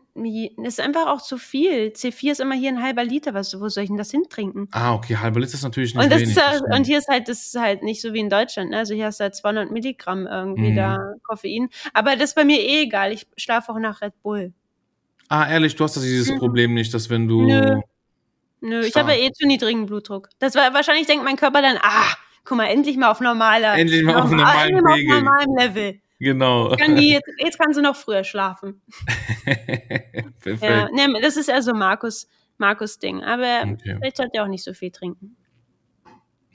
ist 0.63 0.79
einfach 0.79 1.07
auch 1.07 1.21
zu 1.21 1.37
viel. 1.37 1.87
C4 1.93 2.31
ist 2.31 2.39
immer 2.39 2.55
hier 2.55 2.69
ein 2.69 2.81
halber 2.81 3.03
Liter. 3.03 3.33
Was, 3.33 3.59
wo 3.59 3.67
soll 3.67 3.83
ich 3.83 3.89
denn 3.89 3.97
das 3.97 4.11
hintrinken? 4.11 4.69
Ah, 4.71 4.93
okay, 4.93 5.17
halber 5.17 5.41
Liter 5.41 5.55
ist 5.55 5.63
natürlich 5.63 5.93
nicht 5.93 6.03
Und, 6.05 6.09
wenig. 6.11 6.29
ist, 6.29 6.37
das 6.37 6.61
und 6.61 6.85
hier 6.85 6.99
ist 6.99 7.09
halt, 7.09 7.27
das 7.27 7.47
ist 7.47 7.59
halt 7.59 7.83
nicht 7.83 8.01
so 8.01 8.13
wie 8.13 8.19
in 8.19 8.29
Deutschland. 8.29 8.69
Ne? 8.71 8.77
Also 8.77 8.93
hier 8.93 9.07
hast 9.07 9.19
du 9.19 9.23
halt 9.25 9.35
200 9.35 9.71
Milligramm 9.71 10.25
irgendwie 10.25 10.71
Mhm. 10.71 10.75
da 10.77 10.99
Koffein. 11.23 11.67
Aber 11.93 12.15
das 12.15 12.29
ist 12.29 12.35
bei 12.35 12.45
mir 12.45 12.59
eh 12.61 12.83
egal. 12.83 13.11
Ich 13.11 13.27
schlafe 13.37 13.73
auch 13.73 13.79
nach 13.79 14.01
Red 14.01 14.13
Bull. 14.23 14.53
Ah, 15.31 15.49
ehrlich, 15.49 15.75
du 15.75 15.83
hast 15.83 15.95
das 15.95 16.03
dieses 16.03 16.29
Mhm. 16.31 16.39
Problem 16.39 16.73
nicht, 16.73 16.93
dass 16.93 17.09
wenn 17.09 17.27
du. 17.27 17.41
Nö. 17.43 17.79
Nö, 18.61 18.79
ich 18.81 18.89
Stark. 18.89 19.07
habe 19.07 19.17
eh 19.17 19.31
zu 19.31 19.47
niedrigen 19.47 19.87
Blutdruck. 19.87 20.29
Das 20.39 20.53
war 20.55 20.71
wahrscheinlich 20.73 21.07
denkt 21.07 21.23
mein 21.23 21.35
Körper 21.37 21.61
dann, 21.63 21.77
ah, 21.81 22.13
guck 22.45 22.57
mal, 22.57 22.67
endlich 22.67 22.95
mal 22.97 23.09
auf 23.09 23.19
normaler. 23.19 23.75
Endlich 23.75 24.03
mal 24.03 24.21
auf 24.21 24.29
normalen 24.29 24.83
Pegel. 24.85 25.11
auf 25.17 25.23
normalem 25.23 25.55
Level. 25.57 26.01
Genau. 26.19 26.75
Kann 26.75 26.95
die 26.95 27.13
jetzt, 27.13 27.27
jetzt 27.39 27.57
kann 27.59 27.73
sie 27.73 27.81
noch 27.81 27.95
früher 27.95 28.23
schlafen. 28.23 28.79
Perfekt. 30.41 30.61
Ja, 30.61 30.89
ne, 30.91 31.19
das 31.21 31.37
ist 31.37 31.49
eher 31.49 31.63
so 31.63 31.73
Markus, 31.73 32.27
Markus 32.59 32.99
Ding. 32.99 33.23
Aber 33.23 33.61
Okay. 33.71 33.95
vielleicht 33.97 34.17
sollte 34.17 34.37
er 34.37 34.43
auch 34.43 34.47
nicht 34.47 34.63
so 34.63 34.73
viel 34.73 34.91
trinken. 34.91 35.35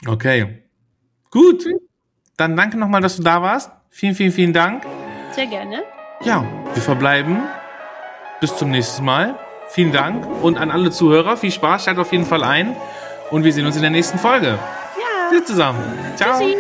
Okay. 0.07 0.63
Gut. 1.33 1.65
Hm. 1.65 1.79
Dann 2.37 2.57
danke 2.57 2.77
nochmal, 2.79 3.01
dass 3.01 3.17
du 3.17 3.23
da 3.25 3.43
warst. 3.43 3.73
Vielen, 3.91 4.15
vielen, 4.15 4.31
vielen 4.33 4.53
Dank. 4.53 4.85
Sehr 5.33 5.47
gerne. 5.47 5.83
Ja, 6.23 6.45
wir 6.75 6.83
verbleiben. 6.83 7.43
Bis 8.41 8.57
zum 8.57 8.71
nächsten 8.71 9.05
Mal. 9.05 9.39
Vielen 9.69 9.93
Dank. 9.93 10.27
Und 10.43 10.59
an 10.59 10.71
alle 10.71 10.91
Zuhörer, 10.91 11.37
viel 11.37 11.51
Spaß, 11.51 11.85
schaltet 11.85 12.03
auf 12.03 12.13
jeden 12.13 12.27
Fall 12.27 12.45
ein. 12.45 12.77
Und 13.31 13.45
wir 13.45 13.53
sehen 13.53 13.67
uns 13.67 13.77
in 13.77 13.83
der 13.83 13.91
nächsten 13.91 14.19
Folge. 14.19 14.59
Ja. 14.99 15.31
Tschüss 15.31 15.47
zusammen. 15.47 15.83
Ciao. 16.17 16.39
Tschüssi. 16.39 16.57